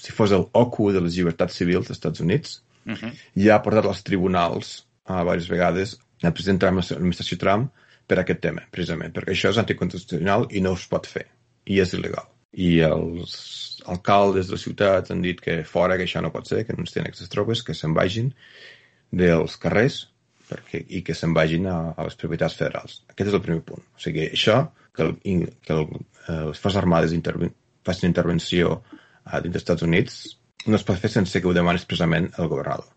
si 0.00 0.12
fos 0.12 0.32
el 0.36 0.46
OCU 0.52 0.90
de 0.94 1.02
les 1.04 1.18
llibertats 1.18 1.58
civils 1.60 1.88
dels 1.88 1.98
Estats 1.98 2.20
Units, 2.24 2.62
uh 2.86 2.94
-huh. 2.94 3.12
ja 3.36 3.56
ha 3.56 3.62
portat 3.62 3.86
als 3.86 4.02
tribunals 4.02 4.86
a 5.04 5.20
diverses 5.20 5.48
vegades 5.48 5.98
el 6.30 6.36
president 6.36 6.60
Trump, 6.62 6.82
l'administració 6.82 7.38
Trump, 7.40 7.70
per 8.06 8.20
aquest 8.20 8.42
tema, 8.44 8.64
precisament, 8.72 9.12
perquè 9.16 9.32
això 9.32 9.52
és 9.54 9.60
anticonstitucional 9.60 10.48
i 10.52 10.62
no 10.64 10.74
es 10.78 10.86
pot 10.90 11.08
fer, 11.08 11.26
i 11.70 11.80
és 11.80 11.94
il·legal. 11.96 12.28
I 12.54 12.70
els 12.86 13.34
alcaldes 13.90 14.48
de 14.48 14.54
les 14.54 14.64
ciutats 14.66 15.10
han 15.10 15.24
dit 15.24 15.40
que 15.42 15.62
fora, 15.68 15.96
que 15.98 16.06
això 16.06 16.22
no 16.22 16.32
pot 16.34 16.48
ser, 16.48 16.62
que 16.66 16.76
no 16.76 16.84
ens 16.84 16.94
tenen 16.94 17.10
aquestes 17.10 17.32
tropes, 17.32 17.64
que 17.66 17.74
se'n 17.74 17.96
vagin 17.96 18.30
dels 19.14 19.56
carrers 19.60 20.04
perquè, 20.48 20.82
i 20.92 21.00
que 21.04 21.16
se'n 21.16 21.34
vagin 21.34 21.66
a, 21.70 21.78
a 21.96 22.06
les 22.06 22.16
propietats 22.20 22.56
federals. 22.58 23.00
Aquest 23.10 23.30
és 23.30 23.36
el 23.36 23.42
primer 23.44 23.64
punt. 23.66 23.84
O 23.96 24.02
sigui, 24.02 24.28
això, 24.28 24.60
que, 24.94 25.08
el, 25.08 25.46
que 25.64 25.76
el, 25.76 25.86
eh, 26.28 26.40
les 26.50 26.60
forces 26.60 26.80
armades 26.82 27.16
interven 27.16 27.54
facin 27.84 28.08
intervenció 28.08 28.78
a 29.24 29.40
dins 29.44 29.52
dels 29.52 29.64
Estats 29.64 29.84
Units, 29.84 30.20
no 30.66 30.78
es 30.78 30.84
pot 30.88 31.00
fer 31.00 31.10
sense 31.12 31.40
que 31.40 31.48
ho 31.48 31.56
demani 31.56 31.80
expressament 31.80 32.30
el 32.40 32.48
governador. 32.48 32.93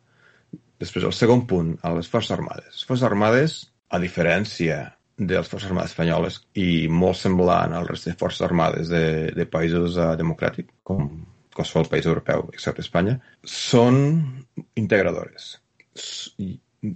Després, 0.82 1.08
el 1.08 1.16
segon 1.16 1.46
punt, 1.50 1.74
a 1.82 1.94
les 1.96 2.10
forces 2.12 2.36
armades. 2.38 2.70
Les 2.76 2.86
forces 2.90 3.08
armades, 3.08 3.58
a 3.90 4.00
diferència 4.04 4.84
de 5.18 5.34
les 5.34 5.48
Forces 5.50 5.72
Armades 5.72 5.92
Espanyoles 5.92 6.36
i 6.62 6.86
molt 6.94 7.18
semblant 7.18 7.74
al 7.74 7.88
rest 7.90 8.06
de 8.06 8.14
Forces 8.20 8.46
Armades 8.46 8.92
de, 8.94 9.34
de 9.34 9.48
països 9.50 9.98
uh, 9.98 10.12
democràtics, 10.20 10.70
com 10.86 11.10
qualsevol 11.58 11.90
país 11.90 12.06
europeu, 12.06 12.46
excepte 12.54 12.86
Espanya, 12.86 13.18
són 13.42 13.98
integradores. 14.78 15.56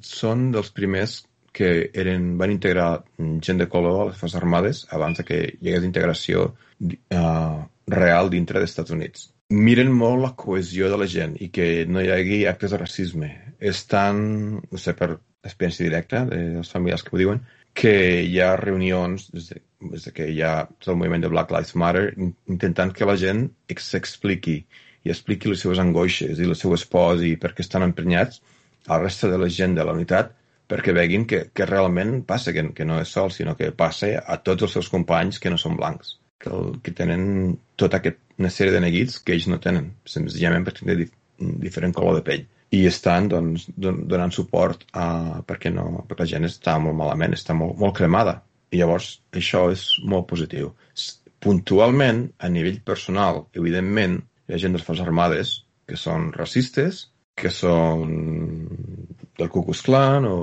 Són 0.06 0.52
dels 0.54 0.70
primers 0.76 1.18
que 1.52 1.72
eren, 1.98 2.36
van 2.38 2.54
integrar 2.54 2.92
gent 3.18 3.60
de 3.60 3.68
color 3.72 4.04
a 4.04 4.08
les 4.12 4.22
Forces 4.22 4.38
Armades 4.40 4.86
abans 4.94 5.26
que 5.26 5.42
hi 5.58 5.72
hagués 5.72 5.90
integració 5.90 6.52
uh, 6.52 7.58
real 7.90 8.30
dintre 8.30 8.62
dels 8.62 8.70
Estats 8.70 8.94
Units. 8.94 9.32
Miren 9.52 9.89
molt 9.91 10.22
la 10.24 10.36
cohesió 10.39 10.88
de 10.91 10.97
la 10.99 11.08
gent 11.12 11.34
i 11.43 11.49
que 11.52 11.86
no 11.88 11.99
hi 11.99 12.12
hagi 12.14 12.45
actes 12.47 12.72
de 12.72 12.78
racisme. 12.80 13.32
Estan, 13.60 14.22
no 14.62 14.80
sé, 14.80 14.93
per 14.95 15.10
experiència 15.43 15.88
directa 15.88 16.22
de 16.30 16.39
les 16.60 16.72
famílies 16.72 17.04
que 17.04 17.16
ho 17.16 17.20
diuen, 17.20 17.41
que 17.74 17.93
hi 18.24 18.39
ha 18.39 18.56
reunions 18.60 19.28
des 19.34 19.49
de, 19.52 19.60
des 19.91 20.06
de 20.08 20.14
que 20.16 20.28
hi 20.32 20.41
ha 20.43 20.54
el 20.88 20.97
moviment 20.99 21.24
de 21.24 21.32
Black 21.32 21.52
Lives 21.52 21.76
Matter 21.76 22.06
intentant 22.18 22.93
que 22.95 23.08
la 23.08 23.18
gent 23.20 23.49
s'expliqui 23.76 24.58
i 25.04 25.12
expliqui 25.12 25.49
les 25.49 25.64
seves 25.64 25.80
angoixes 25.84 26.39
i 26.39 26.47
les 26.47 26.64
seues 26.64 26.86
pors 26.86 27.24
i 27.26 27.36
per 27.41 27.54
què 27.56 27.66
estan 27.66 27.84
emprenyats 27.88 28.41
a 28.88 28.95
la 28.95 29.04
resta 29.06 29.30
de 29.32 29.39
la 29.41 29.49
gent 29.49 29.76
de 29.76 29.86
la 29.88 29.95
unitat 29.97 30.36
perquè 30.72 30.93
veguin 30.95 31.26
que, 31.28 31.45
que 31.54 31.68
realment 31.68 32.22
passa, 32.28 32.54
que, 32.56 32.70
que 32.76 32.88
no 32.88 32.99
és 33.04 33.12
sol, 33.12 33.32
sinó 33.36 33.56
que 33.60 33.72
passa 33.76 34.14
a 34.22 34.38
tots 34.39 34.68
els 34.68 34.76
seus 34.78 34.89
companys 34.91 35.39
que 35.43 35.52
no 35.52 35.60
són 35.60 35.76
blancs, 35.80 36.16
que, 36.39 36.52
el, 36.52 36.78
que 36.84 36.93
tenen 36.95 37.58
tota 37.76 37.99
aquest, 37.99 38.22
una 38.42 38.52
sèrie 38.54 38.74
de 38.74 38.82
neguits 38.84 39.22
que 39.24 39.36
ells 39.36 39.48
no 39.52 39.62
tenen, 39.64 39.94
senzillament 40.10 40.68
perquè 40.68 40.84
tenen 40.84 41.06
dif 41.06 41.18
diferent 41.62 41.94
color 41.98 42.20
de 42.20 42.26
pell 42.26 42.44
i 42.72 42.86
estan 42.88 43.28
doncs, 43.32 43.66
donant 43.76 44.32
suport 44.32 44.86
a, 44.96 45.42
perquè, 45.48 45.72
no, 45.76 46.06
perquè 46.08 46.24
la 46.24 46.32
gent 46.34 46.48
està 46.48 46.78
molt 46.80 46.96
malament, 46.96 47.36
està 47.36 47.56
molt, 47.58 47.76
molt 47.82 47.98
cremada. 47.98 48.38
I 48.72 48.80
llavors 48.80 49.18
això 49.36 49.66
és 49.74 49.84
molt 50.08 50.30
positiu. 50.30 50.72
Puntualment, 51.44 52.24
a 52.39 52.48
nivell 52.54 52.80
personal, 52.88 53.44
evidentment, 53.60 54.22
hi 54.48 54.56
ha 54.56 54.62
gent 54.62 54.72
de 54.72 54.80
les 54.80 54.88
Forces 54.88 55.04
Armades 55.04 55.56
que 55.89 56.00
són 56.00 56.30
racistes, 56.38 57.10
que 57.36 57.52
són 57.52 58.16
del 59.39 59.52
Ku 59.52 59.66
Klux 59.68 59.84
Klan 59.84 60.30
o 60.30 60.38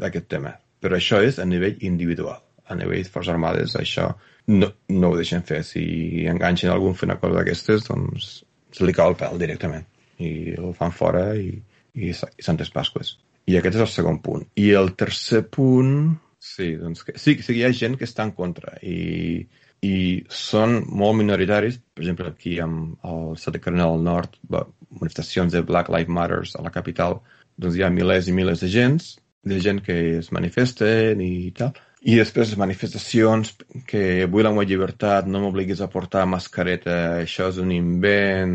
d'aquest 0.00 0.28
tema. 0.28 0.52
Però 0.80 0.98
això 0.98 1.22
és 1.24 1.40
a 1.40 1.48
nivell 1.48 1.80
individual. 1.86 2.42
A 2.68 2.76
nivell 2.76 3.06
de 3.06 3.14
Forces 3.14 3.32
Armades 3.32 3.78
això 3.80 4.10
no, 4.46 4.70
no 4.88 5.10
ho 5.10 5.16
deixen 5.18 5.44
fer. 5.46 5.62
Si 5.66 5.82
enganxen 6.30 6.72
algú 6.72 6.92
fent 6.94 7.10
una 7.10 7.20
cosa 7.20 7.40
d'aquestes, 7.40 7.86
doncs 7.88 8.30
se 8.72 8.86
li 8.86 8.94
cau 8.94 9.12
el 9.12 9.18
pèl 9.18 9.38
directament 9.40 9.86
i 10.20 10.54
el 10.54 10.74
fan 10.76 10.92
fora 10.94 11.30
i, 11.36 11.50
i, 11.96 12.10
i 12.10 12.44
Santes 12.44 12.72
Pasques. 12.74 13.16
I 13.50 13.56
aquest 13.58 13.78
és 13.78 13.84
el 13.84 13.90
segon 13.90 14.20
punt. 14.22 14.44
I 14.60 14.70
el 14.78 14.92
tercer 15.00 15.42
punt, 15.52 15.94
sí, 16.38 16.74
doncs 16.78 17.06
que, 17.06 17.16
sí, 17.18 17.38
sí, 17.42 17.56
hi 17.56 17.64
ha 17.66 17.72
gent 17.76 17.96
que 17.98 18.06
està 18.08 18.26
en 18.26 18.34
contra 18.36 18.76
i, 18.86 19.40
i 19.86 19.94
són 20.28 20.80
molt 20.86 21.18
minoritaris. 21.18 21.80
Per 21.94 22.04
exemple, 22.04 22.30
aquí 22.30 22.58
amb 22.62 23.08
el 23.08 23.34
estat 23.34 23.56
de 23.56 23.62
Carolina 23.64 23.88
del 23.90 24.06
Nord, 24.06 24.38
manifestacions 24.50 25.56
de 25.56 25.64
Black 25.66 25.90
Lives 25.92 26.14
Matter 26.20 26.42
a 26.58 26.66
la 26.66 26.74
capital, 26.74 27.20
doncs 27.60 27.76
hi 27.76 27.84
ha 27.84 27.92
milers 27.92 28.28
i 28.28 28.36
milers 28.36 28.64
de 28.64 28.70
gent, 28.72 29.00
de 29.48 29.60
gent 29.64 29.80
que 29.84 29.96
es 30.18 30.30
manifesten 30.36 31.20
i 31.24 31.50
tal. 31.56 31.72
I 32.00 32.14
després 32.16 32.54
manifestacions 32.56 33.50
que 33.88 34.24
vull 34.32 34.46
la 34.46 34.50
meva 34.54 34.64
llibertat, 34.64 35.26
no 35.28 35.42
m'obliguis 35.42 35.82
a 35.84 35.88
portar 35.92 36.22
mascareta, 36.24 36.94
això 37.20 37.50
és 37.52 37.58
un 37.60 37.74
invent, 37.76 38.54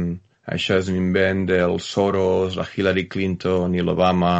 això 0.49 0.79
és 0.81 0.89
un 0.89 0.97
invent 0.97 1.43
del 1.51 1.77
Soros, 1.79 2.57
la 2.57 2.65
Hillary 2.65 3.05
Clinton 3.05 3.75
i 3.77 3.85
l'Obama 3.85 4.33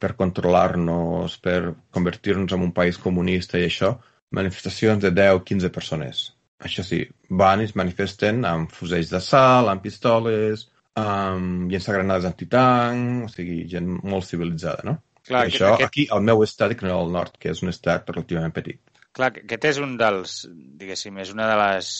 per 0.00 0.12
controlar-nos, 0.18 1.38
per 1.40 1.72
convertir-nos 1.96 2.52
en 2.56 2.66
un 2.68 2.74
país 2.76 3.00
comunista 3.00 3.56
i 3.56 3.64
això. 3.68 3.94
Manifestacions 4.36 5.00
de 5.04 5.10
10-15 5.16 5.72
persones. 5.72 6.22
Això 6.60 6.84
sí, 6.84 7.00
van 7.42 7.64
i 7.64 7.68
es 7.68 7.76
manifesten 7.80 8.44
amb 8.44 8.72
fusells 8.76 9.12
de 9.12 9.20
sal, 9.24 9.72
amb 9.72 9.84
pistoles, 9.84 10.66
amb 11.00 11.72
llençar 11.72 11.96
granades 11.96 12.28
antitanc, 12.28 13.24
o 13.24 13.32
sigui, 13.32 13.62
gent 13.72 13.88
molt 14.04 14.28
civilitzada, 14.28 14.84
no? 14.84 15.00
Clar, 15.30 15.46
I 15.46 15.54
això 15.54 15.74
aquest... 15.74 15.86
aquí, 15.86 16.06
al 16.10 16.24
meu 16.26 16.42
estat, 16.46 16.74
que 16.76 16.86
no 16.86 16.96
del 16.98 17.12
nord, 17.14 17.36
que 17.40 17.52
és 17.54 17.62
un 17.64 17.72
estat 17.72 18.10
relativament 18.10 18.54
petit. 18.56 18.80
Clar, 19.16 19.32
aquest 19.44 19.68
és 19.72 19.80
un 19.82 19.96
dels, 20.00 20.40
diguéssim, 20.80 21.18
és 21.22 21.32
una 21.34 21.48
de 21.50 21.56
les, 21.60 21.94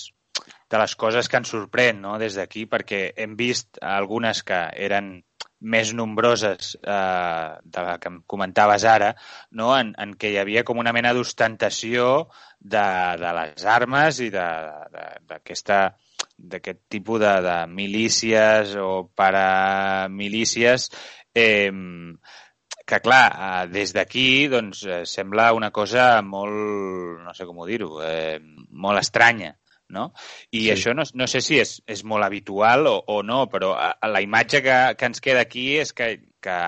de 0.71 0.83
les 0.83 0.95
coses 0.99 1.31
que 1.31 1.41
ens 1.41 1.51
sorprèn 1.55 2.03
no? 2.03 2.19
des 2.23 2.39
d'aquí, 2.39 2.67
perquè 2.71 3.03
hem 3.19 3.35
vist 3.39 3.81
algunes 3.83 4.45
que 4.47 4.61
eren 4.89 5.19
més 5.61 5.91
nombroses 5.93 6.75
eh, 6.81 7.49
de 7.63 7.83
la 7.85 7.97
que 8.01 8.09
em 8.09 8.21
comentaves 8.31 8.87
ara, 8.89 9.11
no? 9.53 9.73
en, 9.77 9.93
en 10.01 10.15
què 10.17 10.31
hi 10.33 10.39
havia 10.41 10.65
com 10.65 10.81
una 10.81 10.95
mena 10.97 11.13
d'ostentació 11.17 12.31
de, 12.59 12.87
de 13.21 13.35
les 13.41 13.67
armes 13.79 14.23
i 14.25 14.31
d'aquesta 14.33 15.83
d'aquest 16.41 16.81
tipus 16.93 17.21
de, 17.21 17.33
de 17.45 17.57
milícies 17.69 18.73
o 18.81 19.11
paramilícies 19.17 20.89
eh, 21.35 21.73
que 22.91 23.01
clar, 23.05 23.25
eh, 23.31 23.65
des 23.73 23.95
d'aquí 23.95 24.49
doncs, 24.53 24.83
eh, 24.85 25.01
sembla 25.07 25.53
una 25.57 25.71
cosa 25.71 26.11
molt, 26.27 27.21
no 27.25 27.35
sé 27.37 27.47
com 27.49 27.63
dir-ho, 27.69 27.93
eh, 28.05 28.39
molt 28.71 29.01
estranya, 29.01 29.55
no? 29.91 30.11
I 30.51 30.65
sí. 30.65 30.73
això 30.75 30.95
no, 30.97 31.05
no 31.15 31.29
sé 31.31 31.43
si 31.45 31.61
és, 31.63 31.77
és 31.87 32.03
molt 32.07 32.27
habitual 32.27 32.87
o, 32.91 32.97
o 33.15 33.21
no, 33.27 33.45
però 33.53 33.73
a, 33.77 33.93
a 34.01 34.11
la 34.11 34.23
imatge 34.25 34.63
que, 34.67 34.79
que 34.99 35.11
ens 35.11 35.23
queda 35.23 35.47
aquí 35.47 35.67
és 35.81 35.95
que, 35.97 36.11
que 36.43 36.59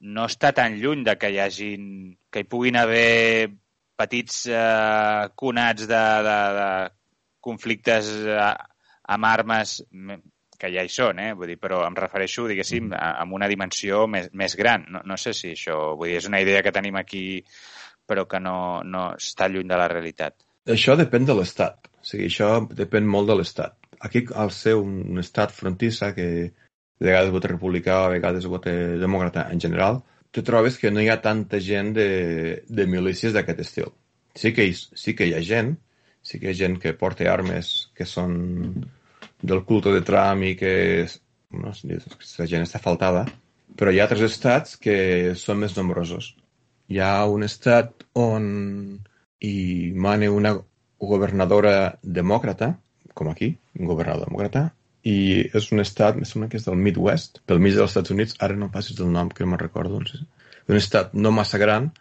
no 0.00 0.28
està 0.28 0.52
tan 0.56 0.78
lluny 0.80 1.04
de 1.06 1.16
que 1.20 1.32
hi 1.32 1.40
hagin, 1.42 1.88
que 2.32 2.44
hi 2.44 2.48
puguin 2.48 2.78
haver 2.80 3.50
petits 3.98 4.44
eh, 4.46 5.28
conats 5.34 5.88
de, 5.90 6.04
de, 6.28 6.38
de 6.58 6.68
conflictes 7.44 8.12
eh, 8.24 8.52
amb 9.08 9.26
armes 9.26 9.78
que 10.58 10.70
ja 10.74 10.82
hi 10.82 10.90
són, 10.90 11.20
eh? 11.22 11.32
Vull 11.38 11.52
dir, 11.52 11.58
però 11.62 11.84
em 11.86 11.96
refereixo, 11.96 12.48
diguéssim, 12.50 12.90
mm. 12.90 12.98
a, 12.98 13.10
a 13.22 13.26
una 13.38 13.48
dimensió 13.50 14.06
més, 14.10 14.30
més 14.34 14.56
gran. 14.58 14.86
No, 14.90 15.04
no 15.06 15.16
sé 15.16 15.34
si 15.36 15.54
això... 15.54 15.78
Vull 15.96 16.10
dir, 16.10 16.18
és 16.22 16.26
una 16.30 16.42
idea 16.42 16.62
que 16.66 16.74
tenim 16.74 16.98
aquí 16.98 17.26
però 18.08 18.24
que 18.24 18.40
no, 18.40 18.80
no 18.88 19.10
està 19.20 19.50
lluny 19.52 19.68
de 19.68 19.76
la 19.76 19.88
realitat. 19.92 20.38
Això 20.72 20.96
depèn 20.96 21.28
de 21.28 21.36
l'Estat. 21.36 21.90
O 22.00 22.06
sigui, 22.08 22.30
això 22.30 22.54
depèn 22.72 23.06
molt 23.06 23.28
de 23.28 23.36
l'Estat. 23.36 23.76
Aquí, 24.06 24.24
al 24.42 24.52
ser 24.54 24.76
un 24.78 25.20
estat 25.20 25.52
frontissa 25.52 26.14
que 26.16 26.28
de 26.48 27.06
vegades 27.06 27.32
vota 27.34 27.50
republicà, 27.50 27.98
a 28.04 28.12
vegades 28.14 28.46
vota 28.50 28.72
demòcrata 29.02 29.48
en 29.52 29.60
general, 29.60 30.00
tu 30.32 30.44
trobes 30.46 30.78
que 30.80 30.90
no 30.94 31.02
hi 31.02 31.10
ha 31.12 31.20
tanta 31.24 31.60
gent 31.60 31.92
de, 31.98 32.08
de 32.68 32.86
milícies 32.86 33.34
d'aquest 33.36 33.60
estil. 33.66 33.92
Sí 34.38 34.54
que, 34.54 34.64
hi, 34.64 34.74
sí 34.74 35.14
que 35.18 35.28
hi 35.28 35.34
ha 35.34 35.42
gent, 35.44 35.74
sí 36.22 36.40
que 36.40 36.48
hi 36.48 36.54
ha 36.54 36.60
gent 36.62 36.78
que 36.80 36.94
porta 36.96 37.28
armes 37.32 37.90
que 37.96 38.06
són 38.08 38.38
del 39.42 39.64
culte 39.64 39.92
de 39.94 40.02
Trump 40.06 40.42
i 40.46 40.54
que 40.58 40.72
no, 41.54 41.72
la 41.72 42.48
gent 42.50 42.64
està 42.64 42.80
faltada, 42.82 43.24
però 43.78 43.92
hi 43.92 44.00
ha 44.00 44.06
altres 44.08 44.24
estats 44.26 44.76
que 44.80 45.34
són 45.38 45.62
més 45.62 45.76
nombrosos. 45.78 46.32
Hi 46.88 47.00
ha 47.04 47.12
un 47.28 47.44
estat 47.46 48.06
on 48.18 48.48
hi 49.44 49.92
mana 49.94 50.30
una 50.34 50.56
governadora 50.98 51.98
demòcrata, 52.02 52.72
com 53.14 53.30
aquí, 53.30 53.52
un 53.78 53.86
governador 53.86 54.26
demòcrata, 54.26 54.68
i 55.06 55.46
és 55.54 55.70
un 55.72 55.82
estat, 55.84 56.18
em 56.18 56.26
sembla 56.26 56.48
que 56.50 56.58
és 56.58 56.66
del 56.66 56.80
Midwest, 56.80 57.40
pel 57.46 57.62
mig 57.62 57.76
dels 57.76 57.92
Estats 57.92 58.12
Units, 58.14 58.36
ara 58.44 58.56
no 58.58 58.70
passis 58.74 58.98
del 58.98 59.12
nom 59.14 59.30
que 59.30 59.46
me'n 59.46 59.60
recordo, 59.60 60.02
un 60.68 60.76
estat 60.76 61.14
no 61.14 61.30
massa 61.32 61.60
gran, 61.62 61.92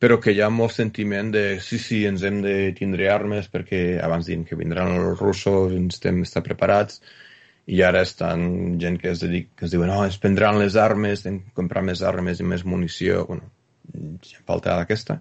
però 0.00 0.16
que 0.20 0.32
hi 0.32 0.40
ha 0.40 0.48
molt 0.48 0.72
sentiment 0.72 1.28
de 1.34 1.44
sí, 1.60 1.78
sí, 1.78 2.04
ens 2.08 2.22
hem 2.24 2.40
de 2.44 2.54
tindre 2.76 3.10
armes 3.12 3.50
perquè 3.52 3.98
abans 4.00 4.28
diuen 4.30 4.46
que 4.48 4.56
vindran 4.56 4.94
els 4.96 5.20
russos, 5.20 5.74
ens 5.76 5.98
estem 5.98 6.22
estar 6.24 6.42
preparats, 6.46 7.02
i 7.70 7.82
ara 7.86 8.00
estan 8.06 8.78
gent 8.80 8.96
que 9.02 9.10
es, 9.12 9.20
dedica, 9.20 9.52
que 9.60 9.68
es 9.68 9.74
diuen 9.74 9.92
no, 9.92 9.98
oh, 10.00 10.06
es 10.08 10.16
prendran 10.22 10.58
les 10.58 10.78
armes, 10.80 11.26
hem 11.28 11.42
de 11.44 11.52
comprar 11.56 11.84
més 11.86 12.00
armes 12.02 12.40
i 12.40 12.46
més 12.48 12.64
munició, 12.64 13.26
bueno, 13.28 13.50
ja 14.24 14.40
falta 14.48 14.78
aquesta, 14.80 15.18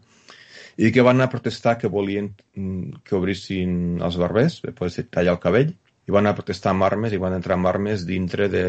i 0.80 0.94
que 0.96 1.04
van 1.04 1.20
a 1.20 1.28
protestar 1.30 1.76
que 1.78 1.92
volien 1.92 2.32
que 2.56 3.18
obrissin 3.20 4.00
els 4.06 4.16
barbers, 4.22 4.62
després 4.64 4.96
de 4.96 5.06
tallar 5.12 5.36
el 5.36 5.44
cabell, 5.44 5.76
i 6.08 6.16
van 6.16 6.26
a 6.26 6.34
protestar 6.38 6.72
amb 6.72 6.88
armes 6.88 7.12
i 7.14 7.20
van 7.22 7.36
entrar 7.36 7.60
amb 7.60 7.68
armes 7.70 8.08
dintre 8.08 8.48
de 8.50 8.64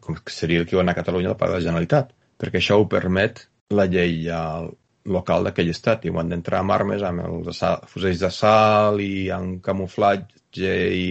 com 0.00 0.16
seria 0.32 0.62
el 0.62 0.66
que 0.66 0.78
va 0.78 0.82
anar 0.82 0.96
a 0.96 1.02
Catalunya 1.02 1.28
del 1.28 1.38
Parc 1.38 1.52
de 1.52 1.58
la 1.58 1.66
Generalitat, 1.68 2.16
perquè 2.40 2.62
això 2.62 2.80
ho 2.80 2.88
permet 2.88 3.44
la 3.76 3.84
llei 3.90 4.24
al, 4.32 4.70
local 5.06 5.46
d'aquell 5.46 5.70
estat 5.72 6.04
i 6.06 6.12
van 6.14 6.30
d'entrar 6.30 6.62
amb 6.62 6.74
armes, 6.74 7.02
amb 7.06 7.24
els 7.24 7.62
fusells 7.90 8.22
d'assalt 8.22 9.02
i 9.04 9.28
amb 9.34 9.60
camuflatge 9.64 10.74
i 10.96 11.10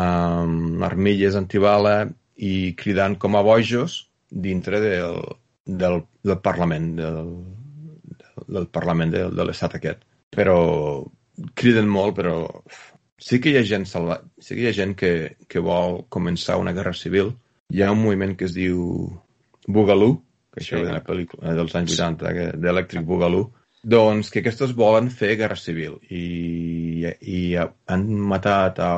amb 0.00 0.84
armilles 0.86 1.36
antibala 1.38 1.98
i 2.36 2.74
cridant 2.76 3.16
com 3.20 3.36
a 3.36 3.44
bojos 3.44 4.02
dintre 4.30 4.80
del, 4.80 5.20
del, 5.64 6.02
del 6.24 6.40
Parlament, 6.44 6.90
del, 6.98 7.32
del 8.46 8.68
Parlament 8.72 9.14
de, 9.14 9.24
de 9.32 9.46
l'estat 9.48 9.78
aquest. 9.78 10.04
Però 10.36 10.58
criden 11.56 11.88
molt, 11.88 12.16
però 12.18 12.36
sí 13.18 13.40
que 13.40 13.52
hi 13.52 13.58
ha 13.60 13.64
gent 13.64 13.86
salva... 13.88 14.20
sí 14.38 14.54
que 14.54 14.66
hi 14.66 14.70
ha 14.70 14.76
gent 14.76 14.94
que, 14.98 15.12
que 15.48 15.62
vol 15.64 16.02
començar 16.12 16.60
una 16.60 16.74
guerra 16.76 16.94
civil. 16.96 17.32
Hi 17.72 17.82
ha 17.82 17.92
un 17.92 18.02
moviment 18.02 18.36
que 18.36 18.46
es 18.48 18.54
diu 18.56 18.82
Boogaloo, 19.66 20.20
que 20.56 20.64
això 20.64 20.80
sí. 20.80 20.86
de 20.88 20.94
la 20.94 21.04
pel·lícula 21.04 21.52
dels 21.56 21.74
anys 21.76 21.92
80, 21.98 22.56
d'Electric 22.62 23.04
Boogaloo, 23.04 23.50
doncs 23.86 24.32
que 24.32 24.40
aquests 24.40 24.72
volen 24.74 25.10
fer 25.14 25.36
guerra 25.38 25.58
civil 25.60 25.98
i, 26.10 27.04
i 27.04 27.40
han 27.60 28.08
matat 28.32 28.80
a 28.82 28.94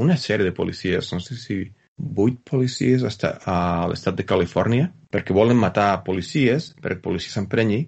una 0.00 0.16
sèrie 0.16 0.48
de 0.48 0.56
policies, 0.56 1.12
no 1.12 1.20
sé 1.20 1.36
si 1.36 1.60
vuit 2.00 2.40
policies 2.48 3.04
a 3.04 3.60
l'estat 3.90 4.16
de 4.16 4.26
Califòrnia, 4.26 4.88
perquè 5.12 5.36
volen 5.36 5.60
matar 5.60 6.02
policies, 6.06 6.72
perquè 6.80 7.02
policia 7.04 7.36
s'emprenyi 7.36 7.80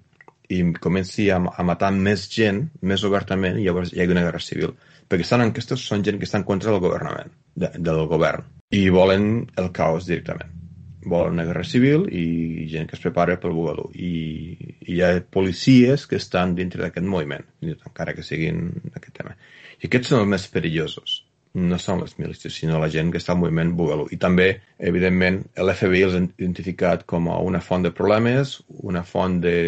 i 0.52 0.62
comenci 0.84 1.30
a, 1.32 1.40
a 1.40 1.64
matar 1.64 1.94
més 1.96 2.28
gent, 2.28 2.66
més 2.84 3.06
obertament, 3.08 3.56
i 3.56 3.64
llavors 3.64 3.94
hi 3.94 4.02
ha 4.04 4.10
una 4.12 4.26
guerra 4.26 4.42
civil. 4.42 4.76
Perquè 5.08 5.24
estan 5.24 5.46
enquestes 5.46 5.80
són 5.80 6.04
gent 6.04 6.20
que 6.20 6.28
estan 6.28 6.44
contra 6.44 6.74
del 6.74 6.82
governament, 6.84 7.32
de, 7.56 7.72
del 7.78 8.04
govern, 8.10 8.44
i 8.76 8.90
volen 8.92 9.46
el 9.56 9.72
caos 9.72 10.10
directament 10.10 10.61
volen 11.04 11.34
una 11.34 11.44
guerra 11.48 11.64
civil 11.64 12.06
i 12.10 12.68
gent 12.70 12.88
que 12.88 12.96
es 12.96 13.02
prepara 13.02 13.38
pel 13.40 13.54
Bugalú. 13.56 13.88
I, 13.94 14.12
I 14.86 14.96
hi 14.96 15.02
ha 15.02 15.12
policies 15.36 16.06
que 16.06 16.18
estan 16.20 16.54
dintre 16.58 16.82
d'aquest 16.82 17.06
moviment, 17.06 17.44
encara 17.72 18.14
que 18.16 18.24
siguin 18.26 18.70
d'aquest 18.92 19.16
tema. 19.18 19.36
I 19.82 19.88
aquests 19.88 20.12
són 20.12 20.24
els 20.24 20.32
més 20.34 20.48
perillosos. 20.52 21.20
No 21.52 21.76
són 21.76 22.00
les 22.00 22.14
milícies, 22.16 22.54
sinó 22.54 22.78
la 22.80 22.88
gent 22.92 23.10
que 23.12 23.20
està 23.20 23.34
al 23.34 23.42
moviment 23.42 23.74
Bugalú. 23.76 24.06
I 24.14 24.16
també, 24.20 24.48
evidentment, 24.78 25.42
l'FBI 25.60 26.06
els 26.06 26.16
ha 26.16 26.22
identificat 26.22 27.04
com 27.08 27.28
a 27.28 27.36
una 27.44 27.60
font 27.60 27.84
de 27.84 27.92
problemes, 27.92 28.60
una 28.92 29.02
font 29.04 29.40
de, 29.44 29.58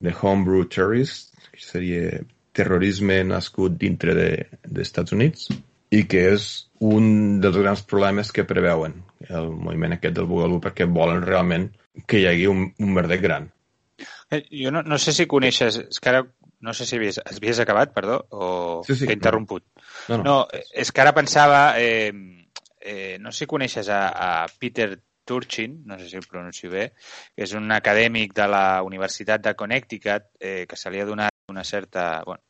de 0.00 0.14
homebrew 0.22 0.64
terrorist, 0.72 1.34
que 1.52 1.60
seria 1.60 2.22
terrorisme 2.56 3.20
nascut 3.28 3.76
dintre 3.78 4.14
d'Estats 4.16 4.72
de, 4.72 4.86
Estats 4.86 5.14
Units, 5.18 5.50
i 5.92 6.04
que 6.08 6.24
és 6.32 6.48
un 6.84 7.38
dels 7.42 7.60
grans 7.60 7.84
problemes 7.90 8.32
que 8.32 8.46
preveuen 8.48 8.96
el 9.26 9.50
moviment 9.50 9.96
aquest 9.96 10.16
del 10.16 10.28
Bugalú 10.30 10.60
perquè 10.62 10.86
volen 10.86 11.24
realment 11.24 11.68
que 12.06 12.20
hi 12.20 12.26
hagi 12.30 12.46
un, 12.50 12.66
un 12.78 12.92
merder 12.94 13.18
gran. 13.22 13.48
Eh, 14.30 14.44
jo 14.52 14.70
no, 14.70 14.82
no 14.86 14.98
sé 15.02 15.14
si 15.16 15.26
coneixes, 15.26 15.80
és 15.88 16.00
que 16.00 16.12
ara 16.12 16.24
no 16.60 16.74
sé 16.74 16.86
si 16.86 16.96
havies, 16.96 17.20
havies 17.24 17.60
acabat, 17.62 17.92
perdó, 17.94 18.18
o 18.30 18.82
sí, 18.86 18.96
sí, 18.96 19.06
t'he 19.06 19.14
interromput. 19.14 19.64
No, 20.08 20.18
no. 20.18 20.22
no, 20.24 20.36
és 20.74 20.90
que 20.92 21.02
ara 21.02 21.14
pensava, 21.14 21.60
eh, 21.78 22.12
eh, 22.80 23.16
no 23.22 23.32
sé 23.32 23.44
si 23.44 23.50
coneixes 23.50 23.90
a, 23.94 24.00
a 24.10 24.30
Peter 24.58 24.90
Turchin, 25.28 25.82
no 25.86 25.98
sé 25.98 26.08
si 26.08 26.16
el 26.16 26.26
pronuncio 26.26 26.70
bé, 26.72 26.88
que 27.36 27.44
és 27.44 27.54
un 27.54 27.70
acadèmic 27.74 28.34
de 28.34 28.48
la 28.48 28.82
Universitat 28.82 29.44
de 29.44 29.54
Connecticut 29.54 30.30
eh, 30.40 30.64
que 30.68 30.78
se 30.80 30.90
li 30.90 31.02
ha 31.02 31.08
donat 31.08 31.34
una 31.52 31.64
certa... 31.64 32.22
Bueno, 32.26 32.42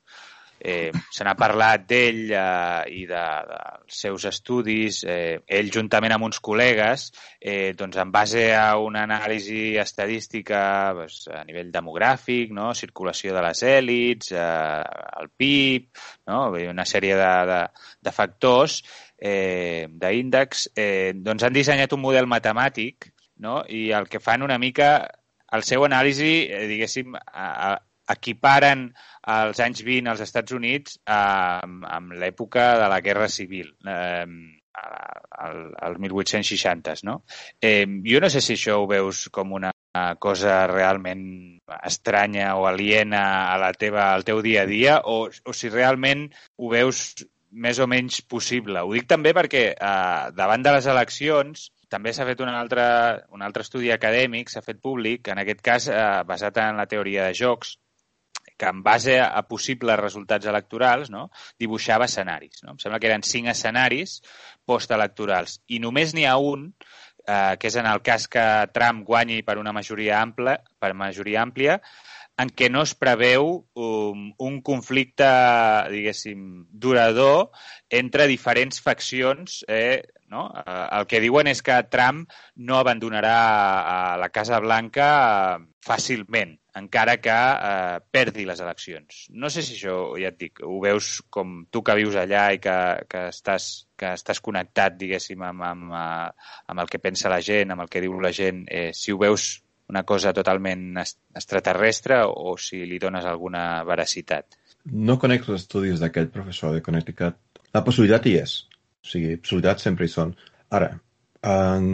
Eh, 0.61 0.91
se 1.15 1.25
n'ha 1.25 1.35
parlat 1.39 1.85
d'ell 1.89 2.33
eh, 2.35 3.01
i 3.01 3.05
de, 3.07 3.25
dels 3.51 4.01
seus 4.03 4.27
estudis. 4.31 5.03
Eh, 5.07 5.41
ell, 5.59 5.71
juntament 5.75 6.15
amb 6.15 6.29
uns 6.29 6.41
col·legues, 6.45 7.09
eh, 7.41 7.75
doncs 7.79 8.01
en 8.03 8.13
base 8.15 8.45
a 8.57 8.77
una 8.83 9.05
anàlisi 9.07 9.77
estadística 9.81 10.61
doncs, 10.99 11.21
a 11.33 11.45
nivell 11.49 11.71
demogràfic, 11.75 12.55
no? 12.55 12.73
circulació 12.75 13.37
de 13.37 13.45
les 13.47 13.63
èlits, 13.63 14.33
eh, 14.33 14.83
el 15.23 15.31
PIB, 15.37 15.89
no? 16.33 16.41
una 16.59 16.89
sèrie 16.89 17.17
de, 17.19 17.31
de, 17.53 17.61
de 18.09 18.15
factors, 18.15 18.81
eh, 19.19 19.87
d'índex, 19.91 20.69
eh, 20.77 21.13
doncs 21.15 21.47
han 21.47 21.55
dissenyat 21.55 21.95
un 21.95 22.03
model 22.03 22.29
matemàtic 22.31 23.13
no? 23.45 23.63
i 23.69 23.89
el 23.95 24.09
que 24.11 24.21
fan 24.23 24.43
una 24.43 24.59
mica 24.59 24.93
el 25.57 25.65
seu 25.65 25.85
anàlisi, 25.87 26.33
eh, 26.53 26.67
diguéssim, 26.69 27.15
a, 27.17 27.79
equiparen 28.15 28.89
als 29.29 29.61
anys 29.61 29.83
20 29.85 30.13
als 30.13 30.23
Estats 30.25 30.55
Units 30.57 30.99
eh, 30.99 31.15
amb, 31.15 31.85
amb 31.89 32.15
l'època 32.21 32.71
de 32.81 32.89
la 32.93 33.01
Guerra 33.05 33.29
Civil, 33.29 33.75
eh, 33.87 34.27
al, 34.79 35.75
al 35.75 35.99
1860s, 35.99 37.05
no? 37.05 37.23
Eh, 37.61 37.87
jo 38.07 38.21
no 38.23 38.31
sé 38.31 38.41
si 38.45 38.55
això 38.57 38.79
ho 38.83 38.87
veus 38.91 39.27
com 39.35 39.53
una 39.59 39.73
cosa 40.23 40.61
realment 40.71 41.25
estranya 41.83 42.53
o 42.57 42.69
aliena 42.69 43.23
a 43.53 43.57
la 43.59 43.73
teva, 43.75 44.13
al 44.13 44.25
teu 44.25 44.43
dia 44.45 44.63
a 44.63 44.69
dia 44.69 45.01
o, 45.05 45.25
o 45.27 45.55
si 45.57 45.71
realment 45.73 46.29
ho 46.57 46.71
veus 46.71 47.17
més 47.51 47.81
o 47.81 47.89
menys 47.89 48.21
possible. 48.29 48.85
Ho 48.85 48.93
dic 48.95 49.09
també 49.11 49.33
perquè 49.35 49.65
eh, 49.73 50.23
davant 50.37 50.63
de 50.63 50.77
les 50.77 50.87
eleccions 50.87 51.69
també 51.89 52.13
s'ha 52.13 52.27
fet 52.29 52.41
un 52.45 52.53
altre, 52.53 52.85
un 53.33 53.43
altre 53.43 53.65
estudi 53.65 53.91
acadèmic, 53.91 54.51
s'ha 54.53 54.63
fet 54.65 54.81
públic, 54.85 55.31
en 55.33 55.41
aquest 55.41 55.63
cas 55.65 55.89
eh, 55.89 56.09
basat 56.29 56.61
en 56.63 56.81
la 56.81 56.87
teoria 56.91 57.29
de 57.29 57.37
jocs, 57.37 57.79
que 58.59 58.69
en 58.69 58.83
base 58.83 59.19
a, 59.23 59.43
possibles 59.49 60.01
resultats 60.01 60.49
electorals 60.51 61.13
no, 61.15 61.29
dibuixava 61.61 62.09
escenaris. 62.11 62.65
No? 62.65 62.75
Em 62.75 62.83
sembla 62.83 63.01
que 63.01 63.11
eren 63.11 63.25
cinc 63.27 63.53
escenaris 63.55 64.19
postelectorals 64.69 65.61
i 65.73 65.81
només 65.81 66.13
n'hi 66.15 66.27
ha 66.29 66.37
un 66.43 66.73
eh, 67.29 67.57
que 67.61 67.71
és 67.71 67.79
en 67.79 67.89
el 67.89 68.03
cas 68.05 68.27
que 68.29 68.45
Trump 68.75 69.07
guanyi 69.09 69.41
per 69.47 69.59
una 69.63 69.75
majoria 69.77 70.21
ampla, 70.21 70.59
per 70.81 70.95
majoria 70.99 71.43
àmplia, 71.45 71.79
en 72.39 72.51
què 72.55 72.69
no 72.71 72.85
es 72.87 72.95
preveu 72.95 73.49
um, 73.75 74.29
un 74.47 74.61
conflicte, 74.63 75.27
diguéssim, 75.91 76.45
durador 76.71 77.49
entre 77.91 78.29
diferents 78.31 78.79
faccions. 78.85 79.65
Eh, 79.67 80.05
no? 80.29 80.49
Eh, 80.61 80.87
el 80.99 81.07
que 81.11 81.21
diuen 81.25 81.51
és 81.51 81.63
que 81.65 81.77
Trump 81.91 82.29
no 82.69 82.79
abandonarà 82.79 83.37
a 83.81 83.99
la 84.21 84.31
Casa 84.35 84.61
Blanca 84.63 85.09
eh, 85.59 85.67
fàcilment, 85.85 86.55
encara 86.79 87.17
que 87.23 87.35
eh, 87.35 88.01
perdi 88.13 88.47
les 88.49 88.61
eleccions. 88.65 89.25
No 89.31 89.51
sé 89.51 89.65
si 89.67 89.77
això, 89.79 89.99
ja 90.21 90.33
et 90.33 90.39
dic, 90.41 90.63
ho 90.65 90.81
veus 90.85 91.19
com 91.35 91.63
tu 91.73 91.83
que 91.83 91.97
vius 91.99 92.19
allà 92.21 92.49
i 92.55 92.61
que, 92.63 92.77
que, 93.11 93.29
estàs, 93.33 93.71
que 93.99 94.13
estàs 94.19 94.43
connectat, 94.45 94.99
diguéssim, 95.01 95.43
amb, 95.49 95.65
amb, 95.73 95.97
eh, 95.97 96.53
amb 96.69 96.85
el 96.85 96.93
que 96.93 97.03
pensa 97.03 97.33
la 97.33 97.43
gent, 97.45 97.75
amb 97.75 97.87
el 97.87 97.91
que 97.93 98.05
diu 98.05 98.21
la 98.21 98.35
gent, 98.35 98.67
eh, 98.69 98.91
si 98.95 99.13
ho 99.13 99.21
veus 99.21 99.57
una 99.89 100.05
cosa 100.05 100.35
totalment 100.37 100.99
extraterrestre 101.01 102.21
o 102.29 102.57
si 102.61 102.85
li 102.87 102.99
dones 103.01 103.25
alguna 103.25 103.83
veracitat. 103.89 104.59
No 104.93 105.19
conec 105.21 105.49
els 105.49 105.63
estudis 105.63 106.01
d'aquell 106.01 106.29
professor 106.33 106.75
de 106.77 106.83
Connecticut. 106.85 107.37
La 107.75 107.85
possibilitat 107.85 108.27
hi 108.29 108.37
és. 108.43 108.59
O 109.09 109.13
sigui, 109.13 109.37
possibilitats 109.41 109.87
sempre 109.89 110.05
hi 110.05 110.13
són. 110.13 110.35
Ara, 110.79 110.91
en 111.49 111.87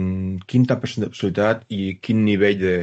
quin 0.49 0.65
tant 0.67 0.81
de 0.83 1.11
possibilitat 1.13 1.63
i 1.71 1.95
quin 2.03 2.25
nivell 2.25 2.59
de, 2.59 2.77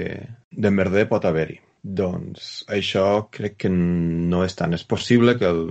de 0.51 0.71
merder 0.73 1.05
pot 1.11 1.27
haver-hi? 1.29 1.59
Doncs 1.83 2.63
això 2.71 3.29
crec 3.35 3.59
que 3.65 3.71
no 3.73 4.45
és 4.47 4.57
tant. 4.57 4.73
És 4.73 4.87
possible 4.89 5.37
que 5.37 5.51
el, 5.51 5.65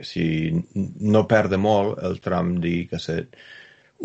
si 0.00 0.26
no 0.74 1.26
perde 1.28 1.58
molt 1.60 2.00
el 2.06 2.20
tram 2.24 2.56
digui 2.62 2.86
que 2.92 3.02
ser 3.02 3.20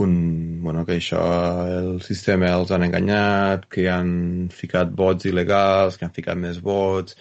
un, 0.02 0.62
bueno, 0.64 0.86
que 0.88 0.98
això 0.98 1.22
el 1.68 2.02
sistema 2.04 2.52
els 2.56 2.72
han 2.72 2.88
enganyat, 2.88 3.68
que 3.72 3.88
han 3.92 4.50
ficat 4.56 4.92
vots 4.98 5.28
il·legals, 5.30 6.00
que 6.00 6.08
han 6.08 6.16
ficat 6.16 6.40
més 6.40 6.62
vots, 6.64 7.18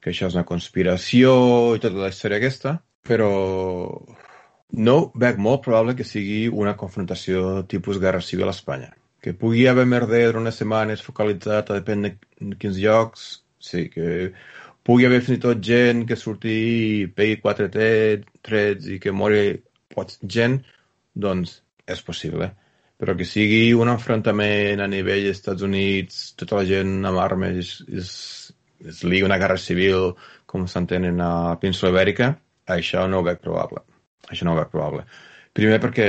que 0.00 0.12
això 0.12 0.28
és 0.28 0.36
una 0.36 0.48
conspiració 0.48 1.34
i 1.76 1.82
tota 1.84 2.00
la 2.00 2.10
història 2.12 2.40
aquesta, 2.40 2.78
però 3.04 3.32
no 4.72 5.12
veig 5.14 5.38
molt 5.38 5.62
probable 5.64 5.94
que 5.98 6.06
sigui 6.08 6.48
una 6.48 6.76
confrontació 6.76 7.64
tipus 7.68 8.00
guerra 8.00 8.20
civil 8.20 8.48
a 8.48 8.56
Espanya. 8.56 8.92
Que 9.22 9.32
pugui 9.32 9.66
haver 9.66 9.86
merder 9.86 10.36
unes 10.36 10.58
setmanes 10.60 11.02
focalitzat 11.02 11.70
a 11.70 11.78
depèn 11.80 12.02
de 12.04 12.12
quins 12.60 12.76
llocs, 12.80 13.44
sí, 13.58 13.88
que 13.88 14.32
pugui 14.84 15.06
haver 15.06 15.22
fins 15.24 15.38
i 15.38 15.44
tot 15.44 15.62
gent 15.64 16.04
que 16.08 16.16
surti 16.16 16.56
i 17.04 17.06
pegui 17.06 17.40
quatre 17.40 17.70
trets 17.70 18.90
i 18.90 18.98
que 19.00 19.12
mori 19.12 19.62
gent, 20.36 20.58
doncs 21.14 21.62
és 21.86 22.02
possible. 22.02 22.50
Però 22.98 23.14
que 23.16 23.26
sigui 23.28 23.72
un 23.74 23.90
enfrontament 23.92 24.80
a 24.80 24.90
nivell 24.90 25.24
dels 25.24 25.38
Estats 25.38 25.62
Units, 25.62 26.20
tota 26.40 26.60
la 26.60 26.68
gent 26.68 27.00
amb 27.04 27.22
armes 27.22 27.80
es, 27.88 28.12
es 28.84 29.02
liga 29.04 29.26
una 29.26 29.38
guerra 29.38 29.58
civil 29.58 30.12
com 30.46 30.68
s'entenen 30.68 31.20
a 31.20 31.56
Península 31.60 31.92
Ibèrica, 31.94 32.34
això 32.78 33.08
no 33.08 33.20
ho 33.20 33.26
veig 33.26 33.42
probable. 33.42 33.84
Això 34.30 34.46
no 34.46 34.54
ho 34.54 34.58
veig 34.60 34.72
probable. 34.72 35.04
Primer 35.54 35.78
perquè 35.82 36.08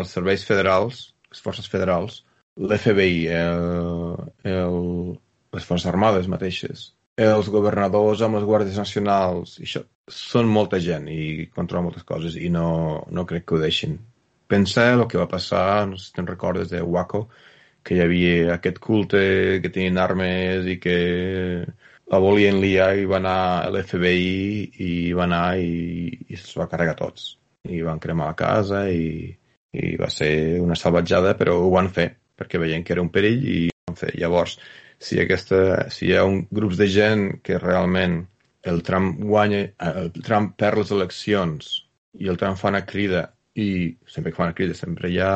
els 0.00 0.14
serveis 0.16 0.44
federals, 0.46 1.04
les 1.30 1.42
forces 1.42 1.68
federals, 1.70 2.22
l'FBI, 2.60 3.26
el, 3.34 4.80
les 5.54 5.66
forces 5.66 5.90
armades 5.90 6.30
mateixes, 6.30 6.90
els 7.18 7.50
governadors 7.50 8.22
amb 8.26 8.38
les 8.38 8.46
guàrdies 8.46 8.78
nacionals, 8.78 9.58
això 9.62 9.84
són 10.10 10.50
molta 10.50 10.80
gent 10.82 11.06
i 11.10 11.46
controlen 11.54 11.88
moltes 11.88 12.06
coses 12.06 12.36
i 12.36 12.50
no, 12.52 12.66
no 13.10 13.24
crec 13.26 13.46
que 13.46 13.56
ho 13.56 13.62
deixin 13.62 13.96
pensa 14.46 14.92
el 14.92 15.06
que 15.08 15.18
va 15.18 15.28
passar, 15.30 15.86
no 15.88 15.98
sé 15.98 16.08
si 16.08 16.14
te'n 16.16 16.28
recordes, 16.30 16.70
de 16.72 16.82
Waco, 16.82 17.24
que 17.84 17.96
hi 17.96 18.02
havia 18.04 18.54
aquest 18.54 18.78
culte 18.86 19.20
que 19.62 19.70
tenien 19.72 19.98
armes 20.00 20.68
i 20.70 20.78
que 20.80 20.96
la 22.12 22.20
volien 22.20 22.60
liar 22.60 22.90
i 23.00 23.06
va 23.08 23.16
anar 23.20 23.38
a 23.64 23.70
l'FBI 23.72 24.84
i 24.84 24.90
va 25.16 25.24
anar 25.24 25.56
i, 25.60 26.10
i 26.28 26.36
se'ls 26.36 26.58
va 26.60 26.68
carregar 26.70 26.96
tots. 26.98 27.34
I 27.64 27.80
van 27.86 28.00
cremar 28.02 28.28
la 28.28 28.38
casa 28.38 28.84
i, 28.92 29.32
i 29.72 29.94
va 30.00 30.10
ser 30.12 30.60
una 30.60 30.76
salvatjada, 30.76 31.34
però 31.38 31.56
ho 31.62 31.70
van 31.72 31.88
fer 31.88 32.10
perquè 32.36 32.60
veien 32.60 32.84
que 32.84 32.92
era 32.94 33.02
un 33.04 33.12
perill 33.14 33.46
i 33.48 33.58
ho 33.70 33.90
van 33.90 33.98
fer. 33.98 34.12
Llavors, 34.20 34.58
si, 34.98 35.18
aquesta, 35.22 35.90
si 35.94 36.08
hi 36.08 36.16
ha 36.16 36.24
un, 36.28 36.44
grups 36.50 36.80
de 36.80 36.88
gent 36.92 37.26
que 37.46 37.60
realment 37.62 38.20
el 38.64 38.82
Trump 38.84 39.20
guanya, 39.20 39.64
el 40.02 40.12
Trump 40.24 40.54
perd 40.60 40.82
les 40.82 40.92
eleccions 40.96 41.72
i 42.20 42.28
el 42.30 42.38
Trump 42.40 42.60
fa 42.60 42.70
una 42.72 42.84
crida 42.88 43.26
i 43.54 43.94
sempre 44.10 44.32
que 44.32 44.38
fan 44.40 44.50
la 44.50 44.56
crisi 44.58 44.76
sempre 44.78 45.10
hi 45.10 45.20
ha 45.22 45.34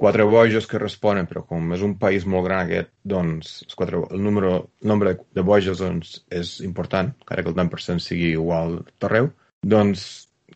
quatre 0.00 0.24
bojos 0.24 0.66
que 0.66 0.80
responen, 0.80 1.28
però 1.28 1.44
com 1.48 1.74
és 1.76 1.84
un 1.84 1.96
país 2.00 2.24
molt 2.24 2.46
gran 2.48 2.64
aquest, 2.64 2.92
doncs 3.04 3.54
els 3.66 3.76
quatre, 3.76 4.00
el, 4.08 4.22
número, 4.24 4.52
el 4.80 4.92
nombre 4.92 5.16
de 5.36 5.44
bojos 5.44 5.82
doncs, 5.84 6.14
és 6.32 6.58
important, 6.66 7.12
encara 7.20 7.44
que 7.44 7.52
el 7.52 7.58
10% 7.58 8.04
sigui 8.04 8.30
igual 8.32 8.78
tot 8.94 9.10
arreu, 9.10 9.32
doncs 9.60 10.06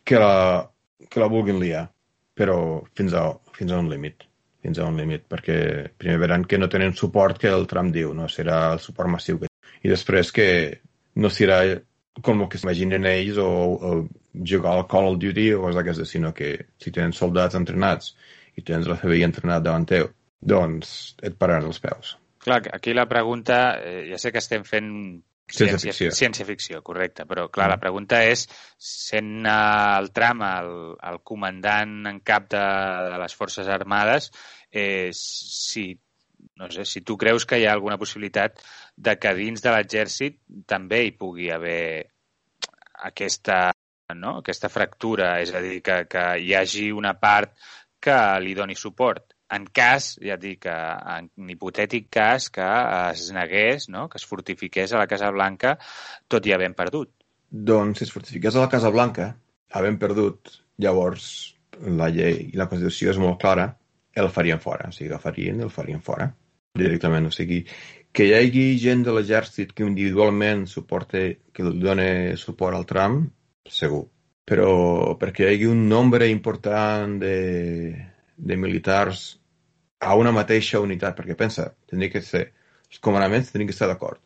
que 0.04 0.20
la, 0.20 0.64
que 1.10 1.20
la 1.20 1.28
vulguin 1.32 1.60
liar, 1.60 1.84
però 2.34 2.56
fins 2.96 3.12
a, 3.14 3.28
fins 3.56 3.72
a 3.72 3.82
un 3.84 3.92
límit 3.92 4.24
fins 4.64 4.78
a 4.80 4.86
un 4.88 4.96
límit, 4.96 5.26
perquè 5.28 5.56
primer 6.00 6.16
veran 6.22 6.44
que 6.48 6.56
no 6.56 6.70
tenen 6.72 6.94
suport 6.96 7.36
que 7.36 7.50
el 7.52 7.66
Trump 7.68 7.92
diu, 7.92 8.14
no 8.16 8.30
serà 8.32 8.70
el 8.72 8.80
suport 8.80 9.12
massiu 9.12 9.42
que 9.42 9.50
i 9.84 9.90
després 9.92 10.30
que 10.32 10.46
no 11.20 11.28
serà 11.28 11.58
com 12.24 12.40
el 12.40 12.48
que 12.48 12.60
s'imaginen 12.60 13.04
ells 13.10 13.40
o, 13.42 13.48
o 13.48 13.90
jugar 14.52 14.72
al 14.78 14.86
Call 14.88 15.10
of 15.10 15.18
Duty 15.20 15.50
o 15.52 15.60
coses 15.66 15.76
d'aquestes, 15.76 16.14
sinó 16.14 16.32
que 16.32 16.54
si 16.80 16.94
tens 16.94 17.20
soldats 17.20 17.58
entrenats 17.58 18.14
i 18.56 18.64
tens 18.66 18.88
la 18.90 18.98
FBI 19.00 19.24
entrenat 19.26 19.64
davant 19.64 19.86
teu, 19.88 20.08
doncs 20.40 21.14
et 21.24 21.36
pararan 21.38 21.70
els 21.70 21.80
peus. 21.82 22.16
Clar, 22.44 22.60
aquí 22.76 22.92
la 22.92 23.08
pregunta, 23.08 23.78
eh, 23.80 24.04
ja 24.10 24.18
sé 24.20 24.32
que 24.32 24.42
estem 24.42 24.66
fent 24.68 24.90
ciència, 25.48 25.92
ficció. 25.92 26.10
Ciència 26.12 26.46
ficció, 26.48 26.80
correcte. 26.84 27.24
Però, 27.28 27.46
clar, 27.52 27.68
la 27.72 27.78
mm. 27.78 27.84
pregunta 27.84 28.20
és, 28.28 28.46
sent 28.76 29.46
el 29.48 30.10
tram 30.16 30.44
el, 30.44 30.72
el 31.10 31.20
comandant 31.24 32.02
en 32.10 32.20
cap 32.24 32.48
de, 32.52 32.64
de 33.10 33.20
les 33.22 33.36
Forces 33.36 33.70
Armades, 33.72 34.30
eh, 34.70 35.10
si, 35.16 35.86
no 36.60 36.70
sé, 36.72 36.84
si 36.88 37.00
tu 37.00 37.16
creus 37.20 37.46
que 37.48 37.60
hi 37.60 37.68
ha 37.68 37.72
alguna 37.72 37.98
possibilitat 38.00 38.60
de 38.96 39.16
que 39.20 39.32
dins 39.38 39.64
de 39.64 39.72
l'exèrcit 39.72 40.42
també 40.70 41.04
hi 41.06 41.16
pugui 41.16 41.48
haver 41.50 42.10
aquesta 43.08 43.72
no? 44.12 44.38
aquesta 44.42 44.68
fractura, 44.68 45.38
és 45.42 45.54
a 45.54 45.62
dir, 45.64 45.80
que, 45.84 46.02
que 46.10 46.24
hi 46.44 46.52
hagi 46.54 46.90
una 46.92 47.14
part 47.18 47.54
que 48.04 48.18
li 48.44 48.54
doni 48.56 48.76
suport. 48.78 49.32
En 49.54 49.66
cas, 49.76 50.14
ja 50.24 50.36
et 50.36 50.42
dic, 50.42 50.66
en 50.66 51.50
hipotètic 51.52 52.08
cas 52.12 52.48
que 52.52 52.66
es 53.12 53.28
negués, 53.36 53.88
no? 53.92 54.08
que 54.10 54.18
es 54.20 54.26
fortifiqués 54.26 54.92
a 54.92 55.00
la 55.02 55.08
Casa 55.10 55.30
Blanca, 55.34 55.76
tot 56.28 56.46
i 56.48 56.54
havent 56.54 56.74
perdut. 56.76 57.12
Doncs 57.50 58.00
si 58.00 58.08
es 58.08 58.14
fortifiqués 58.14 58.56
a 58.56 58.64
la 58.64 58.70
Casa 58.72 58.90
Blanca, 58.94 59.28
havent 59.78 59.98
perdut, 60.00 60.56
llavors 60.82 61.28
la 62.00 62.08
llei 62.10 62.48
i 62.52 62.58
la 62.58 62.66
Constitució 62.70 63.12
és 63.12 63.20
molt 63.20 63.38
clara, 63.42 63.68
el 64.14 64.30
farien 64.30 64.62
fora. 64.62 64.88
O 64.88 64.94
sigui, 64.94 65.10
agafarien 65.12 65.60
i 65.60 65.66
el 65.66 65.74
farien 65.74 66.02
fora 66.02 66.30
directament. 66.78 67.28
O 67.30 67.34
sigui, 67.34 67.62
que 68.14 68.28
hi 68.28 68.34
hagi 68.36 68.64
gent 68.82 69.04
de 69.06 69.14
l'exèrcit 69.14 69.74
que 69.74 69.86
individualment 69.86 70.66
suporte, 70.70 71.24
que 71.54 71.66
dona 71.66 72.08
suport 72.40 72.78
al 72.78 72.86
Trump, 72.90 73.28
segur. 73.70 74.04
Però 74.44 75.14
perquè 75.20 75.46
hi 75.46 75.54
hagi 75.54 75.68
un 75.70 75.86
nombre 75.88 76.28
important 76.28 77.16
de, 77.20 77.36
de 78.36 78.56
militars 78.60 79.24
a 80.04 80.14
una 80.20 80.34
mateixa 80.36 80.82
unitat, 80.84 81.16
perquè 81.16 81.36
pensa, 81.38 81.70
tindria 81.88 82.12
que 82.12 82.20
ser, 82.24 82.44
els 82.90 83.00
comandaments 83.04 83.48
tindrien 83.48 83.70
que 83.70 83.76
estar 83.76 83.88
d'acord, 83.88 84.20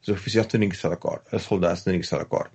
els 0.00 0.10
oficials 0.16 0.50
tindrien 0.50 0.72
que 0.72 0.78
estar 0.78 0.90
d'acord, 0.90 1.22
els 1.30 1.46
soldats 1.46 1.84
tindrien 1.84 2.02
que 2.02 2.08
estar 2.08 2.18
d'acord, 2.18 2.50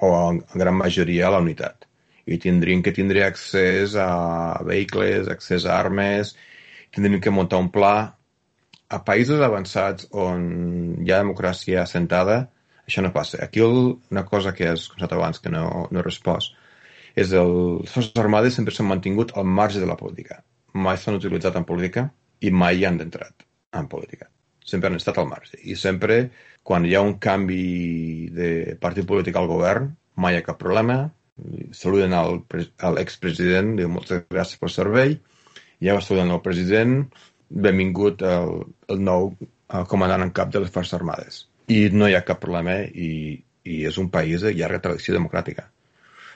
o 0.00 0.10
en 0.30 0.40
gran 0.54 0.78
majoria 0.78 1.28
a 1.28 1.34
la 1.36 1.42
unitat. 1.44 1.84
I 2.24 2.38
tindrien 2.40 2.80
que 2.82 2.94
tindre 2.96 3.26
accés 3.26 3.94
a 4.00 4.08
vehicles, 4.64 5.28
accés 5.28 5.66
a 5.68 5.76
armes, 5.76 6.32
tindrien 6.94 7.20
que 7.20 7.34
muntar 7.34 7.60
un 7.60 7.68
pla. 7.74 7.96
A 8.88 8.98
països 9.04 9.42
avançats 9.44 10.08
on 10.24 10.48
hi 11.04 11.12
ha 11.12 11.20
democràcia 11.20 11.82
assentada, 11.82 12.46
això 12.86 13.02
no 13.04 13.12
passa. 13.12 13.40
Aquí 13.44 13.62
el, 13.64 13.96
una 14.12 14.24
cosa 14.28 14.52
que 14.54 14.68
has 14.68 14.88
comentat 14.92 15.16
abans 15.16 15.40
que 15.40 15.52
no, 15.52 15.88
no 15.90 16.00
he 16.00 16.04
respost 16.04 16.56
és 17.14 17.32
el, 17.38 17.52
les 17.82 17.94
Forces 17.94 18.20
Armades 18.20 18.56
sempre 18.58 18.74
s'han 18.74 18.90
mantingut 18.90 19.34
al 19.38 19.46
marge 19.46 19.80
de 19.80 19.88
la 19.90 19.96
política. 19.98 20.40
Mai 20.74 20.98
s'han 20.98 21.18
utilitzat 21.20 21.56
en 21.60 21.66
política 21.68 22.08
i 22.42 22.50
mai 22.50 22.80
hi 22.80 22.88
han 22.88 22.98
d'entrat 22.98 23.46
en 23.78 23.90
política. 23.90 24.26
Sempre 24.64 24.90
han 24.90 24.98
estat 24.98 25.20
al 25.20 25.28
marge. 25.30 25.58
I 25.62 25.76
sempre, 25.78 26.16
quan 26.66 26.86
hi 26.86 26.96
ha 26.96 27.04
un 27.04 27.14
canvi 27.22 28.30
de 28.34 28.48
partit 28.82 29.06
polític 29.06 29.38
al 29.38 29.50
govern, 29.50 29.92
mai 30.16 30.34
hi 30.34 30.40
ha 30.40 30.48
cap 30.48 30.58
problema. 30.58 30.98
Saluden 31.76 32.14
al, 32.18 32.40
al 32.88 32.98
expresident, 33.02 33.74
diu 33.78 33.90
moltes 33.92 34.24
gràcies 34.30 34.58
pel 34.58 34.74
servei. 34.74 35.18
Ja 35.84 35.94
va 35.94 36.02
saludant 36.02 36.34
el 36.34 36.42
president, 36.42 37.00
benvingut 37.68 38.22
el, 38.26 38.62
el 38.90 39.02
nou 39.10 39.34
el 39.74 39.90
comandant 39.90 40.22
en 40.26 40.34
cap 40.34 40.50
de 40.54 40.62
les 40.62 40.72
Forces 40.74 40.98
Armades 40.98 41.44
i 41.72 41.88
no 41.92 42.08
hi 42.08 42.14
ha 42.16 42.26
cap 42.26 42.40
problema 42.42 42.80
i 42.84 43.10
i 43.64 43.80
és 43.88 43.98
un 44.00 44.10
país 44.12 44.44
de 44.44 44.52
llarga 44.52 44.82
tradició 44.86 45.14
democràtica. 45.16 45.64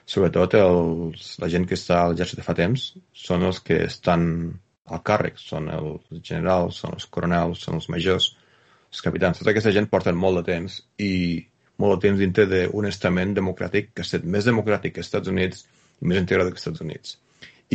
Sobretot 0.09 0.55
els, 0.57 1.35
la 1.43 1.51
gent 1.53 1.67
que 1.69 1.77
està 1.77 2.01
a 2.01 2.09
l'exèrcit 2.09 2.41
fa 2.45 2.57
temps 2.57 2.87
són 3.13 3.45
els 3.45 3.61
que 3.61 3.83
estan 3.85 4.25
al 4.89 5.03
càrrec, 5.05 5.37
són 5.37 5.69
els 5.69 6.07
generals, 6.25 6.81
són 6.81 6.97
els 6.97 7.07
coronels, 7.13 7.61
són 7.67 7.77
els 7.77 7.91
majors, 7.93 8.31
els 8.89 9.05
capitans. 9.05 9.41
Tota 9.41 9.53
aquesta 9.53 9.75
gent 9.77 9.91
porten 9.93 10.17
molt 10.17 10.41
de 10.41 10.45
temps 10.47 10.79
i 11.05 11.13
molt 11.79 11.99
de 11.99 12.09
temps 12.09 12.23
dintre 12.25 12.47
d'un 12.49 12.89
estament 12.89 13.37
democràtic 13.37 13.93
que 13.93 14.03
ha 14.03 14.09
estat 14.09 14.25
més 14.25 14.49
democràtic 14.49 14.97
que 14.97 15.05
els 15.05 15.11
Estats 15.13 15.29
Units 15.35 15.67
i 16.01 16.09
més 16.09 16.23
integrat 16.23 16.49
que 16.49 16.57
els 16.57 16.65
Estats 16.65 16.87
Units 16.87 17.19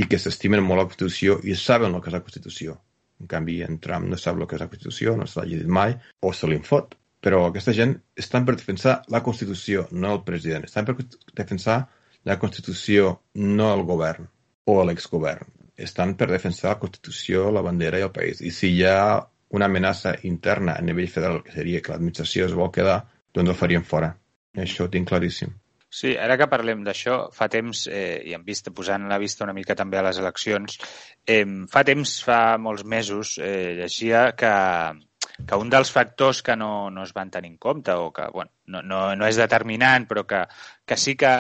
i 0.01 0.07
que 0.09 0.17
s'estimen 0.17 0.65
molt 0.65 0.81
la 0.81 0.87
Constitució 0.89 1.37
i 1.45 1.53
saben 1.53 1.93
el 1.93 2.01
que 2.01 2.09
és 2.09 2.17
la 2.17 2.23
Constitució. 2.25 2.79
En 3.21 3.29
canvi, 3.29 3.59
en 3.61 3.77
Trump 3.77 4.09
no 4.09 4.17
sap 4.17 4.41
el 4.41 4.49
que 4.49 4.57
és 4.57 4.65
la 4.65 4.71
Constitució, 4.71 5.13
no 5.15 5.29
se 5.29 5.39
l'ha 5.39 5.45
llegit 5.51 5.69
mai, 5.69 5.93
o 6.25 6.33
se 6.33 6.49
l'infot. 6.49 6.97
Però 7.23 7.45
aquesta 7.47 7.73
gent 7.75 7.95
estan 8.19 8.45
per 8.47 8.57
defensar 8.59 8.97
la 9.13 9.23
Constitució, 9.23 9.87
no 9.91 10.11
el 10.17 10.23
president. 10.27 10.65
Estan 10.67 10.87
per 10.89 10.97
defensar 11.33 11.77
la 12.27 12.37
Constitució, 12.39 13.13
no 13.39 13.69
el 13.73 13.83
govern 13.87 14.27
o 14.67 14.79
l'exgovern. 14.83 15.47
Estan 15.87 16.17
per 16.19 16.27
defensar 16.31 16.73
la 16.73 16.81
Constitució, 16.81 17.47
la 17.51 17.63
bandera 17.65 17.99
i 17.99 18.05
el 18.07 18.11
país. 18.15 18.43
I 18.43 18.51
si 18.51 18.73
hi 18.75 18.83
ha 18.87 19.23
una 19.53 19.69
amenaça 19.69 20.17
interna 20.27 20.75
a 20.75 20.83
nivell 20.83 21.09
federal, 21.09 21.43
que 21.45 21.55
seria 21.55 21.81
que 21.81 21.93
l'administració 21.93 22.47
es 22.49 22.55
vol 22.57 22.71
quedar, 22.73 23.03
doncs 23.33 23.53
el 23.53 23.59
farien 23.59 23.85
fora. 23.87 24.13
Això 24.59 24.85
ho 24.87 24.91
tinc 24.93 25.09
claríssim. 25.09 25.53
Sí, 25.93 26.15
ara 26.17 26.39
que 26.41 26.49
parlem 26.49 26.81
d'això, 26.81 27.27
fa 27.37 27.45
temps, 27.53 27.83
eh, 27.85 28.23
i 28.25 28.33
en 28.33 28.41
vista, 28.45 28.71
posant 28.73 29.05
la 29.11 29.19
vista 29.21 29.45
una 29.45 29.53
mica 29.53 29.75
també 29.77 29.99
a 29.99 30.05
les 30.07 30.17
eleccions, 30.17 30.79
eh, 31.29 31.45
fa 31.69 31.83
temps, 31.85 32.15
fa 32.25 32.57
molts 32.57 32.83
mesos, 32.83 33.35
eh, 33.37 33.75
llegia 33.77 34.31
que, 34.33 34.53
que 35.47 35.57
un 35.59 35.69
dels 35.69 35.91
factors 35.91 36.41
que 36.45 36.55
no, 36.55 36.89
no 36.91 37.03
es 37.03 37.13
van 37.13 37.31
tenir 37.31 37.51
en 37.51 37.57
compte 37.57 37.91
o 37.91 38.11
que 38.13 38.27
bueno, 38.33 38.51
no, 38.67 38.81
no, 38.81 39.15
no 39.15 39.27
és 39.27 39.39
determinant 39.39 40.07
però 40.09 40.25
que, 40.29 40.43
que 40.85 40.97
sí 40.97 41.15
que 41.15 41.33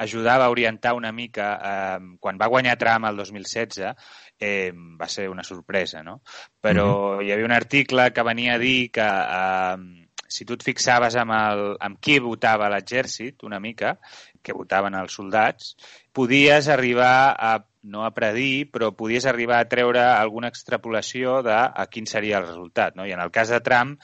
ajudava 0.00 0.46
a 0.46 0.50
orientar 0.50 0.94
una 0.94 1.12
mica 1.12 1.48
eh, 1.62 2.16
quan 2.20 2.38
va 2.40 2.48
guanyar 2.48 2.78
Trump 2.80 3.06
el 3.06 3.16
2016 3.20 3.94
eh, 4.40 4.72
va 4.72 5.08
ser 5.08 5.28
una 5.28 5.44
sorpresa, 5.44 6.02
no? 6.02 6.22
Però 6.60 6.86
mm 6.86 7.18
-hmm. 7.18 7.24
hi 7.24 7.32
havia 7.32 7.44
un 7.44 7.52
article 7.52 8.12
que 8.12 8.22
venia 8.22 8.54
a 8.54 8.58
dir 8.58 8.90
que 8.90 9.04
eh, 9.04 10.06
si 10.30 10.44
tu 10.44 10.54
et 10.54 10.62
fixaves 10.62 11.16
amb, 11.16 11.34
el, 11.34 11.76
amb 11.80 11.98
qui 12.00 12.18
votava 12.22 12.70
l'exèrcit 12.70 13.42
una 13.42 13.60
mica, 13.60 13.98
que 14.42 14.56
votaven 14.56 14.96
els 14.98 15.16
soldats, 15.16 15.74
podies 16.16 16.68
arribar 16.68 17.36
a, 17.36 17.52
no 17.82 18.04
a 18.06 18.12
predir, 18.16 18.70
però 18.72 18.90
podies 18.96 19.26
arribar 19.26 19.60
a 19.60 19.68
treure 19.68 20.02
alguna 20.02 20.50
extrapolació 20.52 21.40
de 21.46 21.56
a 21.56 21.86
quin 21.92 22.08
seria 22.08 22.40
el 22.40 22.48
resultat. 22.48 22.96
No? 22.96 23.06
I 23.06 23.14
en 23.16 23.22
el 23.24 23.32
cas 23.34 23.52
de 23.52 23.60
Trump, 23.64 24.00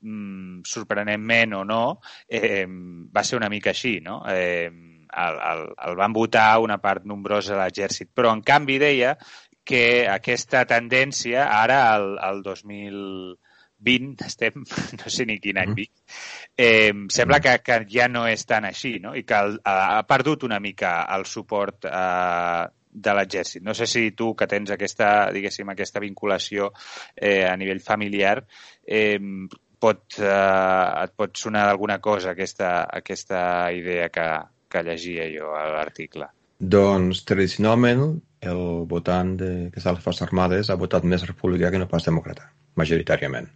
mmm, 0.00 0.62
sorprenentment 0.66 1.58
o 1.58 1.64
no, 1.64 1.82
eh, 2.28 2.66
va 2.66 3.24
ser 3.24 3.38
una 3.40 3.50
mica 3.52 3.74
així. 3.74 3.98
No? 4.04 4.22
Eh, 4.30 4.70
el, 4.70 5.38
el, 5.52 5.62
el 5.88 5.96
van 5.98 6.12
votar 6.14 6.58
una 6.62 6.78
part 6.78 7.06
nombrosa 7.06 7.54
de 7.54 7.62
l'exèrcit. 7.62 8.10
Però, 8.14 8.32
en 8.34 8.42
canvi, 8.46 8.78
deia 8.82 9.16
que 9.66 10.06
aquesta 10.08 10.64
tendència, 10.66 11.46
ara, 11.60 11.82
al, 11.94 12.12
al 12.18 12.42
2020, 13.80 14.26
estem, 14.26 14.64
no 15.00 15.12
sé 15.12 15.26
ni 15.26 15.38
quin 15.40 15.58
any 15.60 15.72
mm-hmm. 15.72 15.78
vic, 15.78 15.92
eh, 16.56 16.92
sembla 17.12 17.40
que, 17.40 17.56
que 17.64 17.80
ja 17.90 18.08
no 18.08 18.26
és 18.28 18.44
tan 18.46 18.68
així, 18.68 18.98
no? 19.02 19.14
I 19.16 19.24
que 19.24 19.40
el, 19.40 19.56
ha 19.64 20.02
perdut 20.08 20.44
una 20.48 20.60
mica 20.60 21.00
el 21.16 21.26
suport 21.26 21.88
eh, 21.88 22.68
de 22.90 23.14
l'exèrcit. 23.14 23.62
No 23.62 23.74
sé 23.74 23.86
si 23.86 24.10
tu, 24.18 24.32
que 24.36 24.48
tens 24.50 24.70
aquesta, 24.74 25.30
diguéssim, 25.34 25.68
aquesta 25.70 26.02
vinculació 26.02 26.72
eh, 27.14 27.46
a 27.46 27.56
nivell 27.56 27.82
familiar, 27.84 28.40
eh, 28.86 29.18
pot, 29.80 30.02
eh, 30.18 31.04
et 31.04 31.14
pot 31.16 31.38
sonar 31.38 31.66
d'alguna 31.68 32.00
cosa 32.02 32.34
aquesta, 32.34 32.72
aquesta 33.00 33.42
idea 33.72 34.10
que, 34.12 34.26
que 34.70 34.84
llegia 34.86 35.28
jo 35.32 35.54
a 35.56 35.64
l'article? 35.72 36.28
Doncs, 36.60 37.24
tradicionalment, 37.24 38.18
el 38.44 38.62
votant 38.88 39.36
de, 39.40 39.52
que 39.72 39.80
està 39.80 39.94
a 39.94 39.96
les 39.96 40.04
Forces 40.04 40.26
Armades 40.26 40.68
ha 40.68 40.78
votat 40.80 41.06
més 41.08 41.24
republicà 41.28 41.70
que 41.72 41.80
no 41.80 41.88
pas 41.88 42.04
demòcrata, 42.04 42.50
majoritàriament, 42.76 43.48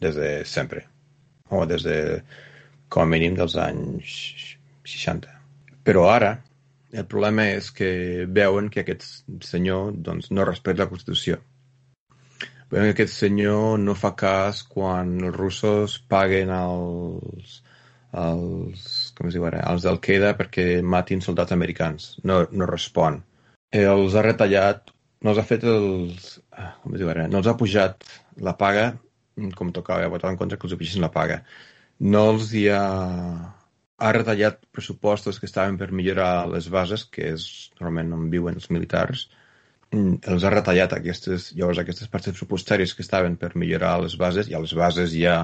des 0.00 0.16
de 0.16 0.30
sempre, 0.44 0.84
o 1.50 1.64
des 1.66 1.84
de, 1.86 1.98
com 2.88 3.04
a 3.04 3.10
mínim, 3.10 3.36
dels 3.38 3.56
anys 3.60 4.14
60. 4.86 5.32
Però 5.86 6.06
ara, 6.10 6.34
el 6.92 7.06
problema 7.06 7.46
és 7.54 7.70
que 7.74 8.26
veuen 8.26 8.68
que 8.70 8.82
aquest 8.82 9.06
senyor 9.46 9.94
doncs, 10.08 10.30
no 10.34 10.46
respecta 10.46 10.84
la 10.84 10.90
Constitució. 10.90 11.38
Veuen 12.70 12.90
que 12.90 12.94
aquest 12.98 13.16
senyor 13.16 13.78
no 13.82 13.96
fa 13.98 14.12
cas 14.18 14.62
quan 14.66 15.16
els 15.24 15.36
russos 15.36 15.96
paguen 16.10 16.52
els, 16.54 17.56
els, 18.14 18.86
com 19.16 19.30
es 19.30 19.36
diu 19.38 19.46
ara, 19.46 19.64
els 19.72 19.86
d'Al-Qaeda 19.86 20.36
perquè 20.38 20.66
matin 20.82 21.22
soldats 21.24 21.54
americans. 21.56 22.12
No, 22.22 22.44
no 22.52 22.70
respon. 22.70 23.20
Els 23.70 24.14
ha 24.14 24.26
retallat, 24.26 24.90
no 25.22 25.32
els 25.32 25.42
ha 25.42 25.46
fet 25.46 25.66
els... 25.66 26.32
Com 26.82 26.94
es 26.94 27.02
diu 27.02 27.10
ara? 27.10 27.26
No 27.30 27.40
els 27.40 27.50
ha 27.50 27.58
pujat 27.58 28.06
la 28.42 28.56
paga 28.58 28.90
com 29.56 29.72
tocava, 29.72 30.04
ha 30.04 30.12
votat 30.12 30.32
en 30.32 30.38
contra 30.40 30.58
que 30.58 30.68
els 30.68 30.76
pugessin 30.76 31.04
la 31.04 31.12
paga. 31.14 31.42
No 32.00 32.30
els 32.34 32.52
hi 32.54 32.68
ha... 32.74 32.84
Ha 34.00 34.10
retallat 34.16 34.62
pressupostos 34.72 35.36
que 35.36 35.44
estaven 35.44 35.74
per 35.76 35.90
millorar 35.92 36.48
les 36.48 36.70
bases, 36.72 37.02
que 37.04 37.34
és 37.34 37.42
normalment 37.82 38.14
on 38.16 38.30
viuen 38.32 38.56
els 38.56 38.70
militars, 38.72 39.26
els 39.92 40.44
ha 40.46 40.52
retallat 40.54 40.94
aquestes, 40.96 41.50
llavors 41.58 41.82
aquestes 41.82 42.08
parts 42.08 42.30
pressupostàries 42.30 42.94
que 42.94 43.04
estaven 43.04 43.36
per 43.36 43.50
millorar 43.58 43.98
les 44.00 44.16
bases, 44.16 44.48
i 44.48 44.54
a 44.54 44.62
les 44.62 44.72
bases 44.78 45.12
hi 45.12 45.26
ha 45.26 45.36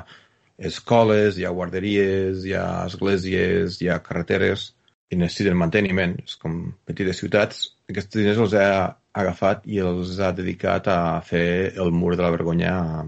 escoles, 0.71 1.37
hi 1.37 1.45
ha 1.45 1.53
guarderies, 1.53 2.45
hi 2.47 2.55
ha 2.57 2.87
esglésies, 2.87 3.81
hi 3.83 3.91
ha 3.91 4.01
carreteres 4.07 4.71
i 5.11 5.19
necessiten 5.19 5.59
manteniment, 5.59 6.17
és 6.25 6.39
com 6.41 6.61
petites 6.89 7.21
ciutats. 7.23 7.67
Aquests 7.91 8.17
diners 8.19 8.41
els 8.43 8.55
ha 8.59 8.69
agafat 9.17 9.67
i 9.71 9.81
els 9.83 10.17
ha 10.21 10.33
dedicat 10.37 10.89
a 10.93 10.99
fer 11.27 11.77
el 11.83 11.93
mur 11.95 12.15
de 12.17 12.25
la 12.25 12.33
vergonya 12.35 12.73
a, 12.73 13.05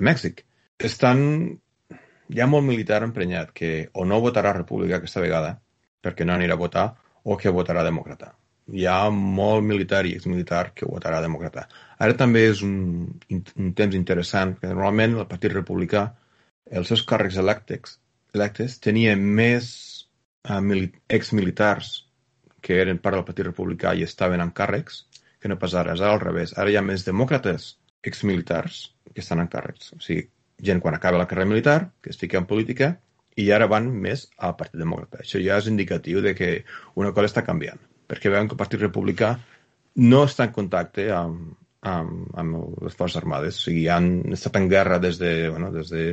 a 0.00 0.06
Mèxic. 0.10 0.44
Estan... 0.90 1.20
Hi 2.30 2.40
ha 2.40 2.46
molt 2.46 2.62
militar 2.62 3.00
emprenyat 3.02 3.48
que 3.50 3.70
o 3.98 4.04
no 4.06 4.20
votarà 4.22 4.52
república 4.54 5.00
aquesta 5.00 5.22
vegada, 5.22 5.56
perquè 6.00 6.22
no 6.26 6.36
anirà 6.36 6.54
a 6.54 6.60
votar, 6.60 6.84
o 7.26 7.36
que 7.36 7.50
votarà 7.50 7.82
demòcrata. 7.82 8.30
Hi 8.70 8.84
ha 8.86 9.10
molt 9.10 9.66
militar 9.66 10.04
i 10.06 10.14
exmilitar 10.14 10.68
que 10.76 10.86
votarà 10.86 11.18
demòcrata. 11.24 11.66
Ara 11.98 12.14
també 12.20 12.44
és 12.52 12.62
un, 12.62 12.76
un 13.34 13.72
temps 13.74 13.96
interessant, 13.98 14.54
que 14.60 14.70
normalment 14.70 15.18
el 15.18 15.26
Partit 15.32 15.56
Republicà 15.56 16.04
els 16.70 16.92
seus 16.92 17.02
càrrecs 17.02 17.40
electes, 17.42 17.98
electes 18.34 18.78
tenien 18.78 19.22
més 19.40 19.66
uh, 20.46 20.62
exmilitars 21.18 21.90
que 22.62 22.78
eren 22.78 23.02
part 23.02 23.18
del 23.18 23.26
Partit 23.26 23.48
Republicà 23.48 23.96
i 23.96 24.06
estaven 24.06 24.40
en 24.44 24.54
càrrecs 24.54 25.02
que 25.40 25.50
no 25.50 25.58
pas 25.58 25.74
ara. 25.74 25.96
És 25.98 26.04
al 26.04 26.20
revés. 26.22 26.54
Ara 26.56 26.70
hi 26.70 26.78
ha 26.78 26.86
més 26.86 27.02
demòcrates 27.08 27.72
exmilitars 28.06 28.84
que 29.20 29.26
estan 29.26 29.44
en 29.44 29.52
càrrecs. 29.52 29.92
O 29.96 30.00
sigui, 30.02 30.26
gent 30.64 30.80
quan 30.80 30.96
acaba 30.96 31.20
la 31.20 31.28
carrera 31.28 31.48
militar, 31.48 31.78
que 32.00 32.10
es 32.10 32.18
fica 32.20 32.40
en 32.40 32.48
política, 32.48 32.94
i 33.36 33.50
ara 33.54 33.68
van 33.70 33.88
més 34.04 34.26
al 34.38 34.56
Partit 34.58 34.80
Demòcrata. 34.80 35.22
Això 35.22 35.40
ja 35.42 35.58
és 35.60 35.70
indicatiu 35.70 36.20
de 36.24 36.34
que 36.36 36.50
una 37.00 37.14
cosa 37.16 37.30
està 37.30 37.44
canviant, 37.46 37.80
perquè 38.10 38.32
veuen 38.32 38.48
que 38.48 38.56
el 38.56 38.62
Partit 38.62 38.82
Republicà 38.82 39.34
no 40.00 40.24
està 40.26 40.48
en 40.48 40.54
contacte 40.56 41.08
amb, 41.14 41.54
amb, 41.86 42.28
amb 42.38 42.84
les 42.84 42.96
forces 42.96 43.20
armades. 43.22 43.60
O 43.62 43.68
sigui, 43.68 43.86
han 43.88 44.34
estat 44.36 44.58
en 44.60 44.68
guerra 44.72 45.00
des 45.02 45.18
de, 45.22 45.32
bueno, 45.48 45.70
des 45.74 45.92
de 45.94 46.04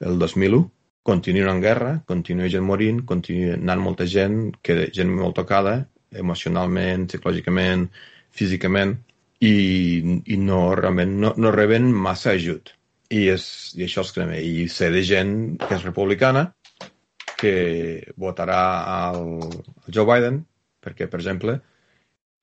el 0.00 0.18
2001, 0.18 0.64
continuen 1.02 1.50
en 1.54 1.62
guerra, 1.62 1.92
continua 2.08 2.48
gent 2.52 2.64
morint, 2.64 3.04
continua 3.08 3.56
anant 3.58 3.82
molta 3.84 4.06
gent, 4.08 4.40
que 4.62 4.88
gent 4.96 5.12
molt 5.12 5.36
tocada, 5.36 5.76
emocionalment, 6.10 7.06
psicològicament, 7.10 7.86
físicament, 8.34 8.96
i, 9.40 9.54
i 10.34 10.36
no, 10.36 10.60
realment 10.76 11.16
no, 11.22 11.32
no 11.36 11.52
reben 11.54 11.90
massa 11.92 12.34
ajut. 12.36 12.74
I, 13.10 13.24
és, 13.32 13.44
i 13.74 13.86
això 13.86 14.04
és 14.06 14.12
crema. 14.14 14.38
I 14.38 14.68
sé 14.70 14.90
de 14.94 15.02
gent 15.06 15.34
que 15.64 15.74
és 15.74 15.86
republicana 15.86 16.50
que 17.40 17.54
votarà 18.20 18.60
al, 19.00 19.24
al 19.40 19.90
Joe 19.96 20.06
Biden 20.06 20.42
perquè, 20.84 21.08
per 21.10 21.20
exemple, 21.20 21.56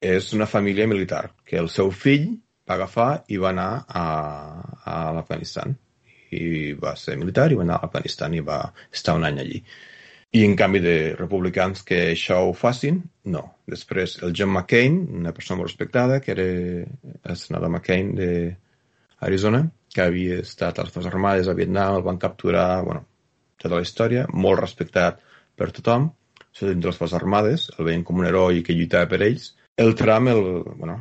és 0.01 0.31
una 0.37 0.45
família 0.49 0.87
militar, 0.89 1.23
que 1.45 1.57
el 1.61 1.69
seu 1.73 1.89
fill 1.93 2.27
va 2.67 2.75
agafar 2.75 3.09
i 3.33 3.37
va 3.41 3.51
anar 3.53 3.69
a, 3.87 4.03
a 4.85 4.97
l'Afganistan 5.15 5.73
i 6.37 6.73
va 6.77 6.93
ser 6.99 7.15
militar 7.17 7.47
i 7.51 7.57
va 7.57 7.63
anar 7.63 7.79
a 7.79 7.87
Afganistan 7.87 8.35
i 8.35 8.43
va 8.43 8.59
estar 8.91 9.15
un 9.17 9.25
any 9.25 9.39
allí. 9.41 9.61
I 10.35 10.43
en 10.43 10.57
canvi 10.59 10.81
de 10.83 10.95
republicans 11.15 11.85
que 11.87 12.01
això 12.11 12.41
ho 12.43 12.53
facin, 12.53 12.99
no. 13.31 13.43
Després 13.71 14.17
el 14.27 14.33
John 14.35 14.51
McCain, 14.51 14.97
una 15.21 15.31
persona 15.33 15.61
molt 15.61 15.69
respectada, 15.69 16.19
que 16.19 16.33
era 16.33 16.47
el 17.31 17.37
senador 17.39 17.71
McCain 17.71 18.11
d'Arizona, 18.17 19.63
que 19.93 20.03
havia 20.03 20.41
estat 20.43 20.77
a 20.77 20.83
les 20.85 20.93
Forces 20.93 21.13
Armades 21.13 21.47
a 21.47 21.55
Vietnam, 21.55 21.95
el 21.95 22.03
van 22.05 22.19
capturar, 22.19 22.83
bueno, 22.83 23.05
tota 23.57 23.79
la 23.79 23.85
història, 23.87 24.25
molt 24.33 24.59
respectat 24.59 25.21
per 25.57 25.71
tothom, 25.71 26.09
sobretot 26.51 26.75
entre 26.75 26.91
les 26.91 26.99
Forces 26.99 27.19
Armades, 27.21 27.69
el 27.77 27.87
veien 27.87 28.03
com 28.03 28.19
un 28.19 28.27
heroi 28.27 28.63
que 28.67 28.75
lluitava 28.75 29.07
per 29.13 29.21
ells. 29.25 29.53
El 29.79 29.95
Trump, 29.95 30.27
el, 30.33 30.43
bueno, 30.75 30.97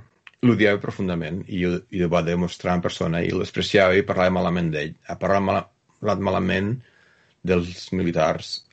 l'odiava 0.47 0.81
profundament 0.81 1.43
i, 1.49 1.65
i 1.67 2.05
ho 2.05 2.11
va 2.13 2.23
demostrar 2.23 2.77
en 2.77 2.85
persona 2.85 3.25
i 3.25 3.33
l'espreciava 3.35 3.97
i 3.97 4.07
parlava 4.07 4.39
malament 4.39 4.71
d'ell. 4.71 4.95
Ha 5.09 5.19
parlat 5.19 6.23
malament 6.23 6.77
dels 7.47 7.91
militars 7.93 8.66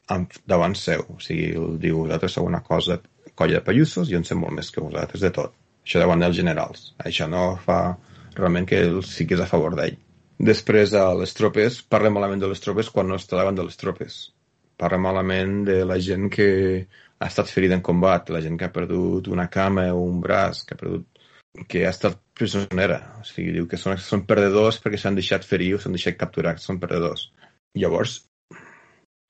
davant 0.50 0.76
seu. 0.80 1.06
O 1.16 1.20
sigui, 1.24 1.52
diu, 1.82 2.04
vosaltres 2.06 2.38
sou 2.38 2.48
una 2.50 2.62
cosa, 2.66 3.00
colla 3.36 3.60
de 3.60 3.66
pallussos, 3.66 4.10
jo 4.12 4.20
en 4.20 4.26
sé 4.28 4.38
molt 4.40 4.56
més 4.58 4.72
que 4.72 4.84
vosaltres 4.84 5.26
de 5.26 5.32
tot. 5.36 5.56
Això 5.84 6.02
davant 6.02 6.24
dels 6.24 6.38
generals. 6.40 6.92
Això 7.04 7.28
no 7.30 7.46
fa 7.66 7.80
realment 8.38 8.68
que 8.70 8.80
ell 8.86 9.02
siguis 9.08 9.42
a 9.44 9.50
favor 9.50 9.76
d'ell. 9.80 9.98
Després, 10.44 10.94
a 10.98 11.12
les 11.16 11.36
tropes, 11.38 11.82
parla 11.96 12.12
malament 12.12 12.42
de 12.42 12.50
les 12.52 12.64
tropes 12.64 12.90
quan 12.94 13.08
no 13.10 13.20
està 13.20 13.38
davant 13.40 13.58
de 13.58 13.66
les 13.68 13.80
tropes. 13.80 14.20
Parla 14.80 15.00
malament 15.00 15.62
de 15.68 15.84
la 15.86 16.00
gent 16.02 16.30
que 16.34 16.48
ha 17.20 17.30
estat 17.30 17.52
ferida 17.52 17.78
en 17.78 17.84
combat, 17.86 18.32
la 18.34 18.42
gent 18.44 18.58
que 18.60 18.68
ha 18.68 18.74
perdut 18.74 19.30
una 19.32 19.48
cama 19.54 19.86
o 19.94 20.02
un 20.04 20.20
braç, 20.24 20.64
que 20.68 20.76
ha 20.76 20.82
perdut 20.82 21.08
que 21.70 21.86
ha 21.86 21.94
estat 21.94 22.18
presonera. 22.34 23.00
O 23.22 23.28
sigui, 23.28 23.54
diu 23.56 23.68
que 23.70 23.78
són, 23.78 24.00
són 24.02 24.26
perdedors 24.30 24.80
perquè 24.84 25.00
s'han 25.00 25.20
deixat 25.20 25.46
ferir 25.48 25.76
o 25.76 25.82
s'han 25.82 25.96
deixat 25.96 26.18
capturar, 26.20 26.58
són 26.60 26.82
perdedors. 26.82 27.30
Llavors, 27.78 28.18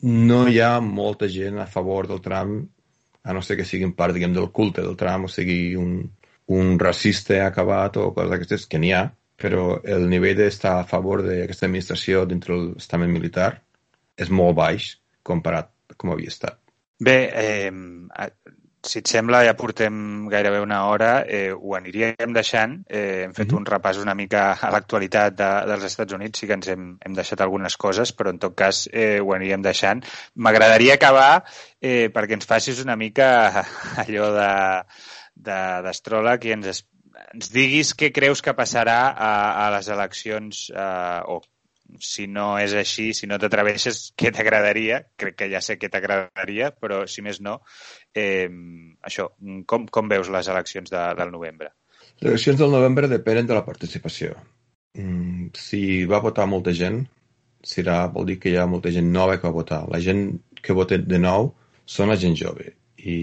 no 0.04 0.44
hi 0.48 0.60
ha 0.60 0.78
molta 0.84 1.30
gent 1.32 1.60
a 1.60 1.68
favor 1.70 2.08
del 2.08 2.22
Trump, 2.22 2.64
a 3.24 3.34
no 3.34 3.42
ser 3.42 3.58
que 3.60 3.66
siguin 3.68 3.94
part, 3.96 4.14
diguem, 4.16 4.34
del 4.36 4.52
culte 4.52 4.84
del 4.84 4.98
Trump, 5.00 5.30
o 5.30 5.32
sigui, 5.32 5.76
un, 5.80 6.02
un 6.52 6.80
racista 6.80 7.46
acabat 7.46 7.98
o 8.02 8.10
coses 8.16 8.34
d'aquestes, 8.34 8.66
que 8.68 8.82
n'hi 8.84 8.92
ha, 8.92 9.06
però 9.40 9.80
el 9.84 10.10
nivell 10.12 10.38
d'estar 10.38 10.76
a 10.80 10.88
favor 10.88 11.24
d'aquesta 11.24 11.68
administració 11.70 12.26
dintre 12.28 12.58
l'estament 12.58 13.12
militar 13.12 13.54
és 14.20 14.30
molt 14.30 14.58
baix 14.60 14.92
comparat 15.24 15.72
com 15.98 16.12
havia 16.14 16.32
estat. 16.32 16.60
Bé, 17.04 17.18
eh, 17.34 17.72
si 18.84 19.00
et 19.00 19.08
sembla, 19.08 19.42
ja 19.48 19.54
portem 19.56 20.28
gairebé 20.32 20.60
una 20.64 20.82
hora, 20.90 21.12
eh, 21.24 21.52
ho 21.54 21.76
aniríem 21.78 22.34
deixant. 22.36 22.76
Eh, 22.90 23.24
hem 23.24 23.34
fet 23.34 23.48
mm 23.48 23.56
-hmm. 23.56 23.58
un 23.60 23.66
repàs 23.66 23.98
una 24.02 24.14
mica 24.14 24.42
a 24.54 24.72
l'actualitat 24.72 25.36
de, 25.36 25.52
dels 25.70 25.84
Estats 25.84 26.14
Units, 26.14 26.40
sí 26.40 26.48
que 26.48 26.54
ens 26.54 26.68
hem, 26.68 26.98
hem 27.06 27.14
deixat 27.14 27.42
algunes 27.42 27.78
coses, 27.78 28.14
però 28.16 28.30
en 28.30 28.40
tot 28.40 28.56
cas 28.56 28.90
eh, 28.92 29.20
ho 29.22 29.34
aniríem 29.34 29.62
deixant. 29.62 30.04
M'agradaria 30.36 30.96
acabar 30.96 31.44
eh, 31.82 32.10
perquè 32.14 32.34
ens 32.34 32.46
facis 32.46 32.84
una 32.84 32.96
mica 32.96 33.64
allò 34.04 34.32
d'astròleg 35.36 36.46
i 36.46 36.52
ens, 36.52 36.84
ens 37.34 37.52
diguis 37.52 37.96
què 37.96 38.12
creus 38.12 38.42
que 38.42 38.54
passarà 38.54 39.14
a, 39.16 39.66
a 39.66 39.72
les 39.78 39.88
eleccions 39.88 40.70
eh, 40.76 41.22
o 41.26 41.42
si 42.02 42.28
no 42.28 42.54
és 42.62 42.74
així, 42.78 43.12
si 43.14 43.28
no 43.30 43.38
t'atreveixes, 43.42 44.14
què 44.18 44.32
t'agradaria? 44.34 45.04
Crec 45.20 45.38
que 45.42 45.50
ja 45.52 45.62
sé 45.62 45.78
què 45.78 45.90
t'agradaria, 45.92 46.72
però 46.80 47.04
si 47.10 47.26
més 47.26 47.42
no, 47.42 47.60
Eh, 48.14 48.50
això, 49.02 49.32
com, 49.66 49.88
com 49.90 50.10
veus 50.12 50.30
les 50.30 50.50
eleccions 50.54 50.92
de, 50.94 51.02
del 51.18 51.32
novembre? 51.34 51.72
Les 52.22 52.30
eleccions 52.30 52.60
del 52.60 52.74
novembre 52.76 53.10
depenen 53.10 53.50
de 53.50 53.58
la 53.58 53.66
participació. 53.66 54.36
Mm, 54.94 55.50
si 55.58 55.82
va 56.10 56.22
votar 56.22 56.46
molta 56.50 56.76
gent, 56.78 57.02
serà, 57.66 58.04
vol 58.14 58.30
dir 58.30 58.38
que 58.40 58.54
hi 58.54 58.60
ha 58.62 58.70
molta 58.70 58.94
gent 58.94 59.10
nova 59.12 59.40
que 59.40 59.48
va 59.48 59.58
votar. 59.58 59.82
La 59.90 60.02
gent 60.04 60.28
que 60.62 60.78
vota 60.78 61.00
de 61.02 61.20
nou 61.20 61.50
són 61.90 62.14
la 62.14 62.20
gent 62.22 62.38
jove. 62.38 62.76
I 63.02 63.18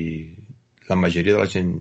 la 0.89 0.99
majoria 0.99 1.37
de 1.37 1.45
la 1.45 1.51
gent 1.53 1.77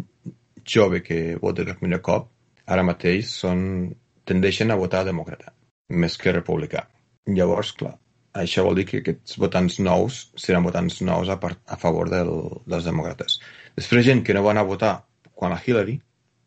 jove 0.70 1.02
que 1.02 1.40
vota 1.42 1.66
per 1.66 1.80
primer 1.80 2.04
cop, 2.06 2.30
ara 2.70 2.86
mateix, 2.86 3.34
són, 3.42 3.90
tendeixen 4.30 4.70
a 4.70 4.78
votar 4.78 5.02
demòcrata, 5.08 5.56
més 5.90 6.18
que 6.18 6.34
republicà. 6.36 6.86
Llavors, 7.30 7.74
clar, 7.78 7.96
això 8.42 8.64
vol 8.66 8.78
dir 8.80 8.86
que 8.90 9.02
aquests 9.02 9.38
votants 9.42 9.80
nous 9.82 10.20
seran 10.38 10.66
votants 10.66 11.02
nous 11.06 11.30
a, 11.30 11.40
part, 11.42 11.60
a 11.68 11.78
favor 11.82 12.12
del, 12.14 12.32
dels 12.70 12.86
demòcrates. 12.86 13.40
Després 13.78 14.06
gent 14.06 14.24
que 14.26 14.36
no 14.38 14.46
van 14.46 14.62
a 14.62 14.68
votar 14.68 14.94
quan 15.34 15.56
a 15.56 15.62
Hillary, 15.66 16.00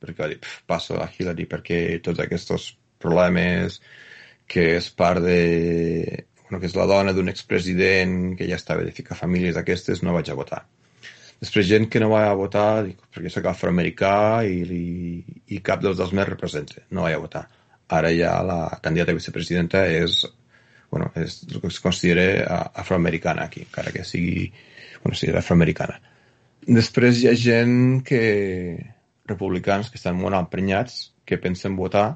perquè 0.02 0.24
va 0.24 0.30
dir, 0.30 0.38
passo 0.66 0.98
a 1.00 1.08
Hillary 1.10 1.46
perquè 1.50 1.80
tots 2.04 2.22
aquests 2.22 2.72
problemes 3.02 3.80
que 4.46 4.76
és 4.76 4.90
part 4.90 5.22
de... 5.24 6.26
Bueno, 6.44 6.60
que 6.60 6.68
és 6.68 6.76
la 6.76 6.86
dona 6.86 7.14
d'un 7.16 7.30
expresident 7.32 8.36
que 8.36 8.46
ja 8.48 8.58
estava 8.60 8.84
de 8.84 8.92
ficar 8.92 9.16
famílies 9.16 9.56
d'aquestes, 9.56 10.02
no 10.04 10.12
vaig 10.12 10.28
a 10.28 10.36
votar. 10.36 10.66
Després 11.42 11.66
gent 11.66 11.88
que 11.90 11.98
no 12.02 12.10
va 12.12 12.26
a 12.28 12.36
votar 12.38 12.84
dic, 12.86 13.00
perquè 13.10 13.32
sóc 13.32 13.48
afroamericà 13.50 14.44
i, 14.46 14.60
i, 14.62 15.40
i 15.56 15.62
cap 15.64 15.80
dels 15.82 15.96
dos 15.98 16.12
més 16.14 16.28
representa, 16.28 16.84
no 16.94 17.06
vaig 17.06 17.16
a 17.16 17.22
votar. 17.24 17.46
Ara 17.92 18.12
ja 18.16 18.38
la 18.46 18.60
candidata 18.82 19.12
a 19.12 19.18
vicepresidenta 19.18 19.84
és 19.90 20.22
bueno, 20.92 21.10
és 21.16 21.40
el 21.48 21.60
que 21.60 21.70
es 21.72 21.80
considera 21.80 22.58
afroamericana 22.76 23.46
aquí, 23.48 23.64
encara 23.64 23.90
que 23.92 24.04
sigui, 24.04 24.50
bueno, 25.02 25.16
sigui 25.16 25.32
afroamericana. 25.40 25.96
Després 26.68 27.22
hi 27.22 27.30
ha 27.30 27.32
gent 27.34 28.02
que, 28.06 28.20
republicans 29.26 29.88
que 29.88 29.96
estan 29.98 30.20
molt 30.20 30.36
emprenyats, 30.36 31.14
que 31.24 31.40
pensen 31.40 31.78
votar, 31.78 32.10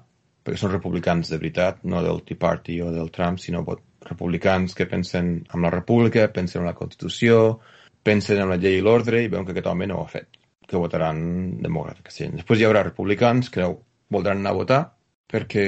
perquè 0.45 0.61
són 0.61 0.75
republicans 0.75 1.33
de 1.33 1.41
veritat, 1.41 1.81
no 1.89 2.03
del 2.05 2.21
Tea 2.29 2.39
Party 2.39 2.83
o 2.85 2.93
del 2.93 3.09
Trump, 3.15 3.41
sinó 3.41 3.65
republicans 4.07 4.77
que 4.77 4.87
pensen 4.87 5.33
en 5.49 5.65
la 5.65 5.73
república, 5.73 6.29
pensen 6.29 6.63
en 6.63 6.69
la 6.69 6.77
Constitució, 6.77 7.59
pensen 8.05 8.45
en 8.45 8.53
la 8.53 8.61
llei 8.61 8.77
i 8.79 8.85
l'ordre 8.85 9.25
i 9.25 9.33
veuen 9.33 9.49
que 9.49 9.57
aquest 9.57 9.73
home 9.73 9.89
no 9.89 10.03
ho 10.03 10.05
ha 10.05 10.13
fet, 10.13 10.37
que 10.69 10.77
votaran 10.77 11.25
demòcrates. 11.65 12.21
Després 12.37 12.61
hi 12.61 12.69
haurà 12.69 12.85
republicans 12.85 13.49
que 13.51 13.73
voldran 14.13 14.45
anar 14.45 14.53
a 14.53 14.61
votar 14.61 14.83
perquè 15.31 15.67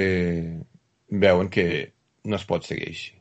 veuen 1.09 1.49
que 1.49 1.65
no 2.25 2.37
es 2.37 2.45
pot 2.47 2.65
seguir 2.67 2.89
així. 2.91 3.13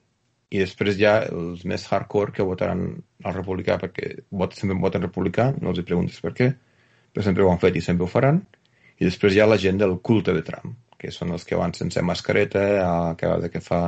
I 0.48 0.62
després 0.62 0.96
ha 1.04 1.18
els 1.28 1.64
més 1.68 1.84
hardcore 1.90 2.32
que 2.32 2.46
votaran 2.46 2.86
al 3.24 3.34
republicà 3.36 3.76
perquè 3.80 4.14
vot, 4.30 4.54
sempre 4.56 4.78
voten 4.80 5.04
republicà, 5.04 5.50
no 5.60 5.74
els 5.74 5.84
preguntes 5.84 6.20
per 6.24 6.32
què, 6.36 6.48
però 7.12 7.24
sempre 7.24 7.44
ho 7.44 7.50
han 7.52 7.60
fet 7.60 7.76
i 7.76 7.84
sempre 7.84 8.06
ho 8.06 8.10
faran. 8.12 8.40
I 8.98 9.06
després 9.06 9.34
hi 9.34 9.42
ha 9.42 9.48
la 9.48 9.60
gent 9.60 9.78
del 9.80 9.98
culte 10.00 10.32
de 10.34 10.42
Trump, 10.46 10.74
que 10.98 11.12
són 11.14 11.34
els 11.36 11.44
que 11.46 11.58
van 11.58 11.74
sense 11.76 12.02
mascareta 12.02 12.64
a 12.84 13.14
cada 13.20 13.52
que 13.52 13.60
fa 13.62 13.82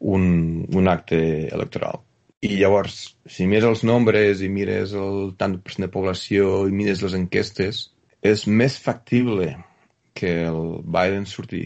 un, 0.00 0.66
un 0.70 0.88
acte 0.88 1.18
electoral. 1.48 2.00
I 2.44 2.58
llavors, 2.60 3.16
si 3.26 3.46
mires 3.48 3.66
els 3.66 3.84
nombres 3.88 4.42
i 4.44 4.50
mires 4.52 4.92
el 5.00 5.32
tant 5.40 5.56
cent 5.72 5.86
de 5.86 5.92
població 5.92 6.64
i 6.68 6.74
mires 6.76 7.02
les 7.02 7.16
enquestes, 7.16 7.86
és 8.20 8.46
més 8.46 8.76
factible 8.80 9.54
que 10.14 10.34
el 10.46 10.60
Biden 10.84 11.26
surti 11.26 11.64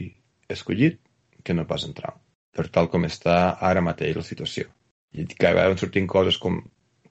escollit 0.57 1.01
que 1.45 1.55
no 1.55 1.67
pas 1.69 1.85
en 1.85 1.95
Trump 1.97 2.19
per 2.59 2.67
tal 2.75 2.91
com 2.93 3.07
està 3.07 3.39
ara 3.71 3.85
mateix 3.85 4.19
la 4.19 4.27
situació. 4.27 4.67
I 5.15 5.25
que 5.31 5.55
van 5.57 5.79
sortint 5.81 6.09
coses 6.11 6.39
com 6.43 6.61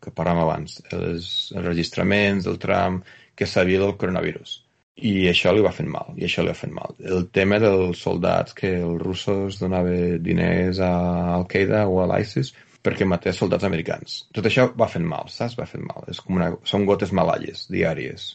que 0.03 0.13
parlàvem 0.13 0.43
abans, 0.43 0.77
els 0.93 1.27
enregistraments 1.57 2.45
del 2.45 2.59
tram 2.61 3.01
que 3.37 3.47
sabia 3.49 3.81
del 3.81 3.95
coronavirus. 4.01 4.61
I 5.07 5.29
això 5.29 5.53
li 5.53 5.63
va 5.65 5.73
fent 5.73 5.89
mal, 5.93 6.13
i 6.17 6.25
això 6.25 6.43
li 6.43 6.51
va 6.51 6.57
fent 6.57 6.73
mal. 6.73 6.95
El 7.15 7.27
tema 7.33 7.59
dels 7.61 8.01
soldats 8.01 8.55
que 8.57 8.71
els 8.79 9.01
russos 9.01 9.59
donaven 9.61 10.17
diners 10.25 10.81
a 10.81 10.91
Al-Qaeda 11.35 11.83
o 11.89 12.01
a 12.01 12.07
l'ISIS 12.11 12.53
perquè 12.85 13.05
matés 13.05 13.37
soldats 13.41 13.65
americans. 13.67 14.23
Tot 14.33 14.49
això 14.49 14.67
va 14.79 14.89
fent 14.89 15.05
mal, 15.05 15.29
saps? 15.33 15.57
Va 15.59 15.69
fent 15.69 15.85
mal. 15.85 16.05
És 16.09 16.21
com 16.23 16.37
una... 16.39 16.49
Són 16.65 16.85
gotes 16.89 17.13
malalles, 17.13 17.65
diàries, 17.73 18.31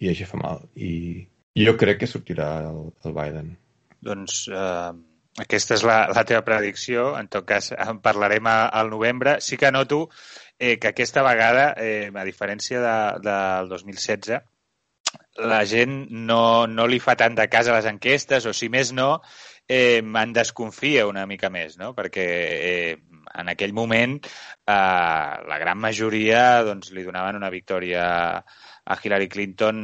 i 0.00 0.12
això 0.12 0.28
fa 0.30 0.40
mal. 0.40 0.64
I 0.76 1.26
jo 1.66 1.76
crec 1.80 2.02
que 2.02 2.10
sortirà 2.10 2.50
el, 2.70 2.82
el 3.04 3.16
Biden. 3.16 3.54
Doncs 4.06 4.46
eh, 4.52 4.90
aquesta 5.42 5.76
és 5.76 5.84
la, 5.84 5.98
la 6.14 6.24
teva 6.28 6.44
predicció. 6.46 7.12
En 7.20 7.28
tot 7.32 7.46
cas, 7.48 7.72
en 7.76 8.00
parlarem 8.04 8.46
a, 8.48 8.58
al 8.80 8.92
novembre. 8.92 9.38
Sí 9.44 9.58
que 9.60 9.72
noto 9.74 10.06
eh, 10.58 10.76
que 10.78 10.92
aquesta 10.92 11.24
vegada, 11.26 11.72
eh, 11.76 12.10
a 12.14 12.24
diferència 12.24 12.80
de, 12.80 12.98
del 13.26 13.72
2016, 13.72 14.38
la 15.36 15.64
gent 15.68 16.06
no, 16.10 16.66
no 16.66 16.86
li 16.88 16.98
fa 17.02 17.16
tant 17.18 17.36
de 17.36 17.46
cas 17.52 17.68
a 17.68 17.76
les 17.76 17.88
enquestes, 17.90 18.46
o 18.48 18.54
si 18.56 18.70
més 18.72 18.92
no, 18.96 19.20
eh, 19.68 20.00
en 20.00 20.32
desconfia 20.32 21.06
una 21.06 21.26
mica 21.26 21.50
més, 21.52 21.76
no? 21.78 21.92
perquè 21.96 22.26
eh, 22.70 22.96
en 23.36 23.52
aquell 23.52 23.74
moment 23.76 24.16
eh, 24.24 24.72
la 24.72 25.58
gran 25.60 25.78
majoria 25.82 26.62
doncs, 26.64 26.92
li 26.96 27.04
donaven 27.04 27.36
una 27.36 27.52
victòria 27.52 28.06
a 28.86 28.98
Hillary 29.02 29.28
Clinton 29.28 29.78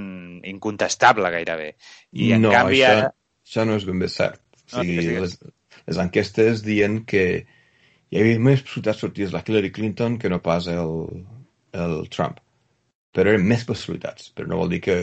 incontestable 0.48 1.30
gairebé. 1.34 1.74
I 2.16 2.32
en 2.38 2.46
no, 2.46 2.54
canvi 2.54 2.80
això, 2.80 2.94
ara... 2.96 3.10
això 3.52 3.66
no 3.68 3.76
és 3.76 3.84
ben 3.84 4.00
bé 4.00 4.08
cert. 4.08 4.40
O 4.72 4.80
sigui, 4.80 5.02
no, 5.04 5.26
les, 5.26 5.36
les 5.84 6.00
enquestes 6.00 6.64
dient 6.64 7.02
que 7.08 7.24
hi 8.12 8.20
havia 8.20 8.40
més 8.40 8.62
possibilitats 8.64 9.04
sortir 9.04 9.28
la 9.32 9.42
Hillary 9.44 9.70
Clinton 9.72 10.16
que 10.20 10.30
no 10.32 10.40
pas 10.44 10.68
el, 10.72 10.94
el 11.76 11.96
Trump. 12.12 12.40
Però 13.12 13.28
eren 13.28 13.44
més 13.44 13.66
possibilitats, 13.68 14.30
però 14.32 14.48
no 14.48 14.60
vol 14.62 14.72
dir 14.72 14.80
que, 14.84 14.96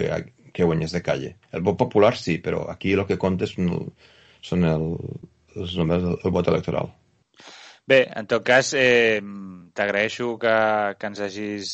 que 0.53 0.65
guanyés 0.65 0.95
de 0.97 1.03
calle. 1.05 1.35
El 1.53 1.61
vot 1.65 1.77
popular 1.77 2.15
sí, 2.17 2.39
però 2.41 2.65
aquí 2.73 2.95
el 2.97 3.05
que 3.05 3.19
compta 3.21 3.45
són, 3.49 3.69
el, 3.75 3.85
són 4.41 4.65
el, 4.65 4.87
els 5.55 5.75
només 5.77 6.01
el, 6.01 6.17
el 6.17 6.33
vot 6.33 6.49
electoral. 6.49 6.89
Bé, 7.89 8.03
en 8.17 8.29
tot 8.29 8.41
cas, 8.45 8.73
eh, 8.77 9.21
t'agraeixo 9.77 10.35
que, 10.41 10.55
que 10.97 11.09
ens 11.09 11.21
hagis 11.25 11.69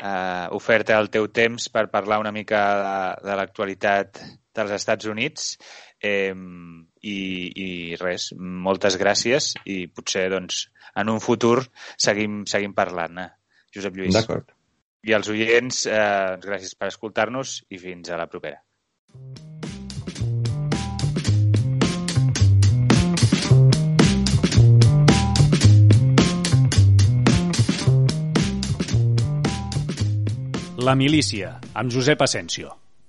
eh, 0.00 0.46
ofert 0.56 0.92
el 0.96 1.08
teu 1.12 1.28
temps 1.32 1.68
per 1.72 1.88
parlar 1.92 2.20
una 2.20 2.32
mica 2.32 2.62
de, 2.82 3.00
de 3.28 3.40
l'actualitat 3.40 4.20
dels 4.58 4.74
Estats 4.74 5.06
Units 5.08 5.54
Eh, 6.00 6.34
i, 7.02 7.16
I 7.58 7.96
res, 7.98 8.30
moltes 8.38 8.98
gràcies 9.00 9.52
i 9.66 9.86
potser 9.90 10.28
doncs, 10.30 10.68
en 10.98 11.10
un 11.10 11.18
futur 11.22 11.58
seguim, 11.98 12.44
seguim 12.46 12.74
parlant, 12.74 13.18
eh? 13.18 13.28
Josep 13.74 13.98
Lluís. 13.98 14.14
D'acord. 14.14 14.54
I 15.06 15.14
als 15.14 15.30
oients, 15.30 15.84
eh, 15.86 16.38
gràcies 16.42 16.74
per 16.78 16.92
escoltar-nos 16.92 17.62
i 17.70 17.82
fins 17.82 18.10
a 18.10 18.18
la 18.18 18.30
propera. 18.30 18.62
La 30.78 30.94
milícia, 30.94 31.58
amb 31.74 31.90
Josep 31.92 32.22
Asensio. 32.22 32.87